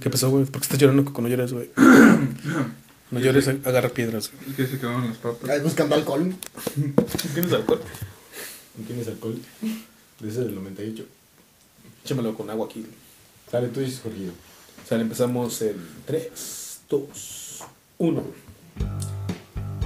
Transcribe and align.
¿Qué 0.00 0.10
pasó, 0.10 0.30
güey? 0.30 0.44
¿Por 0.44 0.60
qué 0.60 0.64
estás 0.64 0.78
llorando 0.78 1.04
cuando 1.12 1.28
lloras, 1.28 1.52
güey? 1.52 1.70
No 3.08 3.20
llores, 3.20 3.46
agarra 3.46 3.88
piedras. 3.88 4.32
güey. 4.32 4.50
Es 4.50 4.56
que 4.56 4.66
se 4.66 4.76
acabaron 4.76 5.06
las 5.06 5.16
papas. 5.18 5.62
Buscando 5.62 5.94
alcohol. 5.94 6.34
¿Tienes 7.34 7.52
alcohol? 7.52 7.80
¿Tienes 8.84 9.06
alcohol? 9.06 9.38
De 10.18 10.28
ese 10.28 10.40
del 10.40 10.56
98. 10.56 11.04
Échamelo 12.04 12.34
con 12.34 12.50
agua 12.50 12.66
aquí. 12.66 12.84
Sale, 13.48 13.68
tú 13.68 13.78
dices, 13.78 14.00
Jorge. 14.02 14.28
O 14.28 14.88
sea, 14.88 15.00
empezamos 15.00 15.62
en 15.62 15.76
3, 16.04 16.80
2, 16.90 17.60
1. 17.98 18.22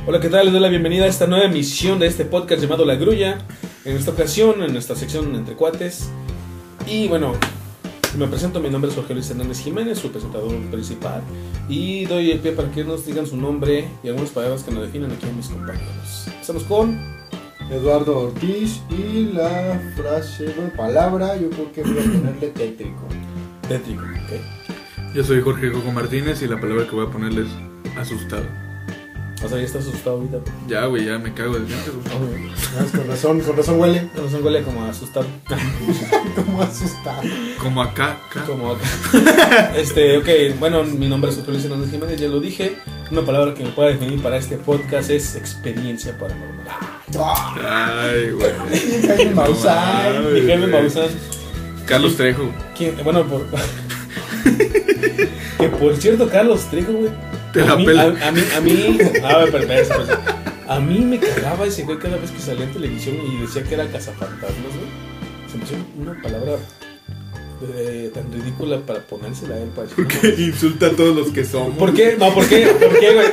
Hola, 0.07 0.21
¿qué 0.21 0.29
tal? 0.31 0.47
Les 0.47 0.53
doy 0.55 0.63
la 0.63 0.69
bienvenida 0.69 1.05
a 1.05 1.09
esta 1.09 1.27
nueva 1.27 1.45
emisión 1.45 1.99
de 1.99 2.07
este 2.07 2.25
podcast 2.25 2.63
llamado 2.63 2.87
La 2.87 2.95
Grulla. 2.95 3.45
En 3.85 3.99
esta 3.99 4.13
ocasión, 4.13 4.63
en 4.63 4.73
nuestra 4.73 4.97
sección 4.97 5.35
Entre 5.35 5.57
Cuates. 5.57 6.09
Y 6.87 7.07
bueno, 7.07 7.35
me 8.19 8.27
presento, 8.27 8.61
mi 8.61 8.71
nombre 8.71 8.91
es 8.91 8.97
Jorge 8.97 9.15
Luis 9.15 9.31
Hernández 9.31 9.61
Jiménez, 9.61 9.99
su 9.99 10.11
presentador 10.11 10.55
principal. 10.71 11.23
Y 11.69 12.05
doy 12.07 12.31
el 12.31 12.41
pie 12.41 12.53
para 12.53 12.71
que 12.71 12.85
nos 12.85 13.07
digan 13.07 13.27
su 13.27 13.37
nombre 13.37 13.89
y 14.03 14.09
algunas 14.09 14.31
palabras 14.31 14.63
que 14.63 14.73
nos 14.73 14.83
definan 14.83 15.13
aquí 15.13 15.27
a 15.29 15.33
mis 15.33 15.49
compañeros. 15.49 16.25
Empezamos 16.27 16.65
con... 16.65 17.21
Eduardo 17.71 18.19
Ortiz 18.19 18.81
y 18.91 19.33
la 19.33 19.81
frase, 19.95 20.53
bueno, 20.57 20.73
palabra, 20.77 21.37
yo 21.37 21.49
creo 21.51 21.73
que 21.73 21.83
voy 21.83 21.99
a 21.99 22.03
ponerle 22.03 22.49
tétrico. 22.49 23.07
Tétrico, 23.69 24.03
¿ok? 24.03 25.15
Yo 25.15 25.23
soy 25.23 25.41
Jorge 25.41 25.71
Coco 25.71 25.93
Martínez 25.93 26.43
y 26.43 26.49
la 26.49 26.61
palabra 26.61 26.89
que 26.89 26.97
voy 26.97 27.07
a 27.07 27.11
ponerles 27.11 27.47
es 27.85 27.97
asustado. 27.97 28.47
O 29.43 29.49
sea, 29.49 29.57
ya 29.57 29.65
estás 29.65 29.87
asustado 29.87 30.17
ahorita. 30.17 30.39
Ya, 30.69 30.85
güey, 30.85 31.07
ya 31.07 31.19
me 31.19 31.33
cago 31.33 31.55
de. 31.55 31.75
Ah, 31.75 32.85
con 32.95 33.09
razón, 33.09 33.41
con 33.41 33.57
razón 33.57 33.81
huele. 33.81 34.09
No 34.15 34.29
se 34.29 34.37
huele 34.37 34.63
como 34.63 34.85
asustado. 34.85 35.27
Como 36.37 36.63
asustado. 36.63 37.23
Como 37.59 37.83
acá, 37.83 38.19
acá. 38.29 38.45
Como 38.47 38.73
acá. 38.73 39.73
Este, 39.77 40.19
ok, 40.19 40.59
bueno, 40.59 40.85
mi 40.85 41.09
nombre 41.09 41.31
es 41.31 41.37
Jorge 41.37 41.53
Luis 41.53 41.65
Hernández 41.65 41.91
Jiménez, 41.91 42.21
ya 42.21 42.29
lo 42.29 42.41
dije. 42.41 42.77
Una 43.11 43.23
palabra 43.23 43.55
que 43.55 43.65
me 43.65 43.71
pueda 43.71 43.89
definir 43.89 44.23
para 44.23 44.37
este 44.37 44.57
podcast 44.57 45.11
es 45.11 45.35
experiencia 45.37 46.17
paranormal. 46.19 46.67
Ay, 47.19 48.31
güey. 48.33 48.51
Jaime 49.17 49.35
Maussan. 49.35 50.47
Jaime 50.47 50.67
Maussan, 50.67 51.09
Carlos 51.87 52.17
Trejo. 52.17 52.51
¿quién? 52.77 52.95
Bueno, 53.03 53.27
por. 53.27 53.47
que 55.59 55.69
por 55.69 55.97
cierto, 55.97 56.29
Carlos 56.29 56.67
Trejo, 56.71 56.93
güey. 56.93 57.30
Te 57.53 57.63
a 57.63 57.67
la 57.67 57.77
mí, 57.77 57.85
pela. 57.85 58.03
A, 58.03 58.29
a 58.29 58.33
mí, 58.33 58.43
a 58.57 58.61
mí. 58.61 58.99
A. 60.69 60.77
A 60.77 60.79
mí 60.81 61.01
me 61.01 61.19
cagaba 61.19 61.67
ese 61.67 61.83
güey 61.83 61.99
cada 61.99 62.17
vez 62.17 62.31
que 62.31 62.41
salía 62.41 62.65
en 62.65 62.73
televisión 62.73 63.17
y 63.27 63.41
decía 63.41 63.65
que 63.65 63.75
era 63.75 63.87
cazafantasmas, 63.89 64.51
güey. 64.53 65.51
Se 65.51 65.59
me 65.59 65.65
hizo 65.65 65.75
una 65.99 66.23
palabra 66.23 66.57
eh, 67.75 68.11
tan 68.15 68.33
ridícula 68.33 68.79
para 68.87 69.01
ponérsela 69.01 69.57
a 69.57 69.59
él 69.59 69.69
para 69.71 69.89
decir, 69.89 70.05
"No, 70.07 70.09
Que 70.21 70.43
insulta 70.43 70.87
a 70.87 70.91
todos 70.91 71.17
los 71.17 71.29
que 71.33 71.45
somos. 71.45 71.77
¿Por 71.77 71.93
qué? 71.93 72.17
No, 72.19 72.33
¿por 72.33 72.47
qué? 72.49 72.67
¿Por 72.69 72.99
qué, 73.01 73.13
güey? 73.15 73.27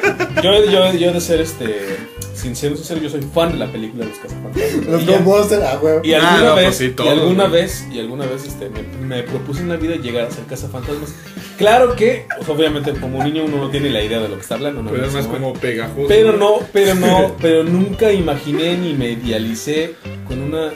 Yo, 0.43 0.65
yo, 0.71 0.93
yo 0.93 1.13
de 1.13 1.21
ser 1.21 1.39
este. 1.41 1.97
Sincero, 2.33 2.75
sincero, 2.75 3.01
yo 3.01 3.09
soy 3.09 3.21
fan 3.21 3.51
de 3.51 3.57
la 3.57 3.71
película 3.71 4.03
de 4.05 4.11
los 4.11 4.19
cazafantasmas. 4.19 4.85
Los 4.88 5.05
Ghostbusters, 5.05 5.63
ah, 5.63 5.77
güey. 5.81 5.95
Y 6.03 6.13
Ah, 6.13 6.33
alguna 6.35 6.49
no, 6.49 6.53
pues 6.55 6.79
vez, 6.79 6.91
y 6.97 7.07
alguna 7.07 7.47
güey. 7.47 7.61
vez, 7.61 7.88
y 7.91 7.99
alguna 7.99 8.25
vez 8.25 8.45
este, 8.47 8.69
me, 8.69 8.81
me 9.05 9.23
propuse 9.23 9.61
en 9.61 9.69
la 9.69 9.75
vida 9.77 9.95
llegar 9.95 10.25
a 10.25 10.31
ser 10.31 10.43
cazafantasmas. 10.45 11.13
Claro 11.58 11.95
que, 11.95 12.25
pues, 12.38 12.47
obviamente, 12.50 12.94
como 12.94 13.23
niño 13.23 13.45
uno 13.45 13.58
no 13.58 13.69
tiene 13.69 13.89
la 13.89 14.03
idea 14.03 14.19
de 14.19 14.30
lo 14.30 14.36
que 14.36 14.41
está 14.41 14.55
hablando, 14.55 14.83
¿no? 14.83 14.91
Pero 14.91 15.05
es 15.05 15.13
más 15.13 15.25
como 15.25 15.53
pegajoso. 15.53 16.08
Pero 16.08 16.33
no, 16.33 16.59
pero 16.72 16.94
no, 16.94 17.36
pero 17.41 17.63
nunca 17.63 18.11
imaginé 18.13 18.77
ni 18.77 18.94
me 18.94 19.11
idealicé 19.11 19.95
con 20.28 20.39
una 20.39 20.72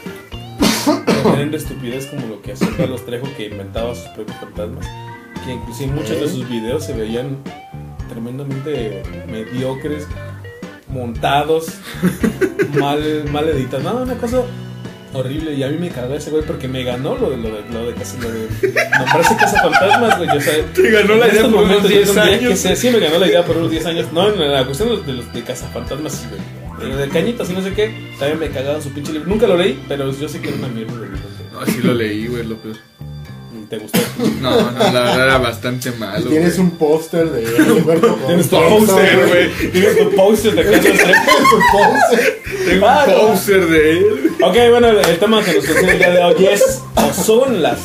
tremenda 1.24 1.58
estupidez 1.58 2.08
como 2.08 2.26
lo 2.28 2.42
que 2.42 2.54
hacía 2.54 2.68
Carlos 2.76 3.06
Trejo 3.06 3.28
que 3.38 3.48
inventaba 3.48 3.94
sus 3.94 4.08
propios 4.10 4.38
fantasmas. 4.40 4.88
Que 5.46 5.54
inclusive 5.54 5.92
muchos 5.92 6.20
de 6.20 6.28
sus 6.28 6.50
videos 6.50 6.86
se 6.86 6.94
veían 6.94 7.38
tremendamente 8.10 9.04
mediocres, 9.28 10.08
montados, 10.88 11.68
mal, 12.80 13.26
mal 13.32 13.48
editados. 13.50 13.84
No, 13.84 14.02
una 14.02 14.16
cosa 14.16 14.44
horrible. 15.14 15.54
Y 15.54 15.64
a 15.64 15.68
mí 15.70 15.78
me 15.78 15.90
cagó 15.90 16.14
ese 16.16 16.30
güey 16.32 16.44
porque 16.44 16.68
me 16.68 16.84
ganó 16.84 17.16
lo 17.18 17.30
de 17.32 17.38
lo 17.38 17.50
de 17.50 17.62
lo 17.72 17.86
de, 17.88 17.94
casi- 17.96 18.18
lo 18.20 18.30
de 18.32 18.48
nombrarse 19.00 19.36
casa 19.36 19.62
fantasmas, 19.62 20.18
güey. 20.18 20.30
O 20.30 20.42
sea, 20.42 20.54
Te 20.74 20.92
ganó 20.92 21.16
la 21.16 21.28
idea 21.28 21.36
estos 21.36 21.52
por 21.54 21.64
unos 21.64 21.68
momentos 21.70 21.90
yo 21.92 21.98
10 21.98 22.14
tendría 22.14 22.38
años. 22.38 22.50
que 22.50 22.56
ser- 22.58 22.78
sí, 22.78 22.90
me 22.90 23.00
ganó 23.00 23.18
la 23.20 23.28
idea 23.28 23.46
por 23.46 23.58
unos 23.58 23.72
10 23.72 23.86
años. 23.86 24.14
No, 24.14 24.30
en 24.30 24.52
la 24.52 24.66
cuestión 24.66 24.90
de 24.90 24.96
los 24.96 25.06
de, 25.06 25.14
los 25.14 25.34
de 25.34 25.44
sí, 26.10 26.26
güey. 26.30 26.42
Pero 26.80 26.98
de 26.98 27.10
cañitas 27.10 27.48
y 27.50 27.54
no 27.54 27.62
sé 27.62 27.74
qué, 27.74 27.94
también 28.18 28.40
me 28.40 28.50
cagaba 28.50 28.82
su 28.82 28.90
pinche 28.92 29.12
libro. 29.14 29.30
Nunca 29.30 29.46
lo 29.46 29.56
leí, 29.56 29.80
pero 29.88 30.12
yo 30.18 30.28
sé 30.28 30.42
que 30.42 30.48
era 30.50 30.58
una 30.58 30.68
mierda 30.70 30.94
de 30.94 31.06
libro. 31.10 31.20
No, 31.54 31.66
sí 31.66 31.80
lo 31.84 31.94
leí, 31.94 32.28
güey, 32.28 32.44
lo 32.46 32.56
peor. 32.58 32.76
¿Te 33.70 33.78
gustó? 33.78 34.00
No, 34.42 34.72
no, 34.72 34.78
la 34.80 34.90
verdad 34.92 35.24
era 35.26 35.38
bastante 35.38 35.92
malo. 35.92 36.26
Y 36.26 36.30
tienes 36.30 36.58
un 36.58 36.72
póster 36.72 37.30
de 37.32 37.46
Alberto 37.64 38.16
Tienes 38.28 38.50
tu 38.50 38.56
póster, 38.58 39.28
güey. 39.28 39.72
Tienes 39.72 39.98
tu 39.98 40.16
póster 40.16 40.56
de 40.56 40.64
Carlos 40.64 40.82
Trejo. 40.82 41.04
Tu 41.52 41.58
póster. 41.78 42.42
Tengo 42.66 42.86
Ah, 42.88 43.06
un 43.08 43.12
no. 43.14 43.28
poster 43.28 43.68
de 43.68 43.92
él. 43.98 44.32
Ok, 44.44 44.56
bueno, 44.70 44.88
el 44.90 45.20
tema 45.20 45.44
que 45.44 45.54
nos 45.54 45.66
contiene 45.66 45.92
el 45.94 45.98
día 46.00 46.10
de 46.12 46.24
hoy 46.24 46.46
es 46.46 46.82
o 46.96 47.14
son 47.14 47.62
las, 47.62 47.80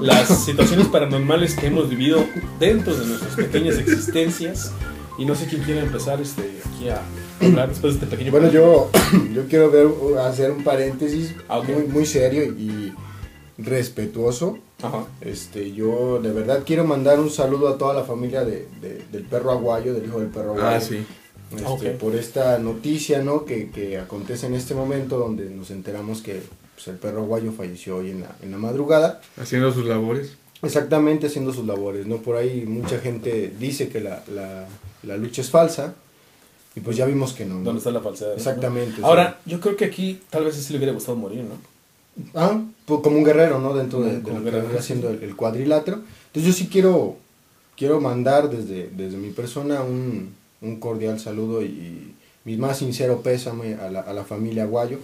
las 0.00 0.44
situaciones 0.44 0.86
paranormales 0.88 1.54
que 1.54 1.66
hemos 1.66 1.88
vivido 1.88 2.24
dentro 2.58 2.94
de 2.96 3.06
nuestras 3.06 3.34
pequeñas 3.34 3.76
existencias. 3.78 4.72
Y 5.18 5.24
no 5.24 5.34
sé 5.34 5.46
quién 5.46 5.62
quiere 5.62 5.80
empezar 5.80 6.20
este, 6.20 6.42
aquí 6.74 6.88
a 6.88 7.00
hablar 7.44 7.68
después 7.70 7.94
de 7.94 8.00
este 8.04 8.10
pequeño. 8.10 8.32
Bueno, 8.32 8.50
yo, 8.50 8.90
yo 9.34 9.46
quiero 9.48 9.70
ver, 9.70 9.88
hacer 10.20 10.50
un 10.50 10.62
paréntesis 10.64 11.34
Ah, 11.48 11.60
muy, 11.60 11.84
muy 11.86 12.04
serio 12.06 12.42
y 12.44 12.92
respetuoso. 13.58 14.58
Ajá. 14.82 15.06
Este, 15.20 15.72
yo 15.72 16.20
de 16.20 16.32
verdad 16.32 16.62
quiero 16.66 16.84
mandar 16.84 17.18
un 17.18 17.30
saludo 17.30 17.68
a 17.68 17.78
toda 17.78 17.94
la 17.94 18.04
familia 18.04 18.44
de, 18.44 18.68
de- 18.80 19.02
del 19.10 19.24
perro 19.24 19.50
aguayo, 19.50 19.94
del 19.94 20.04
hijo 20.06 20.20
del 20.20 20.28
perro 20.28 20.50
aguayo. 20.52 20.76
Ah, 20.76 20.80
sí. 20.80 21.04
Este. 21.56 21.90
Por 21.92 22.14
esta 22.16 22.58
noticia, 22.58 23.22
¿no? 23.22 23.44
Que, 23.44 23.70
que 23.70 23.98
acontece 23.98 24.46
en 24.46 24.54
este 24.54 24.74
momento 24.74 25.16
donde 25.18 25.48
nos 25.48 25.70
enteramos 25.70 26.20
que 26.20 26.42
pues, 26.74 26.88
el 26.88 26.96
perro 26.96 27.22
aguayo 27.22 27.52
falleció 27.52 27.96
hoy 27.98 28.10
en 28.10 28.22
la, 28.22 28.36
en 28.42 28.50
la 28.50 28.58
madrugada. 28.58 29.20
Haciendo 29.40 29.72
sus 29.72 29.86
labores. 29.86 30.36
Exactamente 30.62 31.28
haciendo 31.28 31.52
sus 31.52 31.64
labores, 31.66 32.06
¿no? 32.06 32.16
Por 32.16 32.36
ahí 32.36 32.64
mucha 32.66 32.98
gente 32.98 33.52
dice 33.58 33.88
que 33.88 34.00
la, 34.00 34.22
la- 34.34 34.66
la 35.04 35.16
lucha 35.16 35.40
es 35.40 35.50
falsa 35.50 35.94
y 36.74 36.80
pues 36.80 36.96
ya 36.96 37.06
vimos 37.06 37.32
que 37.32 37.44
no. 37.46 37.54
¿no? 37.54 37.62
¿Dónde 37.64 37.78
está 37.78 37.90
la 37.92 38.00
falsedad? 38.00 38.34
Exactamente. 38.34 39.00
Ahora, 39.02 39.38
yo 39.46 39.60
creo 39.60 39.76
que 39.76 39.84
aquí 39.84 40.20
tal 40.30 40.44
vez 40.44 40.56
sí 40.56 40.72
le 40.72 40.78
hubiera 40.78 40.92
gustado 40.92 41.16
morir, 41.16 41.44
¿no? 41.44 41.54
Ah, 42.34 42.62
pues 42.86 43.00
como 43.02 43.18
un 43.18 43.24
guerrero, 43.24 43.58
¿no? 43.60 43.74
Dentro 43.74 44.00
de, 44.00 44.20
Como- 44.22 44.40
de 44.40 44.52
lo 44.52 44.70
que 44.70 44.82
siendo 44.82 45.10
sí. 45.10 45.16
el, 45.18 45.24
el 45.24 45.36
cuadrilátero. 45.36 45.98
Entonces 46.28 46.52
yo 46.52 46.52
sí 46.52 46.68
quiero, 46.70 47.16
quiero 47.76 48.00
mandar 48.00 48.48
desde, 48.50 48.88
desde 48.90 49.16
mi 49.16 49.30
persona 49.30 49.82
un, 49.82 50.34
un 50.62 50.80
cordial 50.80 51.18
saludo 51.20 51.62
y 51.62 52.12
mi 52.44 52.56
más 52.56 52.78
sincero 52.78 53.22
pésame 53.22 53.74
a 53.74 53.90
la, 53.90 54.00
a 54.00 54.12
la 54.12 54.24
familia 54.24 54.62
Aguayo. 54.64 54.98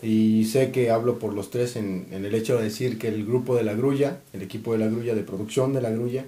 Y 0.00 0.44
sé 0.44 0.70
que 0.70 0.90
hablo 0.90 1.18
por 1.18 1.34
los 1.34 1.50
tres 1.50 1.74
en, 1.76 2.06
en 2.12 2.24
el 2.24 2.32
hecho 2.34 2.56
de 2.56 2.64
decir 2.64 2.98
que 2.98 3.08
el 3.08 3.26
grupo 3.26 3.56
de 3.56 3.64
la 3.64 3.74
grulla, 3.74 4.20
el 4.32 4.42
equipo 4.42 4.72
de 4.72 4.78
la 4.78 4.86
grulla, 4.86 5.14
de 5.16 5.22
producción 5.22 5.72
de 5.72 5.82
la 5.82 5.90
grulla, 5.90 6.24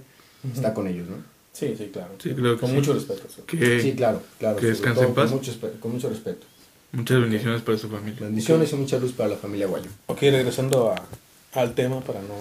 está 0.53 0.73
con 0.73 0.87
ellos, 0.87 1.07
¿no? 1.07 1.15
Sí, 1.53 1.73
sí, 1.77 1.89
claro. 1.91 2.09
Sí, 2.21 2.31
Con 2.59 2.69
sí. 2.69 2.75
mucho 2.75 2.93
respeto. 2.93 3.23
sí. 3.33 3.41
Que 3.47 3.81
Sí, 3.81 3.93
claro, 3.93 4.21
claro. 4.39 4.55
que 4.57 4.61
sobre 4.61 4.71
descanse 4.73 4.99
todo 4.99 5.07
en 5.09 5.15
paz. 5.15 5.29
Con 5.31 5.39
mucho, 5.39 5.51
con 5.79 5.91
mucho 5.93 6.09
respeto. 6.09 6.45
Muchas 6.91 7.21
bendiciones 7.21 7.61
para 7.61 7.77
su 7.77 7.89
familia. 7.89 8.19
Bendiciones 8.21 8.71
y 8.71 8.75
mucha 8.75 8.97
luz 8.99 9.11
para 9.13 9.29
la 9.29 9.35
familia 9.37 9.65
Aguayo. 9.67 9.89
Ok, 10.07 10.21
regresando 10.21 10.91
a- 10.91 11.59
al 11.59 11.73
tema 11.73 12.01
para 12.01 12.21
no, 12.21 12.35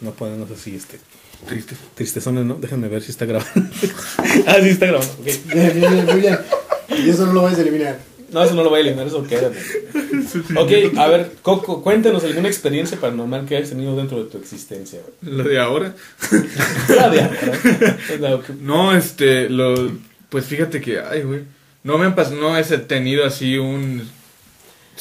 no 0.00 0.10
ponernos 0.12 0.50
así, 0.50 0.74
este, 0.76 0.98
Triste. 1.46 1.74
tristezones, 1.94 2.44
¿no? 2.44 2.54
Déjenme 2.54 2.88
ver 2.88 3.02
si 3.02 3.10
está 3.12 3.24
grabando. 3.26 3.52
ah, 4.46 4.56
sí, 4.62 4.68
está 4.68 4.86
grabando, 4.86 5.12
ok. 5.20 5.24
Bien, 5.24 5.72
bien, 5.74 5.92
bien, 5.92 6.06
muy 6.06 6.20
bien. 6.20 6.38
Y 7.04 7.08
eso 7.10 7.26
no 7.26 7.32
lo 7.32 7.42
vais 7.42 7.56
a 7.58 7.62
eliminar. 7.62 7.98
No, 8.32 8.44
eso 8.44 8.54
no 8.54 8.62
lo 8.62 8.70
voy 8.70 8.78
a 8.78 8.82
eliminar, 8.82 9.06
eso 9.08 9.24
queda. 9.24 9.50
Ok, 10.56 10.70
a 10.96 11.06
ver, 11.08 11.32
Coco, 11.42 11.82
cuéntanos 11.82 12.22
alguna 12.22 12.46
experiencia 12.48 12.98
paranormal 13.00 13.46
que 13.46 13.56
hayas 13.56 13.70
tenido 13.70 13.96
dentro 13.96 14.22
de 14.22 14.30
tu 14.30 14.38
existencia. 14.38 15.00
güey. 15.22 15.34
Lo 15.36 15.42
de 15.44 15.58
ahora. 15.58 15.94
La 16.88 17.08
de 17.10 17.22
ahora. 17.22 17.98
La 18.20 18.40
No, 18.60 18.94
este, 18.96 19.48
lo, 19.48 19.90
pues 20.28 20.44
fíjate 20.44 20.80
que, 20.80 21.00
ay, 21.00 21.22
güey, 21.22 21.42
no 21.82 21.98
me 21.98 22.06
han 22.06 22.14
no 22.38 22.56
he 22.56 22.62
tenido 22.62 23.24
así 23.24 23.58
un 23.58 24.08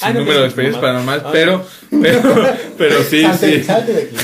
Ay, 0.01 0.13
no, 0.13 0.19
número 0.21 0.39
pues, 0.39 0.41
de 0.41 0.45
experiencias 0.45 0.81
normal. 0.81 1.21
paranormales, 1.21 1.23
Ah, 1.25 1.29
pero, 1.31 1.65
pero, 2.01 2.55
pero 2.77 3.03
sí, 3.03 3.21
salte, 3.23 3.57
sí, 3.59 3.63
salte 3.63 3.93
de 3.93 4.01
aquí. 4.03 4.15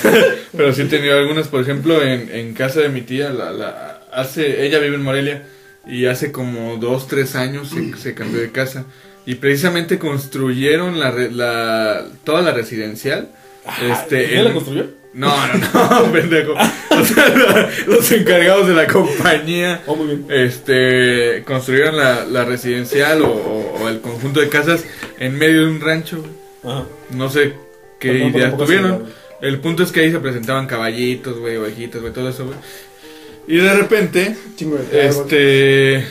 pero 0.55 0.73
sí 0.73 0.83
he 0.83 0.85
tenido 0.85 1.17
algunas, 1.17 1.47
por 1.49 1.61
ejemplo, 1.61 2.01
en, 2.01 2.29
en 2.33 2.53
casa 2.53 2.79
de 2.79 2.89
mi 2.89 3.01
tía, 3.01 3.29
la, 3.31 3.51
la, 3.51 4.01
hace, 4.13 4.65
ella 4.65 4.79
vive 4.79 4.95
en 4.95 5.01
Morelia, 5.03 5.43
y 5.85 6.05
hace 6.05 6.31
como 6.31 6.77
dos, 6.77 7.07
tres 7.09 7.35
años 7.35 7.69
se, 7.69 7.95
se 7.97 8.13
cambió 8.15 8.39
de 8.39 8.51
casa, 8.51 8.85
y 9.25 9.35
precisamente 9.35 9.99
construyeron 9.99 10.97
la, 10.99 11.11
la, 11.11 12.05
toda 12.23 12.41
la 12.41 12.51
residencial, 12.53 13.29
este, 13.91 14.27
¿Quién 14.27 14.39
en- 14.39 14.45
la 14.45 14.53
construyó? 14.53 14.85
no, 15.13 15.33
no, 15.47 15.99
no, 16.05 16.11
pendejo. 16.13 16.53
Los 17.87 18.11
encargados 18.11 18.67
de 18.67 18.73
la 18.73 18.87
compañía 18.87 19.81
Oh, 19.85 19.95
muy 19.95 20.07
bien. 20.15 20.25
este 20.29 21.43
construyeron 21.45 21.97
la, 21.97 22.25
la 22.25 22.45
residencial 22.45 23.21
o, 23.23 23.27
o- 23.29 23.83
o 23.83 23.89
el 23.89 23.99
conjunto 24.01 24.39
de 24.39 24.49
casas 24.49 24.83
en 25.19 25.37
medio 25.37 25.61
de 25.61 25.67
un 25.67 25.81
rancho. 25.81 26.23
Ajá. 26.63 26.85
No 27.11 27.29
sé 27.29 27.53
qué 27.99 28.09
por 28.19 28.31
ideas 28.31 28.57
tuvieron. 28.57 29.05
El 29.41 29.59
punto 29.59 29.83
es 29.83 29.91
que 29.91 29.99
ahí 29.99 30.11
se 30.11 30.19
presentaban 30.19 30.65
caballitos, 30.65 31.37
güey, 31.39 31.57
ovejitas, 31.57 32.01
güey, 32.01 32.13
todo 32.13 32.29
eso, 32.29 32.45
güey. 32.45 32.57
Y 33.47 33.57
de 33.57 33.73
repente, 33.73 34.35
de 34.91 35.05
este, 35.07 36.05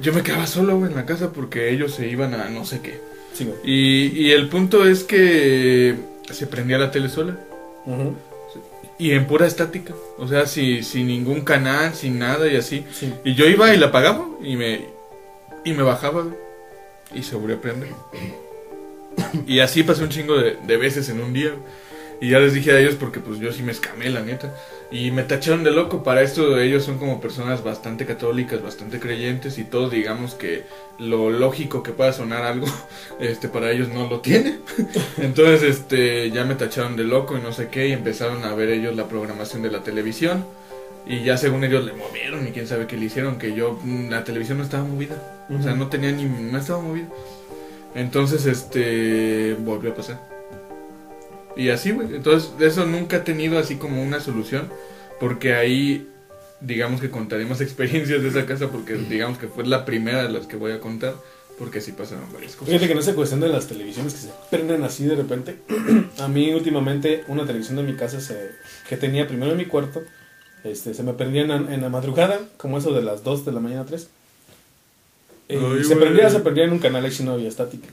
yo 0.00 0.12
me 0.12 0.22
quedaba 0.22 0.46
solo, 0.46 0.76
güey, 0.78 0.90
en 0.90 0.96
la 0.96 1.06
casa 1.06 1.30
porque 1.32 1.70
ellos 1.70 1.94
se 1.94 2.08
iban 2.08 2.34
a 2.34 2.48
no 2.48 2.64
sé 2.64 2.80
qué. 2.80 2.98
Sí. 3.32 3.48
Y, 3.64 4.06
y 4.26 4.32
el 4.32 4.48
punto 4.48 4.86
es 4.86 5.04
que 5.04 5.94
se 6.30 6.46
prendía 6.46 6.78
la 6.78 6.90
tele 6.90 7.08
sola. 7.08 7.36
Ujú. 7.86 8.16
Y 8.98 9.12
en 9.12 9.26
pura 9.26 9.46
estática. 9.46 9.94
O 10.18 10.28
sea, 10.28 10.46
si, 10.46 10.82
sin 10.82 11.08
ningún 11.08 11.42
canal, 11.42 11.94
sin 11.94 12.18
nada 12.18 12.46
y 12.48 12.56
así. 12.56 12.84
Sí. 12.92 13.12
Y 13.24 13.34
yo 13.34 13.46
iba 13.46 13.74
y 13.74 13.78
la 13.78 13.86
apagaba 13.86 14.26
y 14.42 14.56
me, 14.56 14.86
y 15.64 15.72
me 15.72 15.82
bajaba. 15.82 16.26
Y 17.14 17.22
se 17.22 17.36
volvió 17.36 17.56
a 17.56 17.60
prender. 17.60 17.90
Y 19.46 19.60
así 19.60 19.84
pasé 19.84 20.02
un 20.02 20.08
chingo 20.08 20.36
de, 20.36 20.56
de 20.66 20.76
veces 20.76 21.08
en 21.08 21.20
un 21.20 21.32
día. 21.32 21.52
Y 22.20 22.30
ya 22.30 22.38
les 22.38 22.54
dije 22.54 22.72
a 22.72 22.78
ellos 22.78 22.94
porque 22.94 23.20
pues 23.20 23.38
yo 23.38 23.52
sí 23.52 23.62
me 23.62 23.72
escamé, 23.72 24.10
la 24.10 24.22
neta. 24.22 24.54
Y 24.90 25.10
me 25.10 25.22
tacharon 25.22 25.64
de 25.64 25.70
loco. 25.70 26.02
Para 26.02 26.22
esto 26.22 26.58
ellos 26.58 26.84
son 26.84 26.98
como 26.98 27.20
personas 27.20 27.64
bastante 27.64 28.06
católicas, 28.06 28.62
bastante 28.62 29.00
creyentes. 29.00 29.58
Y 29.58 29.64
todos 29.64 29.90
digamos 29.90 30.34
que 30.34 30.64
lo 30.98 31.30
lógico 31.30 31.82
que 31.82 31.92
pueda 31.92 32.12
sonar 32.12 32.44
algo, 32.44 32.66
este 33.20 33.48
para 33.48 33.70
ellos 33.72 33.88
no 33.88 34.08
lo 34.08 34.20
tiene. 34.20 34.58
Entonces 35.18 35.62
este 35.62 36.30
ya 36.30 36.44
me 36.44 36.54
tacharon 36.54 36.96
de 36.96 37.04
loco 37.04 37.36
y 37.36 37.40
no 37.40 37.52
sé 37.52 37.68
qué. 37.68 37.88
Y 37.88 37.92
empezaron 37.92 38.44
a 38.44 38.54
ver 38.54 38.70
ellos 38.70 38.94
la 38.96 39.08
programación 39.08 39.62
de 39.62 39.70
la 39.70 39.82
televisión. 39.82 40.44
Y 41.06 41.22
ya 41.22 41.36
según 41.36 41.64
ellos 41.64 41.84
le 41.84 41.92
movieron 41.92 42.46
y 42.48 42.52
quién 42.52 42.66
sabe 42.66 42.86
qué 42.86 42.96
le 42.96 43.06
hicieron, 43.06 43.36
que 43.36 43.54
yo, 43.54 43.78
mm, 43.82 44.08
la 44.08 44.24
televisión 44.24 44.58
no 44.58 44.64
estaba 44.64 44.84
movida. 44.84 45.46
O 45.50 45.62
sea, 45.62 45.74
no 45.74 45.88
tenía 45.88 46.10
ni, 46.12 46.24
no 46.24 46.58
estaba 46.58 46.80
movida. 46.80 47.08
Entonces, 47.94 48.46
este, 48.46 49.54
volvió 49.60 49.92
a 49.92 49.94
pasar. 49.94 50.33
Y 51.56 51.68
así, 51.70 51.92
güey. 51.92 52.14
Entonces, 52.14 52.50
eso 52.60 52.84
nunca 52.86 53.18
ha 53.18 53.24
tenido 53.24 53.58
así 53.58 53.76
como 53.76 54.02
una 54.02 54.20
solución. 54.20 54.68
Porque 55.20 55.54
ahí, 55.54 56.08
digamos 56.60 57.00
que 57.00 57.10
contaremos 57.10 57.60
experiencias 57.60 58.22
de 58.22 58.28
esa 58.28 58.46
casa 58.46 58.68
porque 58.70 58.94
digamos 58.94 59.38
que 59.38 59.46
fue 59.48 59.64
la 59.66 59.84
primera 59.84 60.22
de 60.24 60.30
las 60.30 60.46
que 60.46 60.56
voy 60.56 60.72
a 60.72 60.80
contar. 60.80 61.14
Porque 61.58 61.80
sí 61.80 61.92
pasaron 61.92 62.24
varias 62.32 62.52
cosas. 62.56 62.66
Fíjate 62.70 62.86
que 62.88 62.92
en 62.94 62.98
esa 62.98 63.14
cuestión 63.14 63.38
de 63.38 63.48
las 63.48 63.68
televisiones 63.68 64.12
que 64.14 64.20
se 64.20 64.30
prenden 64.50 64.82
así 64.82 65.04
de 65.04 65.14
repente, 65.14 65.56
a 66.18 66.26
mí 66.26 66.52
últimamente 66.52 67.22
una 67.28 67.46
televisión 67.46 67.76
de 67.76 67.84
mi 67.84 67.94
casa 67.94 68.20
se, 68.20 68.50
que 68.88 68.96
tenía 68.96 69.28
primero 69.28 69.52
en 69.52 69.58
mi 69.58 69.66
cuarto, 69.66 70.02
este, 70.64 70.94
se 70.94 71.02
me 71.04 71.12
prendía 71.12 71.42
en, 71.42 71.48
la- 71.48 71.74
en 71.74 71.80
la 71.80 71.88
madrugada, 71.90 72.40
como 72.56 72.78
eso 72.78 72.92
de 72.92 73.02
las 73.02 73.22
2 73.22 73.44
de 73.44 73.52
la 73.52 73.60
mañana 73.60 73.84
3. 73.86 74.08
Eh, 75.48 75.60
Ay, 75.76 75.84
se 75.84 75.94
prendía, 75.94 76.28
se 76.28 76.40
prendía 76.40 76.64
en 76.64 76.72
un 76.72 76.78
canal 76.80 77.04
X 77.06 77.20
no 77.20 77.34
había 77.34 77.48
estática. 77.48 77.86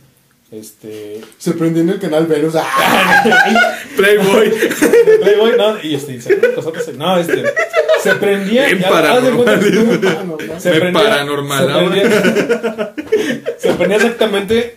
Este, 0.52 1.22
Se 1.38 1.54
prendió 1.54 1.82
en 1.82 1.90
el 1.92 2.00
canal 2.00 2.28
Venus. 2.28 2.56
¡Ah! 2.58 3.24
Playboy. 3.96 4.52
Playboy, 5.22 5.54
no, 5.58 5.82
y 5.82 5.96
este, 5.96 6.20
cosas- 6.54 6.94
no, 6.98 7.18
este, 7.18 7.44
se 8.04 8.16
prendía. 8.16 8.66
Paranormal. 8.90 9.62
se 10.60 10.72
prendía, 10.72 11.04
paranormalaba. 11.04 11.96
se 11.96 12.02
prendía, 12.02 12.94
se 13.58 13.74
prendía 13.74 13.96
exactamente 13.98 14.76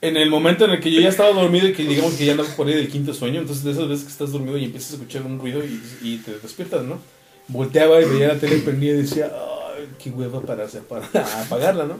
en 0.00 0.16
el 0.16 0.28
momento 0.30 0.64
en 0.64 0.72
el 0.72 0.80
que 0.80 0.90
yo 0.90 1.00
ya 1.00 1.08
estaba 1.10 1.30
dormido 1.30 1.68
y 1.68 1.72
que 1.72 1.84
digamos 1.84 2.14
que 2.14 2.24
ya 2.26 2.32
andaba 2.32 2.48
por 2.56 2.66
ahí 2.66 2.74
del 2.74 2.88
quinto 2.88 3.14
sueño. 3.14 3.40
Entonces, 3.40 3.64
de 3.64 3.70
esas 3.70 3.88
veces 3.88 4.04
que 4.04 4.10
estás 4.12 4.32
dormido 4.32 4.58
y 4.58 4.64
empiezas 4.64 4.90
a 4.90 4.94
escuchar 4.94 5.22
un 5.22 5.38
ruido 5.38 5.64
y, 5.64 5.80
y 6.02 6.16
te 6.18 6.32
despiertas, 6.42 6.82
¿no? 6.82 6.98
Volteaba 7.46 8.00
y 8.00 8.04
veía 8.06 8.28
la 8.28 8.38
tele 8.38 8.56
prendida 8.56 8.94
y 8.94 9.02
decía, 9.02 9.30
ay, 9.32 9.86
qué 10.02 10.10
hueva 10.10 10.40
para, 10.40 10.64
hacer, 10.64 10.82
para 10.82 11.06
apagarla, 11.44 11.84
¿no? 11.84 11.98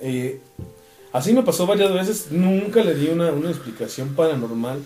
Eh, 0.00 0.40
así 1.12 1.32
me 1.32 1.42
pasó 1.42 1.66
varias 1.66 1.92
veces. 1.92 2.28
Nunca 2.30 2.82
le 2.82 2.94
di 2.94 3.08
una, 3.08 3.32
una 3.32 3.50
explicación 3.50 4.14
paranormal. 4.14 4.80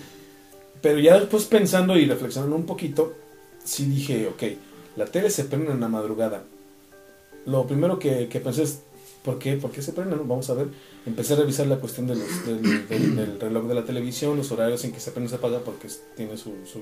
Pero 0.82 0.99
ya 0.99 1.19
después 1.19 1.44
pensando 1.44 1.97
y 1.97 2.05
reflexionando 2.06 2.56
un 2.56 2.67
poquito, 2.67 3.15
sí 3.65 3.87
dije, 3.87 4.29
ok, 4.29 4.43
la 4.97 5.06
tele 5.06 5.31
se 5.31 5.44
prende 5.44 5.73
en 5.73 5.81
la 5.81 5.88
madrugada. 5.88 6.43
Lo 7.47 7.67
primero 7.67 7.99
que, 7.99 8.29
que 8.29 8.41
pensé 8.41 8.62
es, 8.65 8.81
¿por 9.25 9.38
qué? 9.38 9.55
¿Por 9.56 9.71
qué 9.71 9.81
se 9.82 9.93
prende? 9.93 10.17
Vamos 10.17 10.49
a 10.50 10.55
ver. 10.55 10.69
Empecé 11.06 11.35
a 11.35 11.37
revisar 11.37 11.67
la 11.67 11.76
cuestión 11.76 12.06
de 12.06 12.17
los- 12.17 12.47
del, 12.47 12.88
del- 12.88 13.17
del 13.17 13.41
reloj 13.41 13.65
de 13.67 13.75
la 13.75 13.85
televisión, 13.85 14.37
los 14.37 14.50
horarios 14.53 14.85
en 14.85 14.93
que 14.93 15.00
se 15.00 15.11
prende 15.11 15.29
y 15.29 15.31
se 15.31 15.37
apaga, 15.37 15.61
porque 15.61 15.88
tiene 16.17 16.37
su, 16.37 16.53
su, 16.70 16.81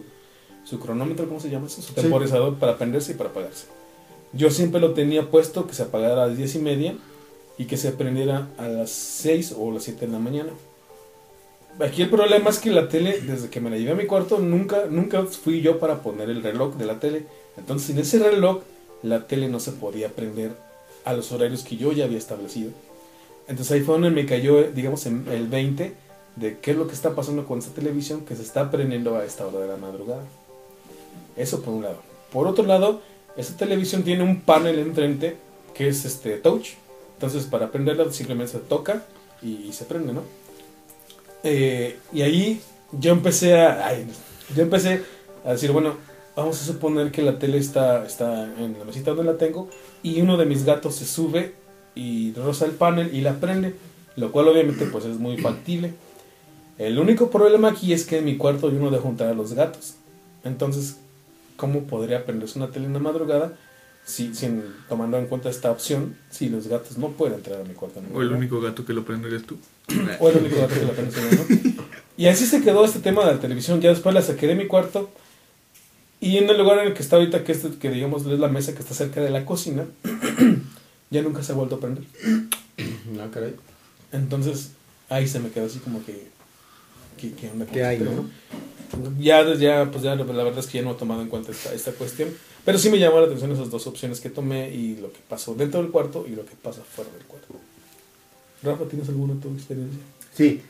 su 0.64 0.78
cronómetro, 0.80 1.26
¿cómo 1.28 1.40
se 1.40 1.50
llama 1.50 1.66
eso? 1.66 1.82
Su 1.82 1.92
temporizador 1.94 2.56
para 2.58 2.78
prenderse 2.78 3.12
y 3.12 3.14
para 3.16 3.30
apagarse. 3.30 3.66
Yo 4.32 4.50
siempre 4.50 4.80
lo 4.80 4.94
tenía 4.94 5.30
puesto 5.30 5.66
que 5.66 5.74
se 5.74 5.82
apagara 5.82 6.24
a 6.24 6.26
las 6.28 6.36
10 6.36 6.54
y 6.54 6.58
media 6.60 6.94
y 7.58 7.66
que 7.66 7.76
se 7.76 7.92
prendiera 7.92 8.48
a 8.58 8.68
las 8.68 8.90
6 8.90 9.56
o 9.58 9.70
las 9.70 9.84
7 9.84 10.06
de 10.06 10.12
la 10.12 10.18
mañana. 10.18 10.50
Aquí 11.80 12.02
el 12.02 12.10
problema 12.10 12.50
es 12.50 12.58
que 12.58 12.70
la 12.70 12.88
tele, 12.88 13.20
desde 13.20 13.48
que 13.48 13.60
me 13.60 13.70
la 13.70 13.78
llevé 13.78 13.92
a 13.92 13.94
mi 13.94 14.06
cuarto, 14.06 14.38
nunca, 14.38 14.84
nunca 14.90 15.24
fui 15.24 15.62
yo 15.62 15.78
para 15.78 16.02
poner 16.02 16.28
el 16.28 16.42
reloj 16.42 16.76
de 16.76 16.84
la 16.84 17.00
tele. 17.00 17.24
Entonces, 17.56 17.88
sin 17.88 17.98
ese 17.98 18.18
reloj, 18.18 18.62
la 19.02 19.26
tele 19.26 19.48
no 19.48 19.58
se 19.58 19.72
podía 19.72 20.10
prender 20.10 20.52
a 21.04 21.12
los 21.12 21.32
horarios 21.32 21.64
que 21.64 21.76
yo 21.76 21.92
ya 21.92 22.04
había 22.04 22.18
establecido. 22.18 22.70
Entonces 23.48 23.72
ahí 23.72 23.80
fue 23.80 23.94
donde 23.94 24.10
me 24.10 24.26
cayó, 24.26 24.62
digamos, 24.70 25.06
en 25.06 25.26
el 25.28 25.48
20 25.48 25.92
de 26.36 26.58
qué 26.58 26.70
es 26.70 26.76
lo 26.76 26.86
que 26.86 26.94
está 26.94 27.14
pasando 27.14 27.44
con 27.44 27.58
esta 27.58 27.72
televisión 27.72 28.24
que 28.24 28.36
se 28.36 28.42
está 28.42 28.70
prendiendo 28.70 29.16
a 29.16 29.24
esta 29.24 29.46
hora 29.46 29.60
de 29.60 29.68
la 29.68 29.76
madrugada. 29.76 30.24
Eso 31.36 31.62
por 31.62 31.74
un 31.74 31.82
lado. 31.82 31.98
Por 32.32 32.46
otro 32.46 32.64
lado, 32.64 33.00
esta 33.36 33.56
televisión 33.56 34.02
tiene 34.02 34.22
un 34.22 34.40
panel 34.40 34.78
enfrente 34.78 35.36
que 35.74 35.88
es 35.88 36.04
este 36.04 36.36
touch. 36.36 36.70
Entonces 37.22 37.48
para 37.48 37.70
prenderla 37.70 38.10
simplemente 38.10 38.50
se 38.50 38.58
toca 38.58 39.04
y, 39.40 39.72
se 39.72 39.84
prende, 39.84 40.12
¿no? 40.12 40.22
Eh, 41.44 41.96
y 42.12 42.22
ahí 42.22 42.60
yo 42.90 43.12
empecé 43.12 43.60
a, 43.60 43.96
yo 44.56 44.62
empecé 44.62 45.04
a 45.44 45.52
decir, 45.52 45.70
bueno, 45.70 45.94
vamos 46.34 46.60
a 46.60 46.64
suponer 46.64 47.12
que 47.12 47.22
la 47.22 47.38
tele 47.38 47.58
está, 47.58 48.04
está 48.04 48.52
en 48.58 48.76
la 48.76 48.84
mesita 48.84 49.12
donde 49.12 49.30
la 49.30 49.38
tengo 49.38 49.68
y 50.02 50.20
uno 50.20 50.36
de 50.36 50.46
mis 50.46 50.64
gatos 50.64 50.96
se 50.96 51.06
sube 51.06 51.54
y 51.94 52.32
roza 52.32 52.64
el 52.64 52.72
panel 52.72 53.14
y 53.14 53.20
la 53.20 53.34
prende, 53.34 53.76
lo 54.16 54.32
cual 54.32 54.48
obviamente 54.48 54.86
pues 54.86 55.04
es 55.04 55.18
muy 55.18 55.38
factible. 55.38 55.94
El 56.76 56.98
único 56.98 57.30
problema 57.30 57.68
aquí 57.68 57.92
es 57.92 58.04
que 58.04 58.18
en 58.18 58.24
mi 58.24 58.36
cuarto 58.36 58.68
yo 58.68 58.80
no 58.80 58.90
dejo 58.90 59.08
entrar 59.08 59.30
a 59.30 59.34
los 59.34 59.52
gatos. 59.52 59.94
Entonces, 60.42 60.96
¿cómo 61.56 61.82
podría 61.82 62.24
prenderse 62.24 62.58
una 62.58 62.72
tele 62.72 62.86
en 62.86 62.94
la 62.94 62.98
madrugada 62.98 63.56
si, 64.04 64.34
sin, 64.34 64.62
tomando 64.88 65.18
en 65.18 65.26
cuenta 65.26 65.48
esta 65.48 65.70
opción 65.70 66.16
si 66.30 66.48
los 66.48 66.66
gatos 66.66 66.98
no 66.98 67.10
pueden 67.10 67.36
entrar 67.36 67.60
a 67.60 67.64
mi 67.64 67.74
cuarto? 67.74 68.00
la 68.00 68.08
O 68.14 68.22
el 68.22 68.32
único 68.32 68.60
gato 68.60 68.84
que 68.84 68.92
lo 68.92 69.04
prende 69.04 69.28
eres 69.28 69.44
tú. 69.44 69.58
O 70.18 70.28
el 70.28 70.38
único 70.38 70.56
gato 70.56 70.74
que 70.74 70.84
la 70.84 70.92
prende 70.92 71.16
¿no? 71.20 71.82
Y 72.16 72.26
así 72.26 72.46
se 72.46 72.60
quedó 72.62 72.84
este 72.84 73.00
tema 73.00 73.24
de 73.24 73.32
la 73.32 73.40
televisión. 73.40 73.80
Ya 73.80 73.90
después 73.90 74.14
la 74.14 74.22
saqué 74.22 74.46
de 74.46 74.54
mi 74.54 74.66
cuarto. 74.66 75.10
Y 76.20 76.38
en 76.38 76.48
el 76.48 76.58
lugar 76.58 76.78
en 76.78 76.88
el 76.88 76.94
que 76.94 77.02
está 77.02 77.16
ahorita, 77.16 77.42
que, 77.42 77.52
es, 77.52 77.62
que 77.80 77.90
digamos 77.90 78.24
es 78.26 78.38
la 78.38 78.48
mesa 78.48 78.74
que 78.74 78.80
está 78.80 78.94
cerca 78.94 79.20
de 79.20 79.30
la 79.30 79.44
cocina, 79.44 79.86
ya 81.10 81.22
nunca 81.22 81.42
se 81.42 81.52
ha 81.52 81.56
vuelto 81.56 81.76
a 81.76 81.80
prender. 81.80 82.04
No, 83.12 83.30
caray. 83.32 83.54
Entonces, 84.12 84.72
ahí 85.08 85.26
se 85.26 85.40
me 85.40 85.50
quedó 85.50 85.66
así 85.66 85.78
como 85.78 86.04
que. 86.04 86.28
¿Qué, 87.16 87.32
qué 87.32 87.50
onda 87.50 87.66
¿Qué 87.66 87.80
este 87.80 87.84
hay, 87.84 87.98
no? 87.98 88.30
Ya, 89.18 89.42
ya, 89.54 89.90
pues 89.90 90.04
ya, 90.04 90.14
la 90.14 90.24
verdad 90.24 90.58
es 90.58 90.66
que 90.66 90.78
ya 90.78 90.84
no 90.84 90.92
he 90.92 90.94
tomado 90.94 91.22
en 91.22 91.28
cuenta 91.28 91.50
esta, 91.50 91.72
esta 91.72 91.92
cuestión. 91.92 92.28
Pero 92.64 92.78
sí 92.78 92.90
me 92.90 92.98
llamó 92.98 93.18
la 93.18 93.26
atención 93.26 93.50
esas 93.52 93.70
dos 93.70 93.86
opciones 93.86 94.20
que 94.20 94.30
tomé 94.30 94.70
y 94.70 94.96
lo 94.96 95.12
que 95.12 95.18
pasó 95.28 95.54
dentro 95.54 95.82
del 95.82 95.90
cuarto 95.90 96.24
y 96.28 96.34
lo 96.34 96.44
que 96.44 96.54
pasa 96.54 96.82
fuera 96.82 97.10
del 97.12 97.24
cuarto. 97.24 97.54
Rafa, 98.62 98.84
¿tienes 98.84 99.08
alguna 99.08 99.40
tu 99.40 99.48
experiencia? 99.48 99.98
Sí, 100.34 100.60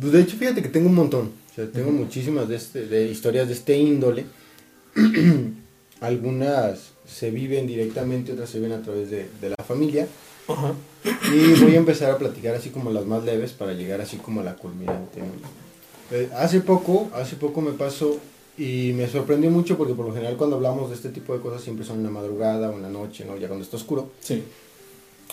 pues 0.00 0.12
de 0.12 0.22
hecho 0.22 0.36
fíjate 0.36 0.62
que 0.62 0.70
tengo 0.70 0.88
un 0.88 0.94
montón, 0.94 1.32
o 1.52 1.54
sea, 1.54 1.70
tengo 1.70 1.90
muchísimas 1.90 2.48
de, 2.48 2.56
este, 2.56 2.86
de 2.86 3.08
historias 3.08 3.48
de 3.48 3.54
este 3.54 3.76
índole. 3.76 4.24
Algunas 6.00 6.92
se 7.06 7.30
viven 7.30 7.66
directamente, 7.66 8.32
otras 8.32 8.48
se 8.48 8.60
ven 8.60 8.72
a 8.72 8.82
través 8.82 9.10
de, 9.10 9.28
de 9.40 9.50
la 9.50 9.64
familia. 9.64 10.08
Ajá. 10.48 10.74
Y 11.04 11.60
voy 11.60 11.74
a 11.74 11.78
empezar 11.78 12.10
a 12.10 12.18
platicar 12.18 12.54
así 12.54 12.70
como 12.70 12.90
las 12.90 13.04
más 13.04 13.24
leves 13.24 13.52
para 13.52 13.72
llegar 13.72 14.00
así 14.00 14.16
como 14.16 14.40
a 14.40 14.44
la 14.44 14.56
culminante. 14.56 15.20
¿no? 15.20 15.26
Eh, 16.10 16.30
hace 16.36 16.60
poco, 16.60 17.10
hace 17.14 17.36
poco 17.36 17.60
me 17.60 17.72
pasó 17.72 18.18
y 18.56 18.92
me 18.94 19.08
sorprendió 19.08 19.50
mucho 19.50 19.76
porque 19.76 19.94
por 19.94 20.06
lo 20.06 20.12
general 20.12 20.36
cuando 20.36 20.56
hablamos 20.56 20.90
de 20.90 20.96
este 20.96 21.08
tipo 21.08 21.34
de 21.34 21.40
cosas 21.40 21.62
siempre 21.62 21.84
son 21.84 21.98
en 21.98 22.04
la 22.04 22.10
madrugada 22.10 22.70
o 22.70 22.74
en 22.74 22.82
la 22.82 22.88
noche, 22.88 23.24
¿no? 23.24 23.36
Ya 23.36 23.48
cuando 23.48 23.64
está 23.64 23.76
oscuro. 23.76 24.10
Sí. 24.20 24.44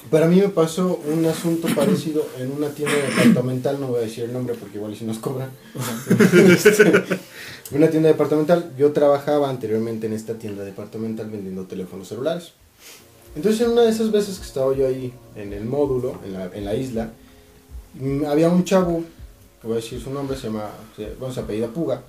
Para 0.10 0.28
mí 0.28 0.38
me 0.38 0.50
pasó 0.50 1.00
un 1.08 1.24
asunto 1.26 1.68
parecido 1.76 2.26
en 2.40 2.52
una 2.52 2.70
tienda 2.70 2.96
departamental, 2.96 3.80
no 3.80 3.88
voy 3.88 4.00
a 4.00 4.02
decir 4.02 4.24
el 4.24 4.34
nombre 4.34 4.56
porque 4.56 4.78
igual 4.78 4.96
si 4.96 5.06
nos 5.06 5.20
cobran. 5.20 5.52
Este, 6.50 6.92
una 7.72 7.90
tienda 7.90 8.10
departamental, 8.10 8.74
yo 8.78 8.92
trabajaba 8.92 9.50
anteriormente 9.50 10.08
en 10.08 10.14
esta 10.14 10.34
tienda 10.34 10.64
departamental 10.64 11.30
vendiendo 11.30 11.66
teléfonos 11.66 12.08
celulares. 12.08 12.54
Entonces 13.36 13.62
en 13.62 13.72
una 13.72 13.84
de 13.84 13.92
esas 13.92 14.12
veces 14.12 14.40
que 14.40 14.46
estaba 14.46 14.76
yo 14.76 14.88
ahí 14.88 15.14
en 15.36 15.54
el 15.54 15.66
módulo, 15.66 16.20
en 16.26 16.34
la, 16.34 16.46
en 16.48 16.66
la 16.66 16.76
isla, 16.76 17.12
mm, 17.94 18.26
había 18.26 18.50
un 18.50 18.66
chavo, 18.66 19.04
que 19.62 19.68
voy 19.68 19.78
a 19.78 19.82
decir 19.82 20.02
su 20.02 20.10
nombre, 20.12 20.36
se 20.36 20.48
llama, 20.48 20.70
bueno, 21.20 21.34
se 21.34 21.40
apellida 21.40 21.68
Puga, 21.68 22.02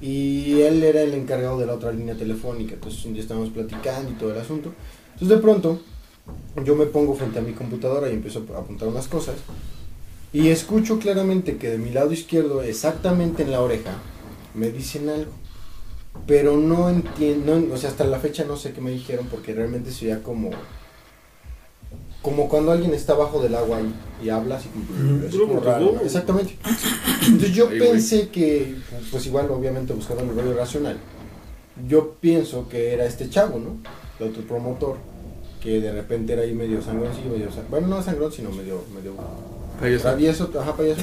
y 0.00 0.60
él 0.62 0.82
era 0.82 1.02
el 1.02 1.14
encargado 1.14 1.58
de 1.58 1.66
la 1.66 1.74
otra 1.74 1.92
línea 1.92 2.14
telefónica, 2.14 2.74
entonces 2.74 3.04
un 3.04 3.12
día 3.12 3.22
estábamos 3.22 3.50
platicando 3.50 4.10
y 4.10 4.14
todo 4.14 4.32
el 4.32 4.38
asunto. 4.38 4.72
Entonces 5.12 5.36
de 5.36 5.42
pronto 5.42 5.80
yo 6.64 6.74
me 6.74 6.86
pongo 6.86 7.14
frente 7.14 7.38
a 7.38 7.42
mi 7.42 7.52
computadora 7.52 8.08
y 8.08 8.14
empiezo 8.14 8.44
a 8.54 8.58
apuntar 8.60 8.88
unas 8.88 9.08
cosas. 9.08 9.36
Y 10.32 10.48
escucho 10.48 10.98
claramente 10.98 11.56
que 11.56 11.70
de 11.70 11.78
mi 11.78 11.90
lado 11.90 12.12
izquierdo, 12.12 12.62
exactamente 12.62 13.42
en 13.42 13.50
la 13.50 13.60
oreja, 13.60 13.92
me 14.54 14.70
dicen 14.70 15.08
algo. 15.08 15.32
pero 16.26 16.56
no 16.56 16.88
entiendo, 16.88 17.60
o 17.72 17.76
sea, 17.76 17.90
hasta 17.90 18.04
la 18.04 18.18
fecha 18.18 18.44
no 18.44 18.56
sé 18.56 18.72
qué 18.72 18.80
me 18.80 18.90
dijeron 18.90 19.26
porque 19.30 19.54
realmente 19.54 19.90
se 19.90 20.20
como 20.22 20.50
como 22.22 22.48
cuando 22.48 22.72
alguien 22.72 22.92
está 22.94 23.14
abajo 23.14 23.40
del 23.42 23.54
agua 23.54 23.78
y, 23.80 24.26
y 24.26 24.28
habla 24.28 24.56
así 24.56 24.68
como, 24.68 24.84
como 25.48 25.60
raro, 25.60 25.92
¿no? 25.94 26.00
Exactamente. 26.02 26.56
Entonces 27.26 27.54
yo 27.54 27.68
pensé 27.68 28.28
que, 28.28 28.76
pues 29.10 29.26
igual 29.26 29.50
obviamente 29.50 29.92
buscando 29.94 30.22
el 30.24 30.30
rollo 30.34 30.54
racional, 30.54 30.98
yo 31.88 32.16
pienso 32.20 32.68
que 32.68 32.92
era 32.92 33.06
este 33.06 33.30
chavo, 33.30 33.58
¿no? 33.58 33.76
El 34.18 34.30
otro 34.32 34.42
promotor, 34.42 34.96
que 35.62 35.80
de 35.80 35.92
repente 35.92 36.34
era 36.34 36.42
ahí 36.42 36.52
medio 36.54 36.82
sangroncillo, 36.82 37.30
medio 37.30 37.50
san- 37.50 37.64
bueno, 37.70 37.86
no 37.86 38.02
sangrón, 38.02 38.30
sino 38.32 38.50
medio, 38.50 38.82
medio 38.94 39.14
Payaso. 39.80 40.02
travieso, 40.02 40.50
ajá, 40.60 40.76
payaso. 40.76 41.02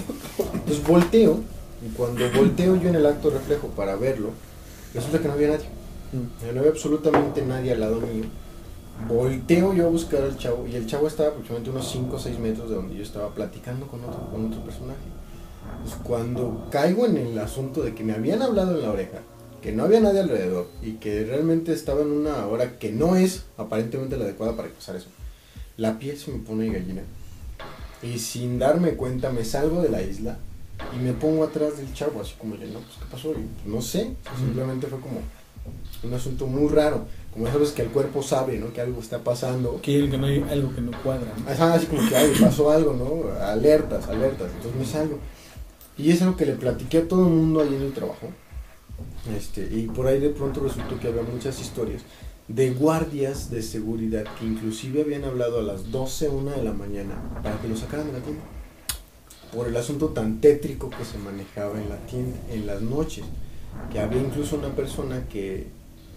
Entonces 0.54 0.86
volteo, 0.86 1.40
y 1.84 1.90
cuando 1.96 2.30
volteo 2.32 2.76
yo 2.76 2.90
en 2.90 2.96
el 2.96 3.06
acto 3.08 3.32
reflejo 3.32 3.68
para 3.70 3.96
verlo, 3.96 4.30
resulta 4.94 5.20
que 5.20 5.28
no 5.28 5.34
había 5.34 5.48
nadie. 5.50 5.66
No 6.54 6.60
había 6.60 6.72
absolutamente 6.72 7.42
nadie 7.42 7.72
al 7.72 7.80
lado 7.80 8.00
mío. 8.02 8.26
Volteo 9.06 9.74
yo 9.74 9.86
a 9.86 9.90
buscar 9.90 10.24
al 10.24 10.38
chavo 10.38 10.66
y 10.68 10.76
el 10.76 10.88
chavo 10.88 11.08
estaba 11.08 11.30
aproximadamente 11.30 11.70
unos 11.70 11.92
5 11.92 12.16
o 12.16 12.20
6 12.20 12.40
metros 12.40 12.70
de 12.70 12.76
donde 12.76 12.96
yo 12.96 13.04
estaba 13.04 13.30
platicando 13.34 13.88
con 13.88 14.04
otro, 14.04 14.30
con 14.32 14.48
otro 14.48 14.62
personaje. 14.62 15.00
Pues 15.84 15.96
cuando 16.04 16.68
caigo 16.72 17.06
en 17.06 17.18
el 17.18 17.38
asunto 17.38 17.84
de 17.84 17.94
que 17.94 18.04
me 18.04 18.14
habían 18.14 18.42
hablado 18.42 18.76
en 18.76 18.82
la 18.82 18.92
oreja, 18.92 19.20
que 19.62 19.72
no 19.72 19.84
había 19.84 20.00
nadie 20.00 20.22
alrededor 20.22 20.68
y 20.82 20.94
que 20.94 21.24
realmente 21.26 21.74
estaba 21.74 22.02
en 22.02 22.12
una 22.12 22.48
hora 22.48 22.80
que 22.80 22.92
no 22.92 23.16
es 23.16 23.46
aparentemente 23.58 24.18
la 24.18 24.26
adecuada 24.26 24.56
para 24.56 24.70
pasar 24.70 24.96
eso, 24.96 25.10
la 25.78 26.00
piel 26.00 26.18
se 26.18 26.32
me 26.32 26.40
pone 26.40 26.66
de 26.66 26.80
gallina. 26.80 27.02
Y 28.02 28.20
sin 28.20 28.60
darme 28.60 28.94
cuenta 28.94 29.32
me 29.32 29.46
salgo 29.46 29.82
de 29.82 29.90
la 29.90 30.02
isla 30.02 30.38
y 30.96 31.04
me 31.04 31.14
pongo 31.14 31.44
atrás 31.44 31.78
del 31.78 31.94
chavo, 31.94 32.22
así 32.22 32.34
como 32.38 32.56
de, 32.56 32.68
no, 32.68 32.80
pues, 32.80 32.98
¿qué 33.00 33.06
pasó? 33.10 33.32
Y, 33.32 33.34
pues, 33.34 33.66
no 33.66 33.82
sé, 33.82 34.14
simplemente 34.38 34.88
fue 34.88 35.00
como 35.00 35.22
un 36.04 36.14
asunto 36.14 36.48
muy 36.48 36.70
raro. 36.70 37.06
Como 37.38 37.52
sabes 37.52 37.72
que 37.72 37.84
el 37.84 37.90
cuerpo 37.90 38.24
sabe, 38.24 38.58
¿no? 38.58 38.74
Que 38.74 38.82
algo 38.82 39.00
está 39.00 39.20
pasando. 39.20 39.80
Que, 39.80 40.10
que 40.10 40.18
no 40.18 40.26
hay 40.26 40.44
algo 40.50 40.74
que 40.74 40.82
no 40.82 40.92
cuadra. 41.04 41.32
¿no? 41.38 41.52
Ajá, 41.52 41.76
así 41.76 41.86
como 41.86 42.08
que 42.10 42.16
ay, 42.16 42.34
pasó 42.42 42.72
algo, 42.72 42.94
¿no? 42.94 43.32
Alertas, 43.40 44.08
alertas. 44.08 44.50
Entonces 44.56 44.80
me 44.80 44.86
salgo. 44.86 45.20
Y 46.00 46.10
es 46.10 46.22
algo 46.24 46.36
que 46.36 46.48
le 46.48 46.54
platiqué 46.54 47.00
a 47.00 47.08
todo 47.08 47.28
el 47.28 47.34
mundo 47.34 47.62
ahí 47.62 47.76
en 47.76 47.84
el 47.84 47.94
trabajo. 47.94 48.30
Este, 49.36 49.70
y 49.72 49.86
por 49.88 50.08
ahí 50.08 50.20
de 50.20 50.30
pronto 50.30 50.62
resultó 50.62 51.00
que 51.00 51.10
había 51.10 51.22
muchas 51.22 51.60
historias 51.62 52.02
de 52.48 52.72
guardias 52.72 53.52
de 53.52 53.62
seguridad 53.62 54.24
que 54.40 54.46
inclusive 54.46 55.02
habían 55.02 55.26
hablado 55.26 55.60
a 55.60 55.64
las 55.64 55.92
12, 55.92 56.30
1 56.30 56.52
de 56.52 56.64
la 56.64 56.72
mañana 56.72 57.16
para 57.44 57.60
que 57.62 57.68
lo 57.68 57.76
sacaran 57.76 58.08
de 58.08 58.14
la 58.14 58.20
tienda. 58.20 58.44
Por 59.54 59.68
el 59.68 59.78
asunto 59.78 60.08
tan 60.08 60.42
tétrico 60.42 60.90
que 60.90 61.06
se 61.06 61.20
manejaba 61.20 61.80
en 61.80 61.90
la 61.90 61.98
tienda 62.08 62.38
en 62.50 62.66
las 62.66 62.82
noches. 62.82 63.26
Que 63.92 64.00
había 64.00 64.22
incluso 64.22 64.56
una 64.56 64.70
persona 64.70 65.28
que, 65.30 65.68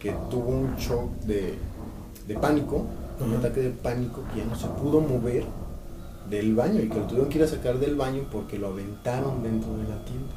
que 0.00 0.12
tuvo 0.30 0.48
un 0.48 0.74
shock 0.76 1.10
de, 1.26 1.54
de 2.26 2.34
pánico, 2.34 2.86
un 3.20 3.34
ataque 3.34 3.60
de 3.60 3.70
pánico 3.70 4.22
que 4.32 4.40
ya 4.40 4.46
no 4.46 4.56
se 4.56 4.66
pudo 4.68 5.00
mover 5.00 5.44
del 6.28 6.54
baño 6.54 6.80
y 6.82 6.88
que 6.88 6.96
lo 6.98 7.02
tuvieron 7.04 7.28
que 7.28 7.38
ir 7.38 7.44
a 7.44 7.48
sacar 7.48 7.78
del 7.78 7.94
baño 7.96 8.22
porque 8.32 8.58
lo 8.58 8.68
aventaron 8.68 9.42
dentro 9.42 9.70
de 9.76 9.82
la 9.84 10.02
tienda. 10.04 10.32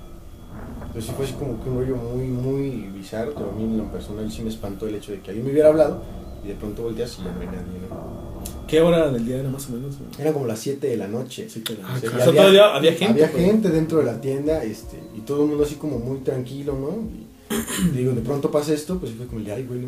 Entonces 0.87 1.05
sí 1.05 1.13
fue 1.15 1.25
así 1.25 1.33
como 1.35 1.63
que 1.63 1.69
un 1.69 1.77
rollo 1.79 1.95
muy, 1.95 2.27
muy 2.27 2.69
bizarro, 2.93 3.33
pero 3.33 3.49
a 3.49 3.53
mí 3.53 3.63
en 3.63 3.77
lo 3.77 3.85
personal 3.91 4.29
sí 4.31 4.43
me 4.43 4.49
espantó 4.49 4.87
el 4.87 4.95
hecho 4.95 5.11
de 5.13 5.21
que 5.21 5.29
alguien 5.31 5.45
me 5.45 5.51
hubiera 5.53 5.69
hablado 5.69 6.01
y 6.43 6.49
de 6.49 6.55
pronto 6.55 6.83
volteas 6.83 7.17
y 7.19 7.23
ya 7.23 7.31
no 7.31 7.39
hay 7.39 7.47
nadie. 7.47 7.79
¿no? 7.89 8.33
¿Qué 8.67 8.81
hora 8.81 9.09
del 9.11 9.25
día 9.25 9.37
era 9.39 9.49
más 9.49 9.69
o 9.69 9.73
menos? 9.73 9.95
Era 10.19 10.33
como 10.33 10.45
las 10.45 10.59
7 10.59 10.87
de 10.87 10.97
la 10.97 11.07
noche. 11.07 11.47
Sí, 11.49 11.63
O 11.63 11.99
sea, 11.99 12.25
todavía 12.25 12.75
había 12.75 12.91
gente. 12.93 13.23
Había 13.23 13.31
pero- 13.31 13.43
gente 13.45 13.69
dentro 13.69 13.99
de 13.99 14.05
la 14.05 14.19
tienda 14.19 14.63
este, 14.63 14.99
y 15.15 15.21
todo 15.21 15.43
el 15.43 15.49
mundo 15.49 15.63
así 15.63 15.75
como 15.75 15.99
muy 15.99 16.19
tranquilo, 16.19 16.73
¿no? 16.77 16.89
Y 17.09 17.22
digo, 17.93 18.13
de 18.13 18.21
pronto 18.21 18.51
pasa 18.51 18.73
esto, 18.73 18.97
pues 18.99 19.11
fue 19.13 19.25
como, 19.27 19.39
ay, 19.53 19.63
güey, 19.65 19.87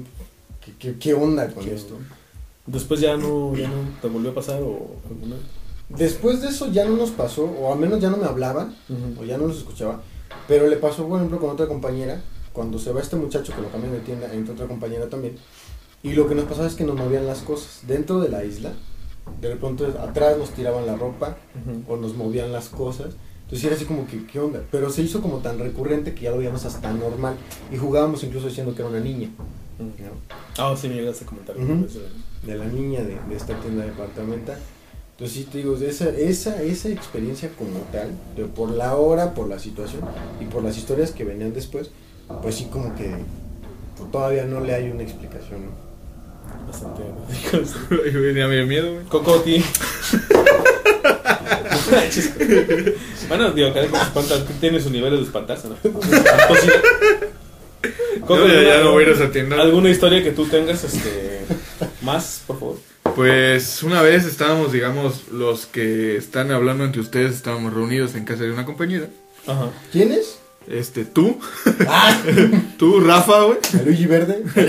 ¿qué, 0.63 0.73
qué, 0.79 0.97
qué 0.99 1.13
onda 1.13 1.47
con 1.51 1.63
¿Qué 1.65 1.73
esto? 1.75 1.95
Después 2.65 2.99
ya 2.99 3.15
no, 3.17 3.55
ya 3.55 3.67
no 3.67 3.75
te 4.01 4.07
volvió 4.07 4.31
a 4.31 4.33
pasar 4.35 4.61
o 4.61 4.95
alguna. 5.09 5.35
Después 5.89 6.41
de 6.41 6.47
eso 6.49 6.71
ya 6.71 6.85
no 6.85 6.95
nos 6.97 7.11
pasó, 7.11 7.43
o 7.45 7.71
al 7.71 7.77
menos 7.79 7.99
ya 8.01 8.09
no 8.09 8.17
me 8.17 8.25
hablaban, 8.25 8.75
Ujú. 8.89 9.21
o 9.21 9.25
ya 9.25 9.37
no 9.37 9.45
los 9.47 9.57
escuchaba, 9.57 10.01
pero 10.47 10.67
le 10.67 10.77
pasó, 10.77 11.07
por 11.07 11.17
ejemplo, 11.17 11.39
con 11.39 11.51
otra 11.51 11.67
compañera, 11.67 12.21
cuando 12.53 12.79
se 12.79 12.91
va 12.91 13.01
este 13.01 13.15
muchacho 13.17 13.53
que 13.55 13.61
lo 13.61 13.69
cambian 13.69 13.93
de 13.93 13.99
tienda, 13.99 14.33
entra 14.33 14.53
otra 14.55 14.65
compañera 14.67 15.07
también, 15.09 15.37
y 16.01 16.13
lo 16.13 16.27
que 16.27 16.33
nos 16.33 16.45
pasaba 16.45 16.67
es 16.67 16.73
que 16.73 16.83
nos 16.85 16.95
movían 16.95 17.27
las 17.27 17.39
cosas 17.39 17.81
dentro 17.87 18.19
de 18.19 18.29
la 18.29 18.43
isla, 18.43 18.73
de 19.41 19.55
pronto 19.57 19.85
atrás 20.01 20.37
nos 20.39 20.49
tiraban 20.51 20.87
la 20.87 20.95
ropa, 20.95 21.37
Ujú. 21.61 21.93
o 21.93 21.97
nos 21.97 22.15
movían 22.15 22.51
las 22.51 22.69
cosas. 22.69 23.13
Entonces 23.45 23.65
era 23.65 23.75
así 23.75 23.85
como 23.85 24.07
que, 24.07 24.25
¿qué 24.25 24.39
onda? 24.39 24.61
Pero 24.71 24.89
se 24.89 25.03
hizo 25.03 25.21
como 25.21 25.37
tan 25.37 25.59
recurrente 25.59 26.13
que 26.13 26.23
ya 26.23 26.31
lo 26.31 26.37
veíamos 26.37 26.65
hasta 26.65 26.91
normal. 26.91 27.35
Y 27.71 27.77
jugábamos 27.77 28.23
incluso 28.23 28.47
diciendo 28.47 28.73
que 28.73 28.81
era 28.81 28.89
una 28.89 28.99
niña. 28.99 29.29
Ah, 30.57 30.75
sí, 30.75 30.87
me 30.87 30.95
llegaste 30.95 31.25
a 31.25 31.27
comentar. 31.27 31.55
Ujú. 31.57 31.85
Eso. 31.85 31.99
De 32.43 32.55
la 32.55 32.65
niña 32.65 33.01
de, 33.01 33.17
de 33.29 33.35
esta 33.35 33.59
tienda 33.59 33.85
departamental. 33.85 34.57
Entonces 35.11 35.37
sí 35.37 35.43
te 35.49 35.59
digo, 35.59 35.77
esa, 35.77 36.09
esa, 36.09 36.61
esa 36.61 36.89
experiencia 36.89 37.49
como 37.57 37.79
tal, 37.91 38.11
de 38.35 38.45
por 38.45 38.69
la 38.69 38.95
hora, 38.95 39.33
por 39.33 39.47
la 39.47 39.59
situación 39.59 40.01
y 40.41 40.45
por 40.45 40.61
las 40.61 40.77
historias 40.77 41.11
que 41.11 41.23
venían 41.23 41.53
después, 41.53 41.89
pues 42.41 42.55
sí 42.55 42.65
como 42.65 42.93
que 42.95 43.15
pues, 43.97 44.11
todavía 44.11 44.43
no 44.43 44.59
le 44.59 44.73
hay 44.73 44.89
una 44.89 45.03
explicación, 45.03 45.67
¿no? 45.67 45.85
Bastante. 46.67 47.03
Dio 48.11 48.65
miedo, 48.67 48.93
güey. 48.93 49.05
Cocoti. 49.05 49.63
bueno, 53.29 53.51
digo, 53.51 53.73
cada 53.73 53.85
espanta, 53.85 54.45
tiene 54.59 54.79
sus 54.81 54.91
niveles 54.91 55.19
de 55.19 55.25
espantarse, 55.25 55.67
¿no? 55.69 55.75
Coco, 58.21 58.37
No, 58.39 58.47
ya, 58.47 58.53
ya 58.53 58.59
¿alguna- 58.59 58.83
no 58.83 58.91
voy 58.93 59.03
a 59.03 59.07
ir 59.07 59.13
a 59.13 59.15
esa 59.15 59.31
tienda. 59.31 59.61
¿Alguna 59.61 59.89
historia 59.89 60.23
que 60.23 60.31
tú 60.31 60.45
tengas 60.45 60.83
este, 60.83 61.41
más, 62.01 62.41
por 62.47 62.59
favor? 62.59 62.77
Pues 63.15 63.83
una 63.83 64.01
vez 64.01 64.25
estábamos, 64.25 64.71
digamos, 64.71 65.27
los 65.31 65.65
que 65.67 66.17
están 66.17 66.51
hablando 66.51 66.83
entre 66.83 67.01
ustedes, 67.01 67.33
estábamos 67.35 67.73
reunidos 67.73 68.15
en 68.15 68.25
casa 68.25 68.43
de 68.43 68.51
una 68.51 68.65
compañera. 68.65 69.07
Ajá. 69.47 69.69
¿Quién 69.91 70.11
es? 70.11 70.39
Este, 70.67 71.05
tú, 71.05 71.39
¡Ah! 71.87 72.19
tú, 72.79 72.99
Rafa, 72.99 73.43
güey. 73.43 73.59
¿El 73.79 73.85
Luigi 73.85 74.07
Verde? 74.07 74.41
El, 74.55 74.67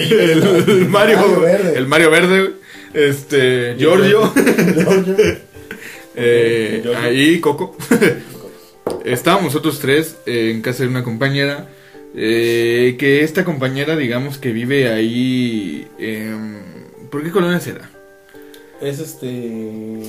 el 0.68 0.88
Mario, 0.90 1.16
Mario 1.18 1.40
Verde. 1.40 1.78
El 1.78 1.86
Mario 1.86 2.10
Verde, 2.10 2.40
güey. 2.40 2.52
Este, 2.92 3.74
Giorgio. 3.78 4.30
Giorgio. 4.34 5.16
Eh, 6.16 6.82
ahí, 6.96 7.40
Coco. 7.40 7.76
Estábamos 9.04 9.46
nosotros 9.46 9.78
tres 9.80 10.16
eh, 10.26 10.50
en 10.52 10.62
casa 10.62 10.82
de 10.82 10.88
una 10.88 11.04
compañera. 11.04 11.68
eh, 12.14 12.96
que 12.98 13.22
esta 13.22 13.44
compañera, 13.44 13.96
digamos 13.96 14.38
que 14.38 14.52
vive 14.52 14.88
ahí. 14.88 15.86
em, 15.98 16.56
¿Por 17.10 17.22
qué 17.22 17.30
colonia 17.30 17.60
será? 17.60 17.90
Es 18.80 18.98
este. 18.98 20.02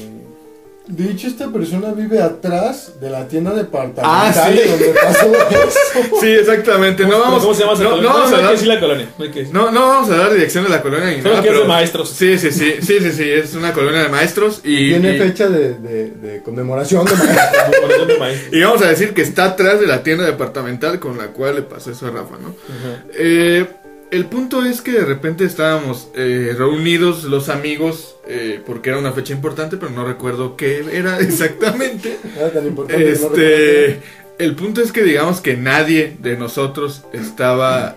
De 0.88 1.12
hecho, 1.12 1.28
esta 1.28 1.50
persona 1.50 1.92
vive 1.92 2.22
atrás 2.22 2.94
de 3.02 3.10
la 3.10 3.28
tienda 3.28 3.54
departamental 3.54 4.06
Ah, 4.06 4.32
sí. 4.50 4.58
de 4.58 4.68
donde 4.70 4.88
pasó 5.02 5.26
eso. 5.34 6.18
Sí, 6.22 6.28
exactamente. 6.28 7.04
No 7.04 7.10
¿Cómo- 7.12 7.24
vamos, 7.24 7.42
¿Cómo 7.42 7.54
se 7.54 7.62
llama 7.62 7.74
esa 7.74 7.84
no, 7.84 7.90
colonia? 7.90 8.10
no 8.10 8.16
vamos 8.16 8.32
no 8.32 8.36
a 8.36 8.40
hay 8.40 8.42
que 8.42 8.46
dar, 8.48 8.52
decir 8.54 8.68
la 8.70 8.80
colonia. 8.80 9.10
No 9.52 9.66
no, 9.66 9.72
no 9.72 9.88
vamos 9.88 10.10
a 10.10 10.16
dar 10.18 10.34
dirección 10.34 10.64
de 10.64 10.70
la 10.70 10.82
colonia 10.82 11.08
ni 11.10 11.18
Solo 11.22 11.30
nada. 11.30 11.42
que 11.42 11.48
es 11.50 11.54
de 11.54 11.60
pero- 11.60 11.68
maestros. 11.68 12.10
Sí, 12.10 12.38
sí, 12.38 12.52
sí, 12.52 12.76
sí, 12.82 13.00
sí, 13.00 13.12
sí, 13.12 13.30
es 13.30 13.54
una 13.56 13.74
colonia 13.74 14.04
de 14.04 14.10
maestros 14.10 14.62
y, 14.64 14.90
Tiene 14.90 15.16
y- 15.16 15.20
fecha 15.20 15.50
de, 15.50 15.74
de, 15.76 16.10
de 16.12 16.42
conmemoración 16.44 17.04
de 17.06 17.12
y 18.58 18.62
vamos 18.62 18.82
a 18.82 18.88
decir 18.88 19.14
que 19.14 19.22
está 19.22 19.46
atrás 19.46 19.80
de 19.80 19.88
la 19.88 20.04
tienda 20.04 20.26
departamental 20.26 21.00
con 21.00 21.18
la 21.18 21.28
cual 21.28 21.56
le 21.56 21.62
pasó 21.64 21.92
eso 21.92 22.08
a 22.08 22.12
Rafa, 22.12 22.36
¿no? 22.42 22.50
Ajá. 22.50 23.04
Eh, 23.18 23.66
el 24.12 24.26
punto 24.26 24.64
es 24.64 24.82
que 24.82 24.92
de 24.94 25.06
repente 25.06 25.44
estábamos 25.46 26.08
eh, 26.16 26.54
reunidos 26.58 27.24
los 27.26 27.50
amigos 27.50 28.16
eh, 28.28 28.62
porque 28.66 28.90
era 28.90 29.00
una 29.00 29.12
fecha 29.12 29.34
importante, 29.34 29.78
pero 29.78 29.92
no 29.92 30.06
recuerdo 30.06 30.56
qué 30.56 30.84
era 30.94 31.20
exactamente. 31.22 32.18
Era 32.38 32.52
tan 32.52 32.66
importante 32.68 33.04
que 33.04 33.10
no 33.12 33.28
Este, 33.28 34.00
el 34.40 34.56
punto 34.56 34.82
es 34.82 34.92
que 34.92 35.04
digamos 35.04 35.42
que 35.42 35.58
nadie 35.58 36.16
de 36.20 36.38
nosotros 36.38 37.04
estaba 37.14 37.96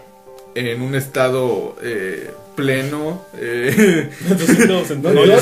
en 0.55 0.83
un 0.83 0.95
estado 0.95 1.77
eh, 1.83 2.31
pleno. 2.57 3.25
eh, 3.39 4.11
En 4.29 4.39
sus 4.39 4.49
cinco 4.57 4.85
sentidos. 4.87 5.15
No, 5.15 5.21
Oye, 5.23 5.37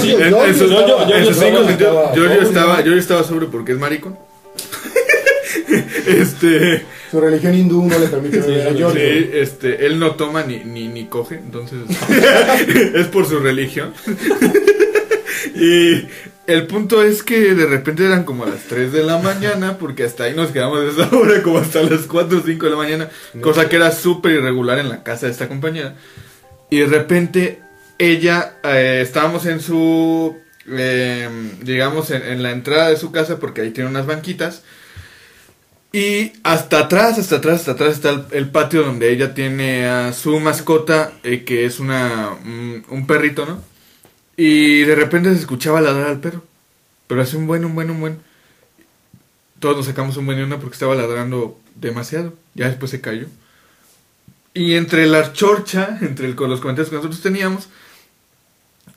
yo- 2.84 2.94
estaba 2.94 3.24
sobre 3.24 3.46
porque 3.46 3.72
es 3.72 3.78
maricón. 3.78 4.18
este, 6.06 6.84
Su 7.10 7.20
religión 7.20 7.54
hindú 7.54 7.84
no 7.86 7.98
le 7.98 8.06
permite 8.06 8.40
beber 8.40 8.68
a 8.68 8.90
sí, 8.92 8.98
sí, 8.98 9.30
este, 9.32 9.86
él 9.86 9.98
no 9.98 10.12
toma 10.12 10.44
ni, 10.44 10.64
ni, 10.64 10.88
ni 10.88 11.06
coge, 11.06 11.36
entonces 11.36 11.78
es 12.94 13.06
por 13.08 13.26
su 13.26 13.38
religión. 13.40 13.92
y 15.54 16.06
el 16.46 16.66
punto 16.66 17.02
es 17.02 17.22
que 17.22 17.54
de 17.54 17.66
repente 17.66 18.04
eran 18.04 18.24
como 18.24 18.44
a 18.44 18.48
las 18.48 18.62
3 18.64 18.90
de 18.92 19.02
la 19.02 19.18
mañana, 19.18 19.76
porque 19.78 20.04
hasta 20.04 20.24
ahí 20.24 20.34
nos 20.34 20.50
quedamos 20.50 20.80
de 20.80 20.90
esa 20.90 21.14
hora, 21.14 21.42
como 21.42 21.58
hasta 21.58 21.82
las 21.82 22.06
4 22.06 22.38
o 22.38 22.42
5 22.42 22.64
de 22.64 22.70
la 22.70 22.76
mañana, 22.76 23.10
cosa 23.42 23.68
que 23.68 23.76
era 23.76 23.92
súper 23.92 24.32
irregular 24.32 24.78
en 24.78 24.88
la 24.88 25.02
casa 25.02 25.26
de 25.26 25.32
esta 25.32 25.48
compañera. 25.48 25.94
Y 26.70 26.78
de 26.78 26.86
repente 26.86 27.60
ella, 27.98 28.54
eh, 28.64 29.00
estábamos 29.02 29.44
en 29.44 29.60
su, 29.60 30.38
eh, 30.68 31.28
digamos, 31.62 32.10
en, 32.10 32.22
en 32.22 32.42
la 32.42 32.52
entrada 32.52 32.88
de 32.88 32.96
su 32.96 33.12
casa, 33.12 33.38
porque 33.38 33.60
ahí 33.60 33.70
tiene 33.70 33.90
unas 33.90 34.06
banquitas. 34.06 34.62
Y 35.92 36.32
hasta 36.42 36.80
atrás, 36.80 37.18
hasta 37.18 37.36
atrás, 37.36 37.60
hasta 37.60 37.72
atrás 37.72 37.94
está 37.94 38.26
el, 38.32 38.50
patio 38.50 38.82
donde 38.82 39.10
ella 39.10 39.32
tiene 39.34 39.86
a 39.86 40.12
su 40.12 40.38
mascota, 40.38 41.12
eh, 41.24 41.44
que 41.44 41.64
es 41.64 41.80
una 41.80 42.30
un, 42.44 42.84
un 42.90 43.06
perrito, 43.06 43.46
¿no? 43.46 43.62
Y 44.36 44.80
de 44.82 44.94
repente 44.94 45.30
se 45.34 45.40
escuchaba 45.40 45.80
ladrar 45.80 46.08
al 46.08 46.20
perro. 46.20 46.44
Pero 47.08 47.22
hace 47.22 47.36
un 47.36 47.46
buen, 47.46 47.64
un 47.64 47.74
buen, 47.74 47.90
un 47.90 48.00
buen. 48.00 48.18
Todos 49.58 49.76
nos 49.76 49.86
sacamos 49.86 50.16
un 50.16 50.26
buen 50.26 50.38
y 50.38 50.42
una 50.42 50.58
porque 50.60 50.74
estaba 50.74 50.94
ladrando 50.94 51.58
demasiado. 51.74 52.34
Ya 52.54 52.68
después 52.68 52.90
se 52.90 53.00
cayó. 53.00 53.26
Y 54.54 54.74
entre 54.74 55.06
la 55.06 55.32
chorcha, 55.32 55.98
entre 56.00 56.26
el- 56.26 56.34
los 56.36 56.60
comentarios 56.60 56.90
que 56.90 56.96
nosotros 56.96 57.20
teníamos, 57.22 57.68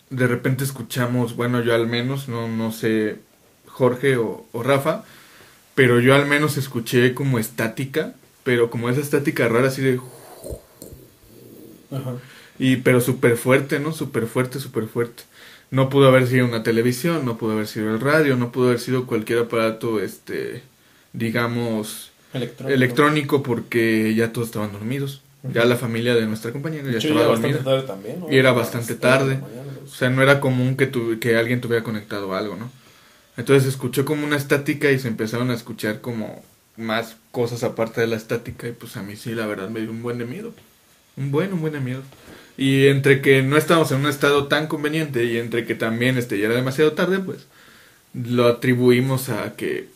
de 0.09 0.27
repente 0.27 0.63
escuchamos, 0.63 1.35
bueno, 1.35 1.61
yo 1.61 1.73
al 1.73 1.87
menos, 1.87 2.27
no, 2.27 2.47
no 2.47 2.71
sé, 2.71 3.19
Jorge 3.67 4.17
o, 4.17 4.45
o 4.51 4.63
Rafa, 4.63 5.03
pero 5.75 5.99
yo 5.99 6.15
al 6.15 6.25
menos 6.27 6.57
escuché 6.57 7.13
como 7.13 7.39
estática, 7.39 8.13
pero 8.43 8.69
como 8.69 8.89
esa 8.89 9.01
estática 9.01 9.47
rara 9.47 9.67
así 9.67 9.81
de... 9.81 9.99
Ajá. 11.91 12.15
Y 12.59 12.77
pero 12.77 13.01
súper 13.01 13.37
fuerte, 13.37 13.79
¿no? 13.79 13.91
Súper 13.91 14.27
fuerte, 14.27 14.59
súper 14.59 14.85
fuerte. 14.85 15.23
No 15.71 15.89
pudo 15.89 16.07
haber 16.09 16.27
sido 16.27 16.45
una 16.45 16.63
televisión, 16.63 17.25
no 17.25 17.37
pudo 17.37 17.53
haber 17.53 17.67
sido 17.67 17.91
el 17.93 17.99
radio, 17.99 18.35
no 18.35 18.51
pudo 18.51 18.67
haber 18.67 18.79
sido 18.79 19.05
cualquier 19.07 19.39
aparato, 19.39 19.99
este, 19.99 20.61
digamos, 21.13 22.11
Electrónico. 22.33 22.75
electrónico 22.75 23.43
porque 23.43 24.13
ya 24.15 24.31
todos 24.31 24.47
estaban 24.49 24.71
dormidos. 24.73 25.21
Ya 25.53 25.65
la 25.65 25.75
familia 25.75 26.13
de 26.13 26.27
nuestra 26.27 26.51
compañera 26.51 26.91
ya 26.91 26.99
estaba 26.99 27.23
dormida. 27.23 27.63
tarde 27.63 27.81
también, 27.87 28.19
¿no? 28.19 28.31
Y 28.31 28.37
era 28.37 28.51
bastante 28.51 28.93
tarde. 28.93 29.39
O 29.83 29.87
sea, 29.87 30.11
no 30.11 30.21
era 30.21 30.39
común 30.39 30.77
que, 30.77 30.85
tu- 30.85 31.17
que 31.19 31.35
alguien 31.35 31.61
tuviera 31.61 31.83
conectado 31.83 32.35
algo, 32.35 32.55
¿no? 32.57 32.69
Entonces 33.41 33.63
se 33.63 33.69
escuchó 33.69 34.05
como 34.05 34.23
una 34.23 34.37
estática 34.37 34.91
y 34.91 34.99
se 34.99 35.07
empezaron 35.07 35.49
a 35.49 35.55
escuchar 35.55 35.99
como 35.99 36.43
más 36.77 37.15
cosas 37.31 37.63
aparte 37.63 37.99
de 37.99 38.05
la 38.05 38.15
estática 38.15 38.67
y 38.67 38.71
pues 38.71 38.95
a 38.97 39.01
mí 39.01 39.15
sí, 39.15 39.33
la 39.33 39.47
verdad, 39.47 39.67
me 39.67 39.79
dio 39.79 39.89
un 39.89 40.03
buen 40.03 40.19
de 40.19 40.25
miedo. 40.25 40.53
Un 41.17 41.31
buen, 41.31 41.51
un 41.51 41.59
buen 41.59 41.73
de 41.73 41.79
miedo. 41.79 42.03
Y 42.55 42.85
entre 42.85 43.19
que 43.23 43.41
no 43.41 43.57
estábamos 43.57 43.91
en 43.91 43.97
un 43.97 44.05
estado 44.05 44.45
tan 44.45 44.67
conveniente 44.67 45.25
y 45.25 45.39
entre 45.39 45.65
que 45.65 45.73
también 45.73 46.19
este, 46.19 46.37
ya 46.37 46.45
era 46.45 46.53
demasiado 46.53 46.91
tarde, 46.91 47.17
pues 47.17 47.47
lo 48.13 48.45
atribuimos 48.45 49.29
a 49.29 49.55
que 49.55 49.87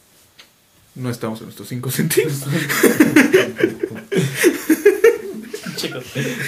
no 0.96 1.12
estamos 1.12 1.40
en 1.42 1.46
nuestros 1.46 1.70
cinco 1.70 1.92
sentidos. 1.92 2.46
Chicos. 5.76 6.04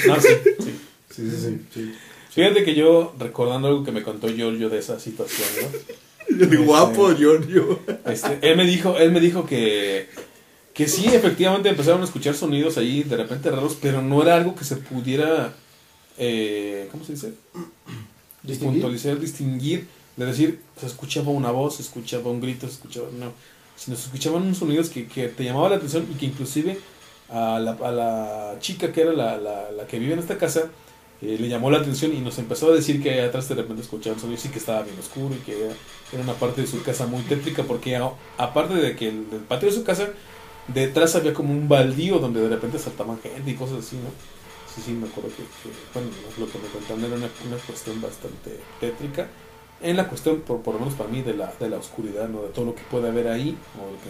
No, 0.07 0.19
sí, 0.19 0.29
sí. 0.63 0.79
Sí, 1.11 1.29
sí, 1.29 1.37
sí. 1.37 1.61
sí. 1.71 1.93
Fíjate 2.31 2.63
que 2.63 2.73
yo, 2.73 3.13
recordando 3.19 3.67
algo 3.67 3.83
que 3.83 3.91
me 3.91 4.01
contó 4.01 4.29
Giorgio 4.29 4.69
de 4.69 4.79
esa 4.79 4.99
situación, 4.99 5.47
¿no? 5.61 5.67
De 6.29 6.57
guapo, 6.65 7.13
Giorgio. 7.15 7.79
Este, 8.05 8.39
él 8.41 8.57
me 8.57 8.65
dijo, 8.65 8.97
él 8.97 9.11
me 9.11 9.19
dijo 9.19 9.45
que, 9.45 10.09
que 10.73 10.87
sí, 10.87 11.05
efectivamente 11.07 11.69
empezaron 11.69 12.01
a 12.01 12.05
escuchar 12.05 12.35
sonidos 12.35 12.77
ahí 12.77 13.03
de 13.03 13.17
repente 13.17 13.49
raros, 13.49 13.77
pero 13.81 14.01
no 14.01 14.21
era 14.21 14.35
algo 14.35 14.55
que 14.55 14.65
se 14.65 14.75
pudiera, 14.75 15.53
eh, 16.17 16.87
¿cómo 16.91 17.03
se 17.03 17.13
dice? 17.13 17.33
¿Distinguir? 18.43 18.81
Puntualizar, 18.81 19.19
distinguir, 19.19 19.87
de 20.15 20.25
decir, 20.25 20.59
se 20.79 20.85
escuchaba 20.85 21.29
una 21.29 21.51
voz, 21.51 21.77
se 21.77 21.81
escuchaba 21.81 22.29
un 22.29 22.41
grito, 22.41 22.67
se 22.67 22.73
escuchaba, 22.73 23.07
no, 23.17 23.31
sino 23.75 23.95
se 23.95 24.05
escuchaban 24.05 24.43
unos 24.43 24.57
sonidos 24.57 24.89
que, 24.89 25.07
que 25.07 25.27
te 25.27 25.43
llamaban 25.43 25.71
la 25.71 25.77
atención 25.77 26.07
y 26.11 26.15
que 26.15 26.25
inclusive 26.25 26.77
a 27.29 27.59
la, 27.59 27.71
a 27.71 27.91
la 27.91 28.55
chica 28.59 28.91
que 28.91 29.01
era 29.01 29.13
la, 29.13 29.37
la, 29.37 29.71
la 29.71 29.87
que 29.87 29.99
vive 29.99 30.13
en 30.13 30.19
esta 30.19 30.37
casa, 30.37 30.69
eh, 31.21 31.37
le 31.39 31.49
llamó 31.49 31.71
la 31.71 31.79
atención 31.79 32.13
y 32.13 32.19
nos 32.19 32.37
empezó 32.37 32.71
a 32.71 32.75
decir 32.75 33.01
que 33.01 33.21
atrás 33.21 33.49
de 33.49 33.55
repente 33.55 33.81
escuchaban 33.81 34.19
sonidos 34.19 34.45
y 34.45 34.49
que 34.49 34.59
estaba 34.59 34.83
bien 34.83 34.97
oscuro 34.99 35.33
y 35.33 35.39
que 35.39 35.65
era, 35.65 36.23
una 36.23 36.33
parte 36.33 36.61
de 36.61 36.67
su 36.67 36.83
casa 36.83 37.07
muy 37.07 37.23
tétrica 37.23 37.63
porque 37.63 37.99
aparte 38.37 38.75
de 38.75 38.95
que 38.95 39.09
el, 39.09 39.25
patio 39.47 39.69
de 39.69 39.75
su 39.75 39.83
casa, 39.83 40.09
detrás 40.67 41.15
había 41.15 41.33
como 41.33 41.53
un 41.53 41.67
baldío 41.67 42.19
donde 42.19 42.41
de 42.41 42.49
repente 42.49 42.77
saltaban 42.77 43.19
gente 43.19 43.49
y 43.49 43.55
cosas 43.55 43.79
así, 43.79 43.95
¿no? 43.95 44.09
Sí, 44.73 44.81
sí, 44.85 44.91
me 44.91 45.07
acuerdo 45.07 45.31
que, 45.31 45.37
que, 45.37 45.75
bueno, 45.91 46.09
lo 46.37 46.45
que 46.51 46.59
me 46.59 46.67
contaron 46.67 47.03
era 47.03 47.15
una, 47.15 47.29
una 47.47 47.57
cuestión 47.65 47.99
bastante 47.99 48.59
tétrica. 48.79 49.27
En 49.81 49.97
la 49.97 50.07
cuestión, 50.07 50.41
por, 50.41 50.61
por 50.61 50.75
lo 50.75 50.81
menos 50.81 50.93
para 50.93 51.09
mí, 51.09 51.23
de 51.23 51.33
la, 51.33 51.51
de 51.59 51.69
la 51.69 51.77
oscuridad, 51.77 52.29
¿no? 52.29 52.43
De 52.43 52.49
todo 52.49 52.65
lo 52.65 52.75
que 52.75 52.83
puede 52.83 53.09
haber 53.09 53.27
ahí 53.27 53.57
o 53.75 53.91
lo 53.91 53.97
que 53.97 54.09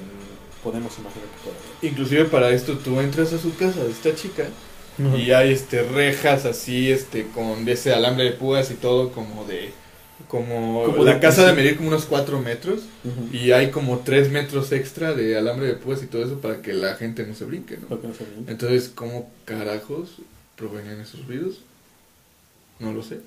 podemos 0.61 0.91
imaginar 0.99 1.27
que 1.29 1.43
puede 1.43 1.57
haber. 1.57 1.91
Inclusive 1.91 2.25
para 2.25 2.49
esto 2.49 2.77
tú 2.77 2.99
entras 2.99 3.31
a 3.31 3.37
su 3.37 3.55
casa 3.55 3.81
esta 3.89 4.13
chica 4.13 4.49
y 4.97 5.31
hay 5.31 5.51
este 5.51 5.83
rejas 5.83 6.45
así 6.45 6.91
este 6.91 7.27
con 7.27 7.67
ese 7.67 7.93
alambre 7.93 8.25
de 8.25 8.31
púas 8.31 8.71
y 8.71 8.75
todo 8.75 9.11
como 9.11 9.45
de 9.45 9.71
como, 10.27 10.83
Como 10.85 11.03
la 11.03 11.13
de 11.13 11.19
casa 11.19 11.45
de 11.45 11.53
medir 11.53 11.77
como 11.77 11.89
unos 11.89 12.05
4 12.05 12.39
metros 12.41 12.81
y 13.31 13.51
hay 13.51 13.69
como 13.71 13.99
3 13.99 14.29
metros 14.31 14.71
extra 14.71 15.13
de 15.13 15.37
alambre 15.37 15.67
de 15.67 15.75
púas 15.75 16.03
y 16.03 16.07
todo 16.07 16.23
eso 16.23 16.41
para 16.41 16.61
que 16.61 16.73
la 16.73 16.95
gente 16.95 17.25
no 17.25 17.33
se 17.33 17.45
brinque, 17.45 17.77
¿no? 17.77 17.95
No 17.95 18.13
se. 18.13 18.25
Entonces, 18.51 18.91
¿cómo 18.93 19.31
carajos 19.45 20.17
provenían 20.57 20.99
esos 20.99 21.25
ruidos? 21.27 21.61
No 22.79 22.93
lo 22.93 23.03
sé. 23.03 23.19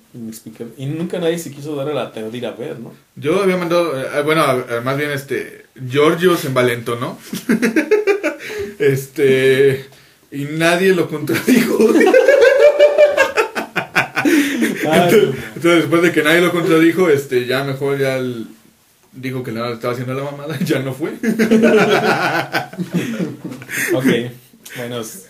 Y 0.77 0.85
nunca 0.85 1.19
nadie 1.19 1.39
se 1.39 1.51
quiso 1.51 1.75
dar 1.75 1.89
a 1.89 1.93
la 1.93 2.11
tarea 2.11 2.29
de 2.29 2.37
ir 2.37 2.45
a 2.45 2.51
ver, 2.51 2.79
¿no? 2.79 2.93
Yo 3.15 3.41
había 3.41 3.57
mandado, 3.57 3.99
eh, 3.99 4.21
bueno, 4.23 4.43
eh, 4.69 4.81
más 4.81 4.97
bien 4.97 5.11
este, 5.11 5.65
Giorgio 5.89 6.37
se 6.37 6.47
envalentonó. 6.47 7.17
este, 8.79 9.85
y 10.31 10.45
nadie 10.45 10.93
lo 10.93 11.09
contradijo. 11.09 11.77
Entonces, 14.83 15.81
después 15.81 16.01
de 16.01 16.11
que 16.11 16.23
nadie 16.23 16.41
lo 16.41 16.51
contradijo, 16.51 17.09
este, 17.09 17.45
ya 17.45 17.63
mejor 17.63 17.99
ya 17.99 18.17
el- 18.17 18.47
dijo 19.13 19.43
que 19.43 19.51
le 19.51 19.73
estaba 19.73 19.93
haciendo 19.93 20.13
la 20.13 20.23
mamada 20.23 20.57
ya 20.65 20.79
no 20.79 20.93
fue. 20.93 21.09
ok, 23.93 24.05
bueno, 24.77 25.01
es 25.01 25.27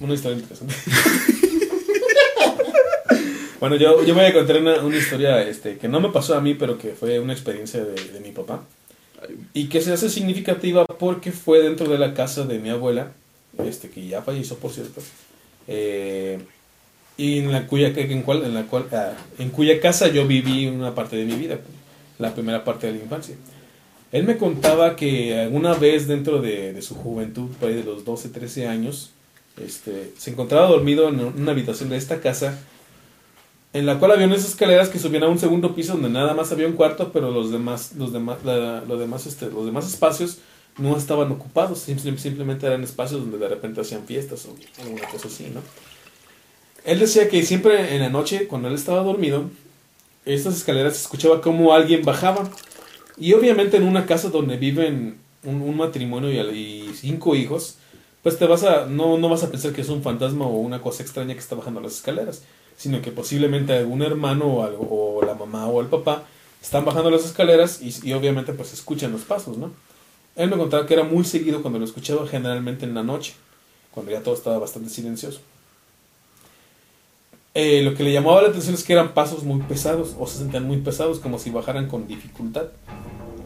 una 0.00 0.14
historia 0.14 0.38
interesante. 0.38 0.74
bueno, 3.60 3.76
yo, 3.76 4.04
yo 4.04 4.14
voy 4.14 4.24
a 4.24 4.32
contar 4.32 4.56
una, 4.58 4.80
una 4.82 4.96
historia 4.96 5.42
este, 5.42 5.78
que 5.78 5.88
no 5.88 6.00
me 6.00 6.10
pasó 6.10 6.34
a 6.36 6.40
mí, 6.40 6.54
pero 6.54 6.78
que 6.78 6.90
fue 6.90 7.18
una 7.18 7.32
experiencia 7.32 7.84
de, 7.84 7.94
de 7.94 8.20
mi 8.20 8.30
papá. 8.32 8.62
Y 9.54 9.68
que 9.68 9.80
se 9.80 9.92
hace 9.92 10.08
significativa 10.10 10.84
porque 10.84 11.30
fue 11.30 11.60
dentro 11.62 11.88
de 11.88 11.98
la 11.98 12.12
casa 12.14 12.44
de 12.44 12.58
mi 12.58 12.70
abuela, 12.70 13.12
este, 13.66 13.90
que 13.90 14.06
ya 14.06 14.22
falleció, 14.22 14.56
por 14.56 14.72
cierto. 14.72 15.00
eh, 15.68 16.40
y 17.16 17.38
en 17.40 17.52
la 17.52 17.66
cuya, 17.66 17.88
en 17.88 18.22
cual, 18.22 18.42
en 18.44 18.54
la 18.54 18.64
cual, 18.64 18.86
ah, 18.92 19.12
en 19.38 19.50
cuya 19.50 19.80
casa 19.80 20.08
yo 20.08 20.26
viví 20.26 20.66
una 20.66 20.94
parte 20.94 21.16
de 21.16 21.24
mi 21.24 21.34
vida, 21.34 21.58
la 22.18 22.32
primera 22.34 22.64
parte 22.64 22.86
de 22.86 22.94
la 22.94 23.02
infancia. 23.04 23.36
Él 24.12 24.24
me 24.24 24.36
contaba 24.38 24.96
que 24.96 25.38
alguna 25.38 25.74
vez 25.74 26.06
dentro 26.08 26.40
de, 26.40 26.72
de 26.72 26.82
su 26.82 26.94
juventud, 26.94 27.50
por 27.60 27.68
ahí 27.68 27.74
de 27.76 27.84
los 27.84 28.04
12, 28.04 28.30
13 28.30 28.66
años, 28.66 29.10
este, 29.62 30.12
se 30.18 30.30
encontraba 30.30 30.66
dormido 30.68 31.08
en 31.10 31.20
una 31.20 31.52
habitación 31.52 31.90
de 31.90 31.96
esta 31.98 32.20
casa, 32.20 32.58
en 33.74 33.86
la 33.86 33.98
cual 33.98 34.12
había 34.12 34.26
unas 34.26 34.44
escaleras 34.44 34.88
que 34.88 34.98
subían 34.98 35.22
a 35.22 35.28
un 35.28 35.38
segundo 35.38 35.74
piso 35.74 35.92
donde 35.94 36.10
nada 36.10 36.34
más 36.34 36.52
había 36.52 36.66
un 36.66 36.74
cuarto, 36.74 37.10
pero 37.12 37.30
los 37.30 37.50
demás, 37.50 37.92
los 37.96 38.12
demás, 38.12 38.38
la- 38.44 38.82
los 38.86 38.98
demás, 38.98 39.26
este, 39.26 39.50
los 39.50 39.64
demás 39.64 39.86
espacios 39.86 40.38
no 40.78 40.96
estaban 40.96 41.30
ocupados, 41.30 41.78
simple- 41.80 42.18
simplemente 42.18 42.66
eran 42.66 42.82
espacios 42.82 43.20
donde 43.20 43.38
de 43.38 43.48
repente 43.48 43.80
hacían 43.80 44.04
fiestas 44.06 44.46
o 44.46 44.54
alguna 44.82 45.08
cosa 45.08 45.28
así, 45.28 45.50
¿no? 45.52 45.60
Él 46.84 46.98
decía 46.98 47.28
que 47.28 47.42
siempre 47.44 47.94
en 47.94 48.00
la 48.00 48.08
noche, 48.08 48.48
cuando 48.48 48.68
él 48.68 48.74
estaba 48.74 49.02
dormido, 49.02 49.50
estas 50.24 50.56
escaleras 50.56 50.94
se 50.94 51.02
escuchaba 51.02 51.40
como 51.40 51.74
alguien 51.74 52.04
bajaba. 52.04 52.50
Y 53.16 53.34
obviamente 53.34 53.76
en 53.76 53.84
una 53.84 54.06
casa 54.06 54.30
donde 54.30 54.56
viven 54.56 55.18
un, 55.44 55.76
matrimonio 55.76 56.30
y, 56.52 56.90
cinco 56.94 57.36
hijos, 57.36 57.76
pues 58.22 58.38
te 58.38 58.46
vas 58.46 58.64
a, 58.64 58.86
no, 58.86 59.18
no 59.18 59.28
vas 59.28 59.44
a 59.44 59.50
pensar 59.50 59.72
que 59.72 59.82
es 59.82 59.88
un 59.88 60.02
fantasma 60.02 60.46
o 60.46 60.58
una 60.58 60.80
cosa 60.80 61.02
extraña 61.02 61.34
que 61.34 61.40
está 61.40 61.54
bajando 61.54 61.80
las 61.80 61.92
escaleras, 61.92 62.42
sino 62.76 63.00
que 63.02 63.12
posiblemente 63.12 63.74
algún 63.74 64.02
hermano 64.02 64.46
o, 64.46 64.64
algo, 64.64 64.88
o 64.90 65.24
la 65.24 65.34
mamá 65.34 65.66
o 65.66 65.80
el 65.80 65.88
papá 65.88 66.24
están 66.60 66.84
bajando 66.84 67.10
las 67.10 67.24
escaleras 67.24 67.80
y 67.82 68.12
obviamente 68.12 68.52
pues 68.52 68.72
escuchan 68.72 69.12
los 69.12 69.22
pasos, 69.22 69.58
¿no? 69.58 69.72
Él 70.36 70.50
me 70.50 70.56
contaba 70.56 70.86
que 70.86 70.94
era 70.94 71.04
muy 71.04 71.24
seguido 71.24 71.60
cuando 71.60 71.78
lo 71.78 71.84
escuchaba, 71.84 72.26
generalmente 72.26 72.84
en 72.84 72.94
la 72.94 73.02
noche, 73.02 73.34
cuando 73.90 74.12
ya 74.12 74.22
todo 74.22 74.34
estaba 74.34 74.58
bastante 74.58 74.90
silencioso. 74.90 75.40
Eh, 77.54 77.82
lo 77.82 77.94
que 77.94 78.02
le 78.02 78.12
llamaba 78.12 78.40
la 78.40 78.48
atención 78.48 78.74
es 78.74 78.82
que 78.82 78.94
eran 78.94 79.12
pasos 79.12 79.44
muy 79.44 79.60
pesados, 79.60 80.16
o 80.18 80.26
se 80.26 80.38
sentían 80.38 80.66
muy 80.66 80.78
pesados, 80.78 81.20
como 81.20 81.38
si 81.38 81.50
bajaran 81.50 81.86
con 81.88 82.06
dificultad. 82.06 82.68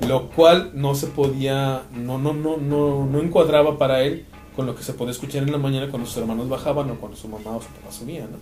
Lo 0.06 0.30
cual 0.30 0.70
no 0.74 0.94
se 0.94 1.08
podía, 1.08 1.82
no, 1.92 2.18
no, 2.18 2.32
no, 2.32 2.56
no, 2.58 3.06
no 3.06 3.20
encuadraba 3.20 3.78
para 3.78 4.02
él 4.02 4.24
con 4.54 4.66
lo 4.66 4.76
que 4.76 4.82
se 4.82 4.92
podía 4.92 5.12
escuchar 5.12 5.42
en 5.42 5.52
la 5.52 5.58
mañana 5.58 5.90
cuando 5.90 6.08
sus 6.08 6.16
hermanos 6.16 6.48
bajaban 6.48 6.90
o 6.90 6.94
cuando 6.96 7.16
su 7.16 7.28
mamá 7.28 7.56
o 7.56 7.62
su 7.62 7.68
papá 7.68 7.92
subían, 7.92 8.30
¿no? 8.32 8.38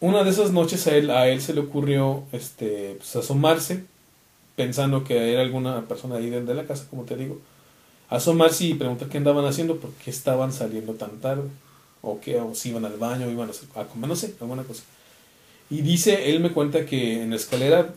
Una 0.00 0.22
de 0.22 0.30
esas 0.30 0.52
noches 0.52 0.86
a 0.86 0.96
él, 0.96 1.10
a 1.10 1.28
él 1.28 1.40
se 1.40 1.54
le 1.54 1.60
ocurrió 1.60 2.24
este, 2.32 2.96
pues, 2.98 3.16
asomarse, 3.16 3.84
pensando 4.56 5.04
que 5.04 5.32
era 5.32 5.42
alguna 5.42 5.82
persona 5.82 6.16
ahí 6.16 6.30
de 6.30 6.54
la 6.54 6.64
casa, 6.64 6.86
como 6.88 7.04
te 7.04 7.16
digo. 7.16 7.40
Asomarse 8.08 8.66
y 8.66 8.74
preguntar 8.74 9.08
qué 9.08 9.18
andaban 9.18 9.44
haciendo, 9.46 9.76
por 9.76 9.90
qué 9.92 10.10
estaban 10.10 10.52
saliendo 10.52 10.94
tan 10.94 11.20
tarde 11.20 11.48
o 12.02 12.20
que 12.20 12.38
o 12.38 12.54
si 12.54 12.68
iban 12.68 12.84
al 12.84 12.96
baño, 12.96 13.30
iban 13.30 13.50
a, 13.74 13.84
comer, 13.84 14.08
no 14.08 14.16
sé, 14.16 14.34
alguna 14.40 14.62
cosa. 14.62 14.82
Y 15.70 15.80
dice, 15.80 16.30
él 16.30 16.40
me 16.40 16.52
cuenta 16.52 16.84
que 16.84 17.22
en 17.22 17.30
la 17.30 17.36
escalera 17.36 17.94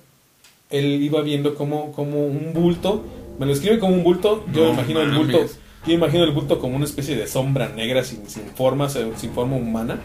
él 0.69 1.01
iba 1.03 1.21
viendo 1.21 1.55
como, 1.55 1.91
como 1.93 2.25
un 2.25 2.51
bulto 2.53 3.03
Me 3.39 3.45
lo 3.45 3.53
describe 3.53 3.79
como 3.79 3.93
un 3.93 4.03
bulto. 4.03 4.45
Yo 4.53 4.65
No 4.65 4.73
imagino 4.73 5.01
el 5.01 5.11
bulto. 5.11 5.39
Yo 5.85 5.93
imagino 5.93 6.23
el 6.23 6.31
bulto 6.31 6.59
como 6.59 6.75
una 6.75 6.85
especie 6.85 7.15
de 7.15 7.27
sombra 7.27 7.69
negra 7.69 8.03
sin, 8.03 8.27
sin 8.29 8.45
forma, 8.47 8.89
sin 8.89 9.31
forma 9.33 9.55
humana. 9.55 10.01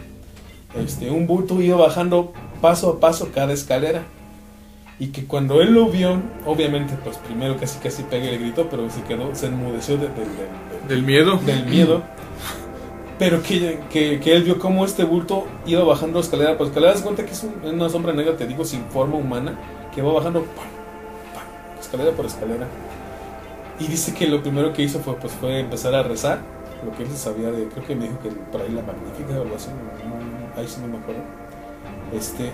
Este, 0.75 1.09
un 1.09 1.27
bulto 1.27 1.61
iba 1.61 1.77
bajando 1.77 2.33
paso 2.61 2.89
a 2.89 2.99
paso 2.99 3.29
cada 3.33 3.53
escalera. 3.53 4.05
Y 4.99 5.07
que 5.07 5.25
cuando 5.25 5.61
él 5.61 5.73
lo 5.73 5.87
vio, 5.87 6.21
obviamente, 6.45 6.93
pues 7.03 7.17
primero 7.17 7.57
casi 7.57 7.79
casi 7.79 8.03
pega 8.03 8.29
el 8.29 8.39
grito, 8.39 8.67
pero 8.69 8.89
se 8.89 9.01
quedó, 9.03 9.33
se 9.35 9.47
enmudeció 9.47 9.97
de- 9.97 10.07
de- 10.09 10.13
de- 10.13 10.83
de- 10.87 10.87
Del 10.87 11.03
miedo. 11.03 11.37
del 11.37 11.65
miedo. 11.65 12.03
Pero 13.19 13.41
que, 13.41 13.79
que, 13.91 14.19
que 14.19 14.35
él 14.35 14.43
vio 14.43 14.59
cómo 14.59 14.85
este 14.85 15.03
bulto 15.03 15.45
iba 15.65 15.83
bajando 15.83 16.19
escalera 16.19 16.57
por 16.57 16.67
escalera. 16.67 16.93
Das 16.93 17.01
cuenta 17.01 17.25
que 17.25 17.31
es 17.31 17.43
un- 17.43 17.67
una 17.73 17.89
sombra 17.89 18.13
negra, 18.13 18.35
te 18.37 18.47
digo, 18.47 18.65
sin 18.65 18.83
forma 18.85 19.15
humana, 19.15 19.57
que 19.93 20.01
va 20.01 20.13
bajando 20.13 20.41
pam, 20.41 20.65
pam, 21.33 21.79
escalera 21.79 22.11
por 22.11 22.25
escalera. 22.25 22.67
Y 23.79 23.87
dice 23.87 24.13
que 24.13 24.27
lo 24.27 24.41
primero 24.41 24.73
que 24.73 24.83
hizo 24.83 24.99
fue, 24.99 25.15
pues, 25.15 25.33
fue 25.33 25.59
empezar 25.59 25.95
a 25.95 26.03
rezar. 26.03 26.39
Lo 26.85 26.91
que 26.95 27.03
él 27.03 27.09
se 27.09 27.17
sabía 27.17 27.49
de, 27.49 27.67
creo 27.69 27.85
que 27.85 27.95
me 27.95 28.03
dijo 28.05 28.19
que 28.19 28.29
por 28.29 28.61
ahí 28.61 28.69
la 28.69 28.81
magnífica 28.81 29.39
o 29.39 29.41
algo 29.43 29.55
así, 29.55 29.69
ahí 30.57 30.67
sí 30.67 30.81
no 30.81 30.87
me 30.87 30.97
acuerdo. 30.97 31.21
Este, 32.13 32.51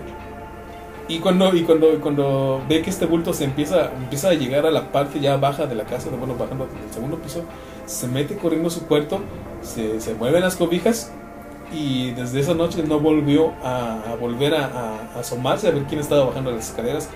y 1.10 1.20
cuando, 1.20 1.54
y 1.56 1.64
cuando, 1.64 2.00
cuando 2.00 2.62
ve 2.70 2.82
que 2.82 2.90
este 2.90 3.06
bulto 3.06 3.34
se 3.34 3.44
empieza, 3.44 3.92
empieza 3.94 4.30
a 4.30 4.34
llegar 4.34 4.66
a 4.66 4.72
la 4.72 4.92
parte 4.92 5.20
ya 5.20 5.36
baja 5.38 5.66
de 5.66 5.76
la 5.76 5.84
casa, 5.84 6.10
de, 6.10 6.16
bueno, 6.18 6.36
bajando 6.38 6.66
del 6.68 6.94
segundo 6.94 7.18
piso, 7.18 7.42
se 7.86 8.08
mete 8.08 8.38
corriendo 8.38 8.68
a 8.70 8.72
su 8.72 8.86
cuarto, 8.88 9.20
se, 9.62 10.00
se 10.00 10.14
mueven 10.14 10.42
las 10.44 10.56
cobijas 10.56 11.12
y 11.74 12.12
desde 12.12 12.40
esa 12.40 12.54
noche 12.54 12.84
no 12.88 13.00
volvió 13.00 13.54
a, 13.64 14.02
a 14.12 14.16
volver 14.16 14.56
a, 14.56 14.66
a- 14.66 15.12
a 15.16 15.20
asomarse 15.20 15.68
a 15.68 15.72
ver 15.72 15.84
quién 15.84 16.00
estaba 16.00 16.26
bajando 16.26 16.52
las 16.52 16.70
escaleras. 16.70 17.10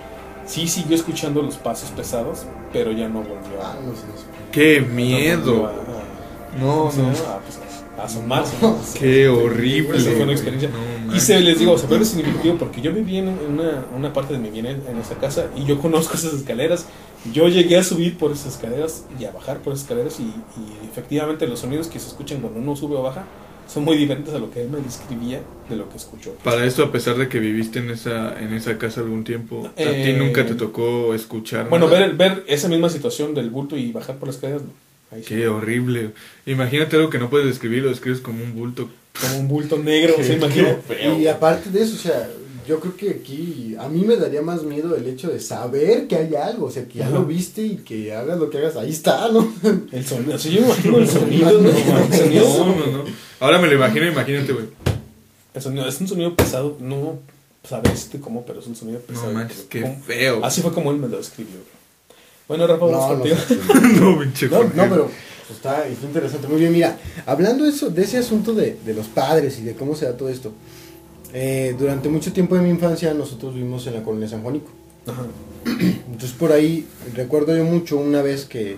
Sí 0.46 0.68
siguió 0.68 0.94
escuchando 0.94 1.40
los 1.40 1.56
pasos 1.56 1.90
pesados, 1.90 2.44
pero 2.72 2.92
ya 2.92 3.08
no 3.08 3.20
volvió 3.20 3.62
a, 3.62 3.72
Ah, 3.72 3.76
no 3.84 3.94
sé, 3.94 4.02
no. 4.06 4.50
Qué 4.52 4.80
no 4.82 4.94
miedo. 4.94 5.66
a- 5.66 5.70
a- 5.70 6.60
No, 6.60 6.74
¿cómo 6.76 6.90
se 6.92 7.02
no. 7.02 7.08
A, 7.08 7.38
pues, 7.38 7.58
a 7.98 8.02
asomarse. 8.04 8.54
¿no? 8.60 8.76
Qué 8.98 9.28
horrible. 9.28 9.96
Esa 9.98 10.10
fue 10.10 10.22
una 10.24 10.32
experiencia. 10.32 10.70
Y 11.14 11.20
se 11.20 11.40
les 11.40 11.58
digo, 11.58 11.76
se 11.78 11.86
vuelve 11.86 12.04
significativo 12.04 12.56
porque 12.58 12.80
yo 12.80 12.92
viví 12.92 13.18
en 13.18 13.28
una, 13.28 13.84
una 13.96 14.12
parte 14.12 14.32
de 14.34 14.38
mi 14.38 14.50
vida 14.50 14.70
en, 14.70 14.98
esa 14.98 15.16
casa 15.16 15.46
y 15.56 15.64
yo 15.64 15.78
conozco 15.82 16.14
esas 16.16 16.34
escaleras. 16.34 16.86
Yo 17.32 17.48
llegué 17.48 17.78
a 17.78 17.84
subir 17.84 18.18
por 18.18 18.32
esas 18.32 18.54
escaleras 18.54 19.04
y 19.18 19.24
a 19.24 19.30
bajar 19.30 19.58
por 19.60 19.72
esas 19.72 19.84
escaleras 19.84 20.20
y, 20.20 20.24
y 20.24 20.88
efectivamente 20.90 21.46
los 21.46 21.60
sonidos 21.60 21.86
que 21.88 21.98
se 21.98 22.08
escuchan 22.08 22.40
cuando 22.40 22.60
uno 22.60 22.76
sube 22.76 22.96
o 22.96 23.02
baja 23.02 23.24
son 23.66 23.84
muy 23.84 23.96
diferentes 23.96 24.34
a 24.34 24.38
lo 24.38 24.50
que 24.50 24.62
él 24.62 24.68
me 24.70 24.78
describía 24.80 25.40
de 25.68 25.76
lo 25.76 25.88
que 25.88 25.96
escuchó. 25.96 26.34
Para 26.44 26.64
esto, 26.66 26.82
a 26.84 26.92
pesar 26.92 27.16
de 27.16 27.28
que 27.28 27.38
viviste 27.38 27.78
en 27.78 27.90
esa, 27.90 28.38
en 28.38 28.52
esa 28.52 28.76
casa 28.76 29.00
algún 29.00 29.24
tiempo, 29.24 29.66
a 29.76 29.80
Eh, 29.80 30.04
ti 30.04 30.12
nunca 30.12 30.44
te 30.44 30.54
tocó 30.54 31.14
escuchar. 31.14 31.68
Bueno, 31.70 31.86
nada? 31.86 32.00
ver, 32.00 32.14
ver 32.14 32.44
esa 32.46 32.68
misma 32.68 32.90
situación 32.90 33.34
del 33.34 33.50
bulto 33.50 33.76
y 33.76 33.90
bajar 33.92 34.16
por 34.16 34.28
las 34.28 34.36
escaleras, 34.36 34.62
no. 34.62 34.68
Ahí 35.10 35.22
sí. 35.22 35.28
Qué 35.28 35.48
horrible. 35.48 36.10
Imagínate 36.44 36.96
algo 36.96 37.08
que 37.08 37.18
no 37.18 37.30
puedes 37.30 37.46
describir, 37.46 37.82
lo 37.84 37.88
describes 37.88 38.20
como 38.20 38.42
un 38.42 38.54
bulto. 38.54 38.88
Como 39.20 39.38
un 39.38 39.48
bulto 39.48 39.78
negro, 39.78 40.14
se 40.22 40.34
imagina. 40.34 40.76
Y 41.18 41.26
aparte 41.26 41.70
de 41.70 41.82
eso, 41.82 41.94
o 41.94 41.98
sea, 41.98 42.28
yo 42.66 42.80
creo 42.80 42.96
que 42.96 43.10
aquí 43.10 43.76
a 43.78 43.88
mí 43.88 44.04
me 44.04 44.16
daría 44.16 44.42
más 44.42 44.62
miedo 44.62 44.96
el 44.96 45.06
hecho 45.06 45.28
de 45.28 45.38
saber 45.40 46.06
que 46.08 46.16
hay 46.16 46.34
algo, 46.34 46.66
o 46.66 46.70
sea, 46.70 46.86
que 46.88 46.98
ya 46.98 47.06
Ajá. 47.06 47.14
lo 47.14 47.24
viste 47.24 47.62
y 47.62 47.76
que 47.76 48.12
hagas 48.14 48.38
lo 48.38 48.50
que 48.50 48.58
hagas, 48.58 48.76
ahí 48.76 48.90
está, 48.90 49.28
¿no? 49.30 49.52
El 49.92 50.04
sonido, 50.04 50.38
sí, 50.38 50.50
yo 50.50 50.60
me 50.62 50.66
imagino 50.68 50.98
el 50.98 51.08
sonido, 51.08 51.60
¿no? 51.60 51.68
El 51.70 52.12
sonido, 52.14 52.44
No, 52.58 52.66
no, 52.66 52.86
no. 52.98 53.04
Ahora 53.40 53.58
me 53.58 53.68
lo 53.68 53.74
imagino, 53.74 54.06
imagínate, 54.08 54.52
güey. 54.52 54.66
el 55.54 55.62
sonido- 55.62 55.86
es 55.88 56.00
un 56.00 56.08
sonido 56.08 56.34
pesado, 56.34 56.76
no 56.80 57.18
sabes 57.68 58.10
de 58.12 58.18
cómo, 58.20 58.44
pero 58.44 58.60
es 58.60 58.66
un 58.66 58.74
sonido 58.76 58.98
pesado. 59.00 59.28
No 59.28 59.34
manches, 59.34 59.66
qué 59.68 59.82
Como- 59.82 60.00
feo. 60.02 60.44
Así 60.44 60.60
fue 60.60 60.72
como 60.72 60.90
él 60.90 60.96
me 60.98 61.08
lo 61.08 61.18
describió. 61.18 61.60
Bueno, 62.48 62.66
Rafa, 62.66 62.84
vamos 62.84 63.00
No, 63.10 63.14
no, 63.16 63.20
contigo. 63.20 63.36
no, 64.12 64.18
pinche 64.20 64.48
no, 64.48 64.56
Jorge. 64.56 64.76
no, 64.76 64.82
pero 64.90 65.10
pues, 65.46 65.58
está, 65.58 65.86
está 65.86 66.06
interesante. 66.06 66.48
Muy 66.48 66.58
bien, 66.58 66.72
mira, 66.72 66.98
hablando 67.26 67.64
de, 67.64 67.70
eso, 67.70 67.90
de 67.90 68.02
ese 68.02 68.18
asunto 68.18 68.54
de, 68.54 68.78
de 68.84 68.94
los 68.94 69.06
padres 69.06 69.58
y 69.58 69.62
de 69.62 69.74
cómo 69.74 69.94
se 69.94 70.06
da 70.06 70.16
todo 70.16 70.28
esto, 70.28 70.52
eh, 71.32 71.74
durante 71.76 72.08
mucho 72.08 72.32
tiempo 72.32 72.54
de 72.54 72.62
mi 72.62 72.70
infancia 72.70 73.12
nosotros 73.12 73.54
vivimos 73.54 73.84
en 73.88 73.94
la 73.94 74.02
colonia 74.04 74.28
San 74.28 74.42
Juanico. 74.42 74.70
Ajá. 75.06 75.24
Entonces 76.06 76.32
por 76.32 76.52
ahí 76.52 76.86
recuerdo 77.14 77.56
yo 77.56 77.64
mucho 77.64 77.96
una 77.96 78.22
vez 78.22 78.44
que, 78.44 78.76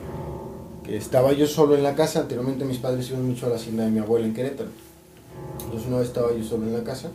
que 0.82 0.96
estaba 0.96 1.32
yo 1.34 1.46
solo 1.46 1.76
en 1.76 1.82
la 1.82 1.94
casa, 1.94 2.20
anteriormente 2.20 2.64
mis 2.64 2.78
padres 2.78 3.10
iban 3.10 3.26
mucho 3.26 3.46
a 3.46 3.50
la 3.50 3.56
hacienda 3.56 3.84
de 3.84 3.90
mi 3.90 3.98
abuela 3.98 4.26
en 4.26 4.34
Querétaro. 4.34 4.70
Entonces 5.64 5.86
una 5.86 5.98
vez 5.98 6.08
estaba 6.08 6.34
yo 6.34 6.42
solo 6.44 6.64
en 6.64 6.72
la 6.72 6.82
casa 6.82 7.10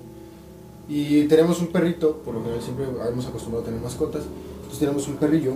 y 0.88 1.24
tenemos 1.24 1.60
un 1.60 1.68
perrito, 1.68 2.18
por 2.18 2.36
lo 2.36 2.42
general 2.42 2.62
siempre 2.62 2.86
hemos 2.86 3.26
acostumbrado 3.26 3.64
a 3.64 3.66
tener 3.66 3.82
mascotas, 3.82 4.24
entonces 4.58 4.80
tenemos 4.80 5.08
un 5.08 5.16
perrillo 5.16 5.56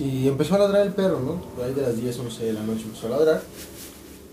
y 0.00 0.26
empezó 0.28 0.54
a 0.54 0.58
ladrar 0.58 0.86
el 0.86 0.92
perro, 0.92 1.20
¿no? 1.20 1.40
Por 1.54 1.64
ahí 1.64 1.74
de 1.74 1.82
las 1.82 1.96
10, 1.96 2.18
11 2.18 2.44
de 2.44 2.52
la 2.54 2.62
noche 2.62 2.82
empezó 2.84 3.06
a 3.08 3.10
ladrar, 3.10 3.42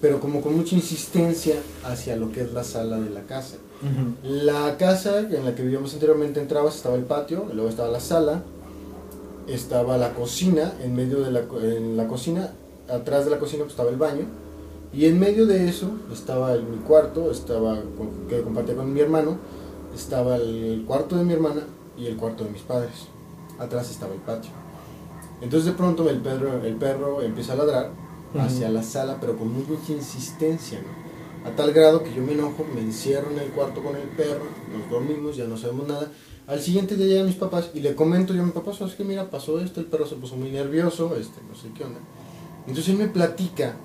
pero 0.01 0.19
como 0.19 0.41
con 0.41 0.55
mucha 0.55 0.75
insistencia 0.75 1.55
hacia 1.83 2.15
lo 2.15 2.31
que 2.31 2.41
es 2.41 2.53
la 2.53 2.63
sala 2.63 2.99
de 2.99 3.09
la 3.09 3.21
casa. 3.23 3.57
La 4.23 4.77
casa 4.77 5.19
en 5.19 5.45
la 5.45 5.53
que 5.53 5.61
vivíamos 5.63 5.93
anteriormente 5.93 6.39
entrabas, 6.39 6.75
estaba 6.77 6.95
el 6.95 7.03
patio, 7.03 7.45
luego 7.53 7.69
estaba 7.69 7.89
la 7.89 7.99
sala, 7.99 8.43
estaba 9.47 9.97
la 9.97 10.13
cocina, 10.13 10.73
en 10.83 10.95
medio 10.95 11.19
de 11.21 11.31
la, 11.31 11.41
en 11.61 11.95
la 11.97 12.07
cocina, 12.07 12.51
atrás 12.89 13.25
de 13.25 13.31
la 13.31 13.39
cocina 13.39 13.63
pues, 13.63 13.71
estaba 13.73 13.89
el 13.89 13.97
baño, 13.97 14.25
y 14.93 15.05
en 15.05 15.19
medio 15.19 15.45
de 15.45 15.67
eso 15.69 15.91
estaba 16.11 16.53
el- 16.53 16.63
mi 16.63 16.77
cuarto, 16.77 17.29
estaba 17.31 17.75
con- 17.97 18.27
que 18.29 18.41
compartía 18.41 18.75
con 18.75 18.91
mi 18.93 18.99
hermano, 18.99 19.37
estaba 19.95 20.35
el 20.37 20.83
cuarto 20.87 21.15
de 21.17 21.23
mi 21.23 21.33
hermana 21.33 21.61
y 21.97 22.07
el 22.07 22.17
cuarto 22.17 22.43
de 22.43 22.51
mis 22.51 22.61
padres. 22.61 22.93
Atrás 23.59 23.89
estaba 23.89 24.13
el 24.13 24.19
patio. 24.21 24.51
Entonces 25.41 25.65
de 25.65 25.73
pronto 25.73 26.09
el 26.09 26.17
perro, 26.17 26.63
el 26.63 26.75
perro 26.75 27.21
empieza 27.21 27.53
a 27.53 27.57
ladrar 27.57 27.91
hacia 28.39 28.69
la 28.69 28.83
sala, 28.83 29.17
pero 29.19 29.37
con 29.37 29.53
mucha 29.53 29.91
insistencia, 29.91 30.79
¿no? 30.79 31.07
A 31.49 31.55
tal 31.55 31.71
grado 31.71 32.03
que 32.03 32.13
yo 32.13 32.21
me 32.21 32.33
enojo, 32.33 32.65
me 32.75 32.81
encierro 32.81 33.31
en 33.31 33.39
el 33.39 33.49
cuarto 33.51 33.81
con 33.81 33.95
el 33.95 34.07
perro, 34.09 34.45
nos 34.71 34.89
dormimos, 34.89 35.37
ya 35.37 35.45
no 35.45 35.55
sabemos 35.55 35.87
nada. 35.87 36.11
Al 36.47 36.59
siguiente 36.59 36.95
día 36.95 37.05
llegan 37.05 37.27
mis 37.27 37.35
papás 37.35 37.71
y 37.73 37.79
le 37.79 37.95
comento 37.95 38.33
yo 38.33 38.41
a 38.41 38.45
mi 38.45 38.51
papá, 38.51 38.73
¿sabes 38.73 38.95
qué? 38.95 39.03
Mira, 39.03 39.29
pasó 39.29 39.59
esto, 39.59 39.79
el 39.79 39.85
perro 39.85 40.05
se 40.05 40.15
puso 40.15 40.35
muy 40.35 40.51
nervioso, 40.51 41.15
este, 41.15 41.41
no 41.47 41.55
sé 41.55 41.69
qué 41.75 41.85
onda. 41.85 41.99
Entonces 42.67 42.89
él 42.89 42.97
me 42.97 43.07
platica 43.07 43.75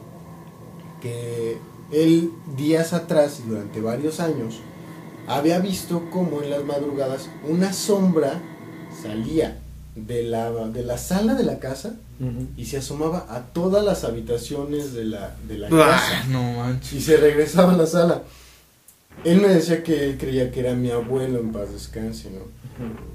que 1.01 1.59
él 1.93 2.33
días 2.57 2.93
atrás 2.93 3.41
y 3.45 3.49
durante 3.49 3.81
varios 3.81 4.19
años 4.19 4.61
había 5.29 5.59
visto 5.61 6.03
como 6.11 6.43
en 6.43 6.51
las 6.51 6.65
madrugadas 6.65 7.29
una 7.49 7.73
sombra 7.73 8.41
salía 9.03 9.62
de 9.94 10.22
la, 10.22 10.50
de 10.68 10.83
la 10.85 10.96
sala 10.98 11.35
de 11.35 11.44
la 11.44 11.59
casa 11.59 11.94
y 12.57 12.66
se 12.66 12.76
asomaba 12.76 13.26
a 13.28 13.40
todas 13.52 13.85
las 13.85 14.05
habitaciones 14.05 14.94
de 14.94 15.05
la, 15.07 15.35
de 15.48 15.59
la 15.59 15.68
casa 15.68 16.24
no 16.28 16.40
manches. 16.59 16.92
y 16.92 17.00
se 17.00 17.16
regresaba 17.16 17.72
a 17.74 17.76
la 17.76 17.87
sala. 17.87 18.22
Él 19.24 19.40
me 19.40 19.48
decía 19.48 19.83
que 19.83 20.05
él 20.05 20.18
creía 20.18 20.50
que 20.52 20.61
era 20.61 20.74
mi 20.74 20.90
abuelo 20.90 21.40
en 21.40 21.50
paz 21.52 21.72
descanse, 21.72 22.31
¿no? 22.31 22.44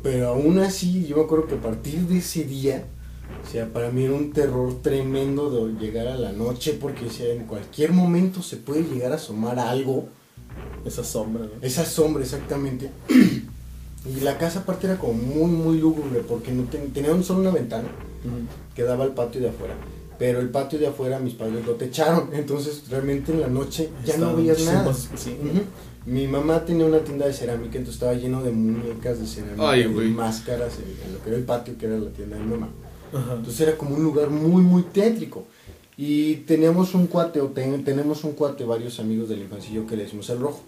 Pero 0.03 0.27
aún 0.27 0.59
así, 0.59 1.05
yo 1.07 1.17
me 1.17 1.23
acuerdo 1.23 1.47
que 1.47 1.55
a 1.55 1.61
partir 1.61 2.01
de 2.01 2.17
ese 2.19 2.43
día, 2.43 2.83
o 3.45 3.49
sea, 3.49 3.65
para 3.71 3.91
mí 3.91 4.03
era 4.03 4.13
un 4.13 4.31
terror 4.33 4.81
tremendo 4.81 5.49
de 5.49 5.73
llegar 5.79 6.07
a 6.07 6.17
la 6.17 6.31
noche, 6.33 6.77
porque 6.79 7.05
o 7.05 7.09
sea, 7.09 7.33
en 7.33 7.45
cualquier 7.45 7.93
momento 7.93 8.41
se 8.43 8.57
puede 8.57 8.83
llegar 8.83 9.13
a 9.13 9.15
asomar 9.15 9.57
algo, 9.57 10.09
Esa 10.85 11.03
sombra, 11.03 11.43
¿no? 11.45 11.51
esa 11.65 11.85
sombra 11.85 12.23
exactamente. 12.23 12.91
Y 14.15 14.21
la 14.21 14.37
casa 14.37 14.59
aparte 14.59 14.87
era 14.87 14.97
como 14.97 15.13
muy, 15.13 15.49
muy 15.51 15.77
lúgubre, 15.79 16.21
porque 16.27 16.51
no 16.51 16.63
ten- 16.63 16.91
tenía 16.91 17.13
un- 17.13 17.23
solo 17.23 17.39
una 17.41 17.51
ventana 17.51 17.87
que 18.75 18.83
daba 18.83 19.03
al 19.03 19.13
patio 19.13 19.41
de 19.41 19.49
afuera. 19.49 19.73
Pero 20.19 20.39
el 20.39 20.49
patio 20.49 20.79
de 20.79 20.87
afuera 20.87 21.19
mis 21.19 21.33
padres 21.35 21.65
lo 21.65 21.73
techaron, 21.75 22.29
entonces 22.33 22.83
realmente 22.89 23.31
en 23.31 23.41
la 23.41 23.47
noche 23.47 23.89
ya 24.05 24.17
no 24.17 24.35
veías 24.35 24.57
nada. 24.65 24.93
Mi 26.05 26.25
mamá 26.27 26.63
tenía 26.63 26.85
una 26.85 26.99
tienda 26.99 27.27
de 27.27 27.33
cerámica, 27.33 27.77
entonces 27.77 27.95
estaba 27.95 28.13
lleno 28.13 28.41
de 28.41 28.51
muñecas 28.51 29.19
de 29.19 29.27
cerámica 29.27 29.69
Ay, 29.71 29.81
y 29.81 29.85
güey. 29.87 30.09
máscaras 30.09 30.73
en, 30.77 31.05
en 31.05 31.13
lo 31.13 31.21
que 31.21 31.29
era 31.29 31.37
el 31.37 31.43
patio, 31.43 31.77
que 31.77 31.85
era 31.85 31.97
la 31.99 32.09
tienda 32.11 32.37
de 32.37 32.43
mi 32.43 32.49
mamá. 32.51 32.69
Ajá. 33.13 33.33
Entonces 33.35 33.59
era 33.61 33.77
como 33.77 33.95
un 33.95 34.03
lugar 34.03 34.29
muy, 34.29 34.61
muy 34.61 34.83
tétrico. 34.83 35.45
Y 35.97 36.35
teníamos 36.47 36.93
un 36.93 37.07
cuate, 37.07 37.41
o 37.41 37.47
ten- 37.47 37.83
tenemos 37.83 38.23
un 38.23 38.31
cuate, 38.33 38.63
varios 38.63 38.99
amigos 39.01 39.27
de 39.29 39.35
la 39.37 39.43
infancia 39.43 39.69
y 39.71 39.73
yo 39.75 39.85
que 39.87 39.97
le 39.97 40.03
decimos 40.03 40.29
el 40.29 40.39
rojo. 40.39 40.61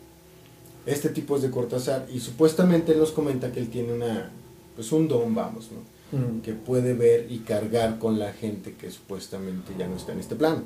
Este 0.90 1.10
tipo 1.10 1.36
es 1.36 1.42
de 1.42 1.52
Cortázar 1.52 2.08
y 2.14 2.20
supuestamente 2.20 2.92
él 2.94 3.00
nos 3.00 3.12
comenta 3.12 3.52
que 3.52 3.60
él 3.60 3.70
tiene 3.70 3.94
una, 3.94 4.32
pues 4.76 4.92
un 4.92 5.08
don, 5.08 5.34
vamos, 5.36 5.70
¿no? 5.72 6.00
Mm. 6.12 6.42
que 6.42 6.54
puede 6.54 6.94
ver 6.94 7.28
y 7.30 7.40
cargar 7.40 8.00
con 8.00 8.18
la 8.18 8.34
gente 8.34 8.74
que 8.74 8.90
supuestamente 8.90 9.74
ya 9.78 9.88
no 9.88 9.96
está 9.96 10.14
en 10.14 10.20
este 10.20 10.36
plano. 10.36 10.64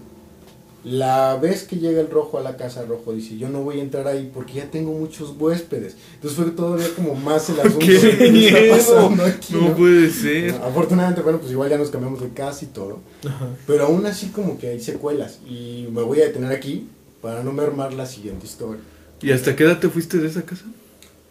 La 0.85 1.37
vez 1.37 1.63
que 1.63 1.77
llega 1.77 2.01
el 2.01 2.09
rojo 2.09 2.37
a 2.37 2.41
la 2.41 2.57
casa, 2.57 2.83
rojo 2.83 3.13
dice, 3.13 3.37
yo 3.37 3.47
no 3.49 3.61
voy 3.61 3.79
a 3.79 3.83
entrar 3.83 4.05
ahí 4.07 4.29
porque 4.33 4.55
ya 4.55 4.69
tengo 4.71 4.91
muchos 4.93 5.33
huéspedes. 5.39 5.95
Entonces 6.15 6.37
fue 6.37 6.51
todavía 6.51 6.87
como 6.95 7.15
más 7.15 7.49
el 7.49 7.59
asunto 7.61 7.79
¡Qué 7.79 7.93
de 7.99 8.17
qué 8.17 8.47
está 8.69 8.77
pasando 8.77 9.23
aquí, 9.25 9.53
No 9.53 9.69
¿no? 9.69 9.75
puede 9.75 10.09
ser. 10.09 10.51
Afortunadamente, 10.55 11.21
bueno, 11.21 11.39
pues 11.39 11.51
igual 11.51 11.69
ya 11.69 11.77
nos 11.77 11.89
cambiamos 11.89 12.21
de 12.21 12.29
casa 12.29 12.65
y 12.65 12.67
todo. 12.69 12.99
Ajá. 13.25 13.47
Pero 13.65 13.85
aún 13.85 14.05
así 14.05 14.27
como 14.27 14.57
que 14.57 14.69
hay 14.69 14.79
secuelas 14.81 15.39
y 15.47 15.87
me 15.91 16.01
voy 16.01 16.19
a 16.21 16.25
detener 16.25 16.51
aquí 16.51 16.87
para 17.21 17.43
no 17.43 17.53
mermar 17.53 17.93
la 17.93 18.05
siguiente 18.05 18.45
historia. 18.45 18.81
¿Y 19.21 19.31
hasta 19.31 19.55
qué 19.55 19.63
edad 19.63 19.79
te 19.79 19.89
fuiste 19.89 20.17
de 20.17 20.27
esa 20.27 20.41
casa? 20.43 20.65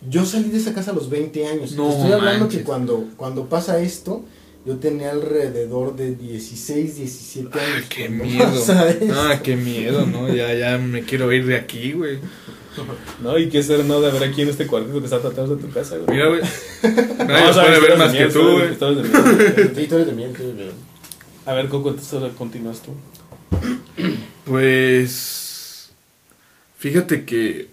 Yo 0.09 0.25
salí 0.27 0.49
de 0.51 0.59
esa 0.59 0.73
casa 0.75 0.91
a 0.91 0.95
los 0.95 1.09
20 1.11 1.47
años. 1.47 1.73
No 1.73 1.91
Estoy 1.91 2.13
hablando 2.13 2.41
manches. 2.45 2.59
que 2.61 2.65
cuando, 2.65 3.09
cuando 3.17 3.49
pasa 3.49 3.81
esto, 3.81 4.25
Yo 4.65 4.77
tenía 4.77 5.11
alrededor 5.11 5.97
de 5.97 6.15
16, 6.15 6.97
17 6.97 7.49
Ah, 7.53 7.63
años. 7.75 7.87
qué 7.89 8.07
cuando 8.07 8.25
miedo. 8.25 8.65
Ah, 9.13 9.41
qué 9.43 9.57
miedo, 9.57 10.07
¿no? 10.07 10.33
Ya, 10.33 10.55
ya 10.55 10.79
me 10.79 11.03
quiero 11.03 11.33
ir 11.33 11.47
de 11.47 11.57
aquí, 11.57 11.93
güey. 11.93 12.19
No, 13.23 13.37
y 13.39 13.49
qué 13.49 13.63
ser 13.63 13.85
no 13.85 14.01
de 14.01 14.11
ver 14.13 14.23
aquí 14.23 14.43
en 14.43 14.49
este 14.51 14.67
cuartito 14.69 14.99
que 15.01 15.05
está 15.05 15.17
atrás 15.17 15.49
de 15.51 15.57
tu 15.57 15.69
casa, 15.71 15.97
güey. 15.99 16.17
Mira, 16.17 16.29
güey. 16.29 16.41
No, 17.19 17.25
Nadie 17.25 17.43
o 17.45 17.47
lo 17.49 17.55
sea, 17.55 17.65
puede 17.65 17.81
ver 17.81 17.99
más 17.99 18.13
que 18.15 18.27
tú, 18.27 18.53
güey. 18.53 18.69
A 21.45 21.53
ver, 21.55 21.69
Coco, 21.69 21.89
entonces 21.91 22.13
ahora 22.15 22.29
continúas 22.31 22.81
tú. 22.83 22.93
Pues. 24.45 25.91
Fíjate 26.79 27.25
que. 27.25 27.69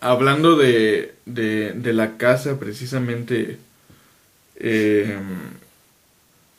Hablando 0.00 0.56
de, 0.56 1.14
de, 1.26 1.72
de 1.72 1.92
la 1.92 2.16
casa, 2.16 2.58
precisamente. 2.58 3.58
eh, 4.56 5.18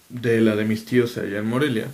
de 0.10 0.42
la 0.42 0.56
de 0.56 0.66
mis 0.66 0.86
tíos 0.86 1.18
allá 1.18 1.40
en 1.40 1.46
Morelia. 1.46 1.88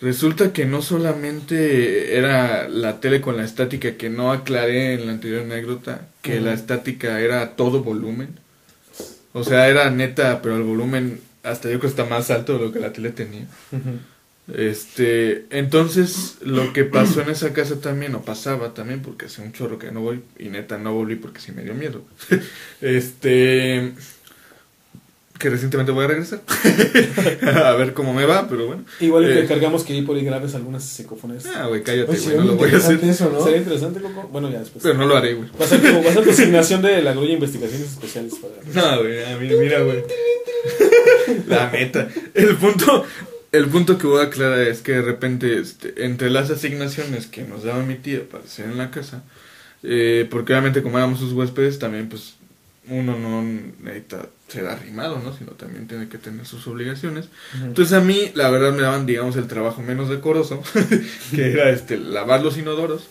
Resulta 0.00 0.52
que 0.52 0.66
no 0.66 0.82
solamente 0.82 2.16
era 2.18 2.68
la 2.68 3.00
tele 3.00 3.20
con 3.20 3.36
la 3.36 3.44
estática 3.44 3.96
que 3.96 4.10
no 4.10 4.32
aclaré 4.32 4.94
en 4.94 5.06
la 5.06 5.12
anterior 5.12 5.42
anécdota, 5.42 6.08
que 6.22 6.40
la 6.40 6.52
estática 6.54 7.20
era 7.20 7.40
a 7.42 7.50
todo 7.56 7.84
volumen. 7.84 8.30
O 9.32 9.44
sea, 9.44 9.68
era 9.68 9.90
neta, 9.90 10.42
pero 10.42 10.56
el 10.56 10.62
volumen 10.64 11.20
hasta 11.44 11.68
yo 11.70 11.78
creo 11.78 11.82
que 11.82 11.86
está 11.88 12.04
más 12.04 12.30
alto 12.30 12.54
de 12.54 12.64
lo 12.66 12.72
que 12.72 12.80
la 12.80 12.92
tele 12.92 13.10
tenía. 13.12 13.46
Este, 14.52 15.46
entonces 15.50 16.38
lo 16.42 16.72
que 16.72 16.84
pasó 16.84 17.22
en 17.22 17.30
esa 17.30 17.52
casa 17.52 17.80
también, 17.80 18.14
o 18.14 18.22
pasaba 18.22 18.74
también, 18.74 19.00
porque 19.00 19.26
hace 19.26 19.40
un 19.40 19.52
chorro 19.52 19.78
que 19.78 19.92
no 19.92 20.00
voy, 20.00 20.22
y 20.38 20.48
neta 20.48 20.78
no 20.78 20.92
volví 20.94 21.16
porque 21.16 21.40
sí 21.40 21.52
me 21.52 21.62
dio 21.62 21.74
miedo. 21.74 22.02
este, 22.80 23.92
que 25.42 25.50
recientemente 25.50 25.90
voy 25.90 26.04
a 26.04 26.08
regresar. 26.08 26.40
a 27.64 27.72
ver 27.72 27.94
cómo 27.94 28.14
me 28.14 28.24
va, 28.26 28.48
pero 28.48 28.66
bueno. 28.66 28.84
Igual 29.00 29.24
y 29.24 29.38
Eh, 29.38 29.46
cargamos 29.46 29.84
que 29.84 29.92
ahí 29.92 30.02
por 30.02 30.16
ahí 30.16 30.24
grabes 30.24 30.54
algunas 30.54 30.84
psicofonías. 30.84 31.46
Ah, 31.46 31.66
güey, 31.66 31.82
cállate, 31.82 32.16
güey, 32.16 32.36
no 32.36 32.44
lo 32.44 32.54
voy 32.54 32.70
a 32.70 32.76
hacer. 32.76 33.04
eso, 33.04 33.28
¿no? 33.30 33.42
Sería 33.42 33.58
interesante, 33.58 34.00
Coco. 34.00 34.28
Bueno, 34.30 34.50
ya 34.50 34.60
después. 34.60 34.82
Pero 34.82 34.94
no 34.94 35.06
lo 35.06 35.16
haré, 35.16 35.34
güey. 35.34 35.48
Va 35.60 35.64
a 35.64 35.68
ser, 35.68 35.80
como, 35.80 36.04
va 36.04 36.10
a 36.10 36.14
ser 36.14 36.24
tu 36.24 36.30
asignación 36.32 36.80
de 36.82 37.02
la 37.02 37.12
grulla 37.12 37.32
investigaciones 37.32 37.88
especiales 37.88 38.34
para. 38.36 38.54
No, 38.72 39.02
güey, 39.02 39.18
mira, 39.40 39.56
mira, 39.56 39.82
güey. 39.82 40.04
La 41.48 41.70
neta. 41.72 42.08
El 42.34 42.56
punto, 42.56 43.04
el 43.52 43.68
punto 43.68 43.98
que 43.98 44.06
voy 44.06 44.20
a 44.20 44.24
aclarar 44.24 44.60
es 44.60 44.80
que 44.80 44.92
de 44.92 45.02
repente, 45.02 45.58
este, 45.58 46.04
entre 46.04 46.30
las 46.30 46.50
asignaciones 46.50 47.26
que 47.26 47.42
nos 47.42 47.62
daba 47.62 47.82
mi 47.82 47.96
tía 47.96 48.22
para 48.28 48.44
hacer 48.44 48.64
en 48.64 48.78
la 48.78 48.90
casa, 48.90 49.22
eh, 49.82 50.26
porque 50.30 50.52
obviamente 50.54 50.82
como 50.82 50.98
éramos 50.98 51.18
sus 51.18 51.32
huéspedes, 51.32 51.78
también 51.78 52.08
pues 52.08 52.34
uno 52.88 53.18
no 53.18 53.42
necesita 53.80 54.26
ser 54.48 54.66
arrimado, 54.66 55.20
¿no? 55.22 55.36
Sino 55.36 55.52
también 55.52 55.86
tiene 55.86 56.08
que 56.08 56.18
tener 56.18 56.46
sus 56.46 56.66
obligaciones. 56.66 57.28
Entonces 57.62 57.92
a 57.96 58.00
mí, 58.00 58.32
la 58.34 58.50
verdad, 58.50 58.72
me 58.72 58.82
daban, 58.82 59.06
digamos, 59.06 59.36
el 59.36 59.46
trabajo 59.46 59.82
menos 59.82 60.08
decoroso, 60.08 60.62
que 61.34 61.52
era 61.52 61.70
este, 61.70 61.98
lavar 61.98 62.42
los 62.42 62.56
inodoros. 62.56 63.08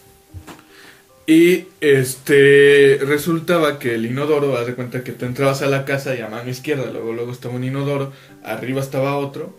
Y 1.28 1.68
este 1.80 3.00
resultaba 3.06 3.80
que 3.80 3.96
el 3.96 4.06
inodoro, 4.06 4.58
haz 4.58 4.66
de 4.66 4.74
cuenta 4.74 5.04
que 5.04 5.12
tú 5.12 5.26
entrabas 5.26 5.62
a 5.62 5.68
la 5.68 5.86
casa 5.86 6.16
y 6.16 6.20
a 6.20 6.28
mano 6.28 6.50
izquierda, 6.50 6.92
luego 6.92 7.14
luego 7.14 7.32
estaba 7.32 7.54
un 7.54 7.64
inodoro, 7.64 8.12
arriba 8.44 8.82
estaba 8.82 9.16
otro. 9.18 9.56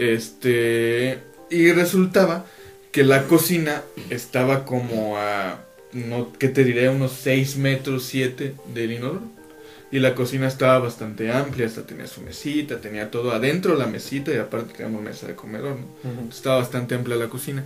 Este 0.00 1.18
y 1.50 1.72
resultaba 1.72 2.46
que 2.90 3.04
la 3.04 3.24
cocina 3.24 3.82
estaba 4.08 4.64
como 4.64 5.18
a 5.18 5.64
no 5.92 6.32
qué 6.38 6.48
te 6.48 6.64
diré, 6.64 6.88
unos 6.88 7.12
6 7.12 7.56
metros 7.56 8.04
7 8.04 8.54
del 8.72 8.92
inodoro. 8.92 9.22
Y 9.92 9.98
la 9.98 10.14
cocina 10.14 10.46
estaba 10.46 10.78
bastante 10.78 11.32
amplia, 11.32 11.66
hasta 11.66 11.84
tenía 11.84 12.06
su 12.06 12.20
mesita, 12.20 12.80
tenía 12.80 13.10
todo 13.10 13.32
adentro 13.32 13.74
la 13.74 13.86
mesita 13.86 14.32
y 14.32 14.36
aparte 14.36 14.72
tenía 14.72 14.96
una 14.96 15.10
mesa 15.10 15.26
de 15.26 15.34
comedor, 15.34 15.76
¿no? 15.76 16.28
Estaba 16.30 16.58
bastante 16.58 16.94
amplia 16.94 17.16
la 17.16 17.28
cocina. 17.28 17.64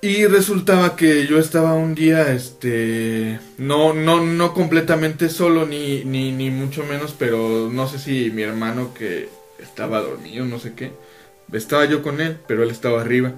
Y 0.00 0.26
resultaba 0.26 0.96
que 0.96 1.28
yo 1.28 1.38
estaba 1.38 1.74
un 1.74 1.94
día, 1.94 2.32
este, 2.32 3.38
no, 3.56 3.94
no, 3.94 4.20
no 4.20 4.52
completamente 4.52 5.28
solo, 5.28 5.64
ni, 5.64 6.04
ni, 6.04 6.32
ni 6.32 6.50
mucho 6.50 6.84
menos, 6.84 7.14
pero 7.16 7.70
no 7.72 7.88
sé 7.88 8.00
si 8.00 8.30
mi 8.30 8.42
hermano 8.42 8.92
que 8.92 9.28
estaba 9.60 10.00
dormido, 10.00 10.44
no 10.44 10.58
sé 10.58 10.74
qué, 10.74 10.90
estaba 11.52 11.84
yo 11.86 12.02
con 12.02 12.20
él, 12.20 12.36
pero 12.46 12.62
él 12.62 12.70
estaba 12.70 13.00
arriba. 13.00 13.32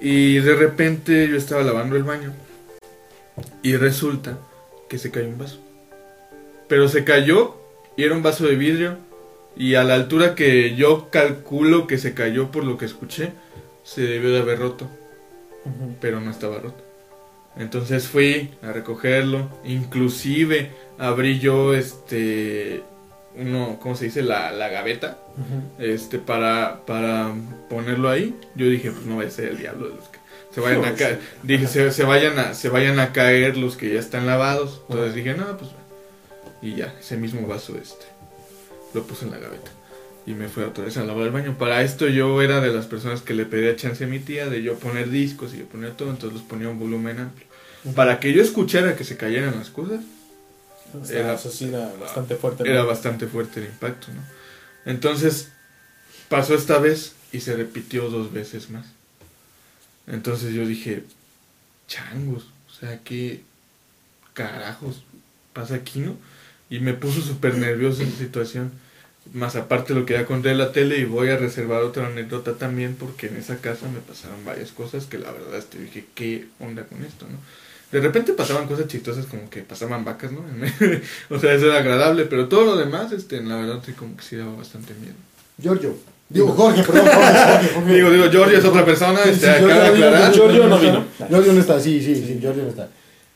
Y 0.00 0.38
de 0.38 0.54
repente 0.54 1.28
yo 1.28 1.36
estaba 1.36 1.62
lavando 1.62 1.96
el 1.96 2.02
baño. 2.02 2.32
Y 3.62 3.76
resulta 3.76 4.38
que 4.88 4.98
se 4.98 5.10
cayó 5.10 5.28
un 5.28 5.38
vaso. 5.38 5.60
Pero 6.68 6.88
se 6.88 7.04
cayó 7.04 7.56
y 7.96 8.04
era 8.04 8.14
un 8.14 8.22
vaso 8.22 8.46
de 8.46 8.56
vidrio. 8.56 8.96
Y 9.56 9.74
a 9.74 9.84
la 9.84 9.94
altura 9.94 10.34
que 10.34 10.74
yo 10.74 11.10
calculo 11.10 11.86
que 11.86 11.98
se 11.98 12.14
cayó 12.14 12.50
por 12.50 12.64
lo 12.64 12.78
que 12.78 12.86
escuché, 12.86 13.32
se 13.84 14.02
debió 14.02 14.30
de 14.30 14.40
haber 14.40 14.58
roto 14.58 14.88
pero 16.00 16.20
no 16.20 16.30
estaba 16.30 16.58
roto. 16.58 16.82
Entonces 17.56 18.06
fui 18.06 18.50
a 18.62 18.72
recogerlo, 18.72 19.48
inclusive 19.64 20.70
abrí 20.98 21.38
yo 21.38 21.74
este 21.74 22.82
uno, 23.36 23.78
¿cómo 23.80 23.96
se 23.96 24.06
dice? 24.06 24.22
La, 24.22 24.52
la 24.52 24.68
gaveta, 24.68 25.18
este 25.78 26.18
para 26.18 26.84
para 26.86 27.32
ponerlo 27.68 28.10
ahí. 28.10 28.34
Yo 28.54 28.66
dije, 28.68 28.90
pues 28.90 29.06
no 29.06 29.16
va 29.16 29.24
a 29.24 29.30
ser 29.30 29.48
el 29.50 29.58
diablo 29.58 29.88
de 29.88 29.96
los 29.96 30.08
que 30.08 30.18
se 30.52 30.60
vayan 30.60 30.84
a 30.84 30.94
caer. 30.94 31.20
Dije, 31.42 31.66
se, 31.66 31.90
se 31.92 32.04
vayan 32.04 32.38
a 32.38 32.54
se 32.54 32.68
vayan 32.68 33.00
a 33.00 33.12
caer 33.12 33.56
los 33.56 33.76
que 33.76 33.92
ya 33.92 34.00
están 34.00 34.26
lavados. 34.26 34.82
Entonces 34.88 35.14
dije, 35.14 35.34
"No, 35.34 35.56
pues 35.56 35.70
y 36.60 36.76
ya, 36.76 36.94
ese 37.00 37.16
mismo 37.16 37.46
vaso 37.46 37.76
este 37.76 38.06
lo 38.94 39.02
puse 39.04 39.24
en 39.24 39.30
la 39.32 39.38
gaveta 39.38 39.70
y 40.26 40.34
me 40.34 40.48
fui 40.48 40.62
otra 40.62 40.84
vez 40.84 40.96
a 40.96 41.04
lavar 41.04 41.24
el 41.24 41.32
baño. 41.32 41.56
Para 41.58 41.82
esto 41.82 42.06
yo 42.08 42.40
era 42.42 42.60
de 42.60 42.72
las 42.72 42.86
personas 42.86 43.22
que 43.22 43.34
le 43.34 43.44
pedía 43.46 43.74
chance 43.76 44.04
a 44.04 44.06
mi 44.06 44.20
tía 44.20 44.48
de 44.48 44.62
yo 44.62 44.76
poner 44.76 45.10
discos 45.10 45.54
y 45.54 45.58
yo 45.58 45.64
poner 45.64 45.92
todo, 45.92 46.10
entonces 46.10 46.38
los 46.38 46.48
ponía 46.48 46.68
un 46.68 46.78
volumen 46.78 47.18
amplio. 47.18 47.46
Para 47.96 48.20
que 48.20 48.32
yo 48.32 48.42
escuchara 48.42 48.94
que 48.94 49.02
se 49.04 49.16
cayeran 49.16 49.56
las 49.56 49.70
cosas, 49.70 50.00
Era, 51.08 51.20
Era- 51.20 51.34
eso 51.34 51.50
sí 51.50 51.66
era 51.66 51.92
bastante 52.00 52.36
fuerte. 52.36 52.64
¿no? 52.64 52.70
era 52.70 52.84
bastante 52.84 53.26
fuerte 53.26 53.60
el 53.60 53.66
impacto, 53.66 54.08
¿no? 54.12 54.22
Entonces 54.84 55.48
pasó 56.28 56.54
esta 56.54 56.78
vez 56.78 57.14
y 57.32 57.40
se 57.40 57.56
repitió 57.56 58.08
dos 58.08 58.32
veces 58.32 58.70
más. 58.70 58.86
Entonces 60.06 60.52
yo 60.54 60.66
dije, 60.66 61.04
changos, 61.86 62.46
o 62.70 62.74
sea, 62.80 63.00
¿qué 63.04 63.42
carajos 64.34 65.02
pasa 65.52 65.76
aquí, 65.76 66.00
no? 66.00 66.16
Y 66.70 66.80
me 66.80 66.94
puso 66.94 67.20
súper 67.20 67.56
nervioso 67.58 68.02
esa 68.02 68.16
situación. 68.16 68.72
Más 69.32 69.54
aparte 69.54 69.94
lo 69.94 70.04
que 70.04 70.14
ya 70.14 70.26
conté 70.26 70.50
en 70.50 70.58
la 70.58 70.72
tele 70.72 70.98
y 70.98 71.04
voy 71.04 71.28
a 71.28 71.36
reservar 71.36 71.82
otra 71.82 72.06
anécdota 72.08 72.54
también 72.54 72.96
porque 72.98 73.28
en 73.28 73.36
esa 73.36 73.58
casa 73.58 73.86
me 73.88 74.00
pasaron 74.00 74.44
varias 74.44 74.72
cosas 74.72 75.04
que 75.06 75.18
la 75.18 75.30
verdad 75.30 75.56
este, 75.56 75.78
dije, 75.78 76.06
¿qué 76.14 76.48
onda 76.58 76.84
con 76.84 77.04
esto, 77.04 77.26
no? 77.30 77.38
De 77.92 78.00
repente 78.00 78.32
pasaban 78.32 78.66
cosas 78.66 78.88
chistosas 78.88 79.26
como 79.26 79.48
que 79.50 79.60
pasaban 79.62 80.04
vacas, 80.04 80.32
¿no? 80.32 80.40
o 81.36 81.38
sea, 81.38 81.52
eso 81.54 81.66
era 81.66 81.78
agradable, 81.78 82.24
pero 82.24 82.48
todo 82.48 82.64
lo 82.64 82.76
demás, 82.76 83.12
este, 83.12 83.42
la 83.42 83.56
verdad 83.56 83.80
sí 83.84 83.92
como 83.92 84.16
que 84.16 84.22
sí 84.24 84.36
daba 84.36 84.56
bastante 84.56 84.94
miedo. 84.94 85.14
Giorgio. 85.60 85.94
Digo, 86.30 86.48
Jorge, 86.52 86.82
perdón, 86.82 87.04
Jorge, 87.12 87.18
Jorge, 87.44 87.68
Jorge. 87.74 87.94
Digo, 87.94 88.10
digo, 88.10 88.24
George 88.30 88.56
es 88.56 88.64
otra 88.64 88.84
persona, 88.86 89.20
Sí, 89.24 89.30
este, 89.30 89.46
sí, 89.46 89.52
acaba 89.52 89.74
de 89.74 89.74
Giorgio- 89.90 90.06
aclarar. 90.06 90.32
Giorgio 90.32 90.66
no 90.66 90.78
vino. 90.78 91.04
Giorgio 91.28 91.52
no 91.52 91.60
está, 91.60 91.78
sí, 91.78 92.00
sí, 92.02 92.14
sí, 92.16 92.38
Giorgio 92.40 92.62
no 92.62 92.70
está. 92.70 92.88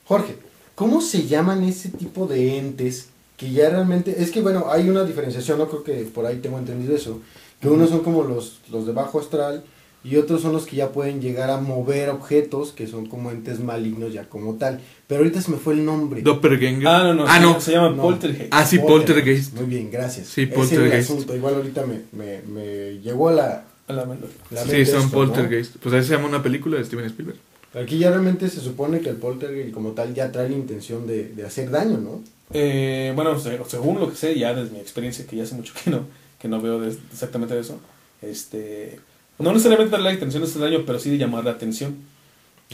Jorge, 0.07 0.37
¿cómo 0.75 1.03
se 1.03 1.27
llaman 1.27 1.63
ese 1.63 1.91
tipo 1.91 2.27
de 2.27 2.57
entes 2.59 3.09
que 3.37 3.51
ya 3.53 3.69
realmente, 3.69 4.23
es 4.23 4.31
que 4.31 4.41
bueno, 4.41 4.69
hay 4.71 4.89
una 4.89 5.05
diferenciación, 5.05 5.59
no 5.59 5.69
creo 5.69 5.85
que 5.85 5.93
por 6.05 6.25
ahí 6.25 6.37
tengo 6.39 6.59
entendido 6.59 6.97
eso, 6.97 7.21
que 7.61 7.69
unos 7.69 7.91
son 7.91 8.01
como 8.01 8.23
los, 8.25 8.61
los 8.71 8.87
de 8.87 8.93
bajo 8.93 9.21
astral 9.21 9.63
y 10.09 10.17
otros 10.17 10.43
son 10.43 10.53
los 10.53 10.67
que 10.67 10.77
ya 10.77 10.93
pueden 10.93 11.21
llegar 11.21 11.51
a 11.51 11.59
mover 11.59 12.11
objetos, 12.11 12.73
que 12.73 12.87
son 12.87 13.07
como 13.07 13.31
entes 13.31 13.59
malignos 13.61 14.13
ya 14.13 14.29
como 14.29 14.55
tal. 14.55 14.81
Pero 15.09 15.19
ahorita 15.21 15.41
se 15.41 15.51
me 15.51 15.57
fue 15.57 15.75
el 15.75 15.85
nombre. 15.85 16.23
Doppelganger. 16.23 16.87
Ah, 16.89 17.03
no, 17.05 17.15
no. 17.15 17.25
Ah, 17.27 17.35
se- 17.37 17.41
no. 17.43 17.61
Se 17.61 17.73
llama 17.73 17.91
No. 17.91 18.03
Poltergeist. 18.03 18.49
Ah, 18.53 18.65
sí, 18.67 18.79
Poltergeist. 18.79 19.55
Muy 19.55 19.67
bien, 19.67 19.91
gracias. 19.91 20.29
Sí, 20.29 20.43
Ese 20.43 20.51
es 20.51 20.57
Poltergeist. 20.57 20.95
el 20.95 21.01
asunto. 21.17 21.35
Igual 21.37 21.55
ahorita 21.55 21.85
me, 21.87 22.01
me, 22.13 22.43
me 22.43 22.99
llegó 23.01 23.29
a 23.31 23.33
la, 23.33 23.65
A 23.89 23.93
la 23.93 24.05
la 24.51 24.63
Sí, 24.65 24.69
son 24.69 24.79
esto, 24.81 24.99
¿no? 25.01 25.11
Poltergeist. 25.11 25.77
Pues 25.77 25.95
así 25.95 26.09
se 26.09 26.15
llama 26.15 26.29
una 26.29 26.43
película 26.43 26.77
de 26.79 26.85
Steven 26.85 27.07
Spielberg. 27.07 27.39
Aquí 27.75 27.99
ya 27.99 28.11
realmente 28.11 28.49
se 28.49 28.61
supone 28.61 29.01
que 29.01 29.11
el 29.11 29.17
poltergeist 29.17 29.73
como 29.75 29.91
tal 29.91 30.15
ya 30.15 30.33
trae 30.33 30.49
la 30.49 30.57
intención 30.57 31.07
de, 31.07 31.25
de 31.29 31.45
hacer 31.45 31.71
daño, 31.71 31.99
¿no? 31.99 32.23
Eh, 32.53 33.13
bueno, 33.15 33.39
se- 33.39 33.59
según 33.69 34.01
lo 34.01 34.09
que 34.09 34.17
sé, 34.17 34.39
ya 34.39 34.55
desde 34.55 34.73
mi 34.73 34.79
experiencia, 34.81 35.27
que 35.27 35.37
ya 35.37 35.43
hace 35.43 35.55
mucho 35.57 35.75
que 35.85 35.91
no, 35.91 36.01
que 36.41 36.49
no 36.49 36.61
veo 36.63 36.81
de- 36.81 36.97
exactamente 37.13 37.59
eso, 37.59 37.79
este, 38.23 38.99
no 39.39 39.53
necesariamente 39.53 39.93
darle 39.93 40.09
la 40.09 40.15
intención 40.15 40.43
de 40.43 40.49
hacer 40.49 40.63
daño, 40.63 40.85
pero 40.87 40.99
sí 40.99 41.11
de 41.11 41.19
llamar 41.19 41.45
la 41.45 41.53
atención. 41.53 41.97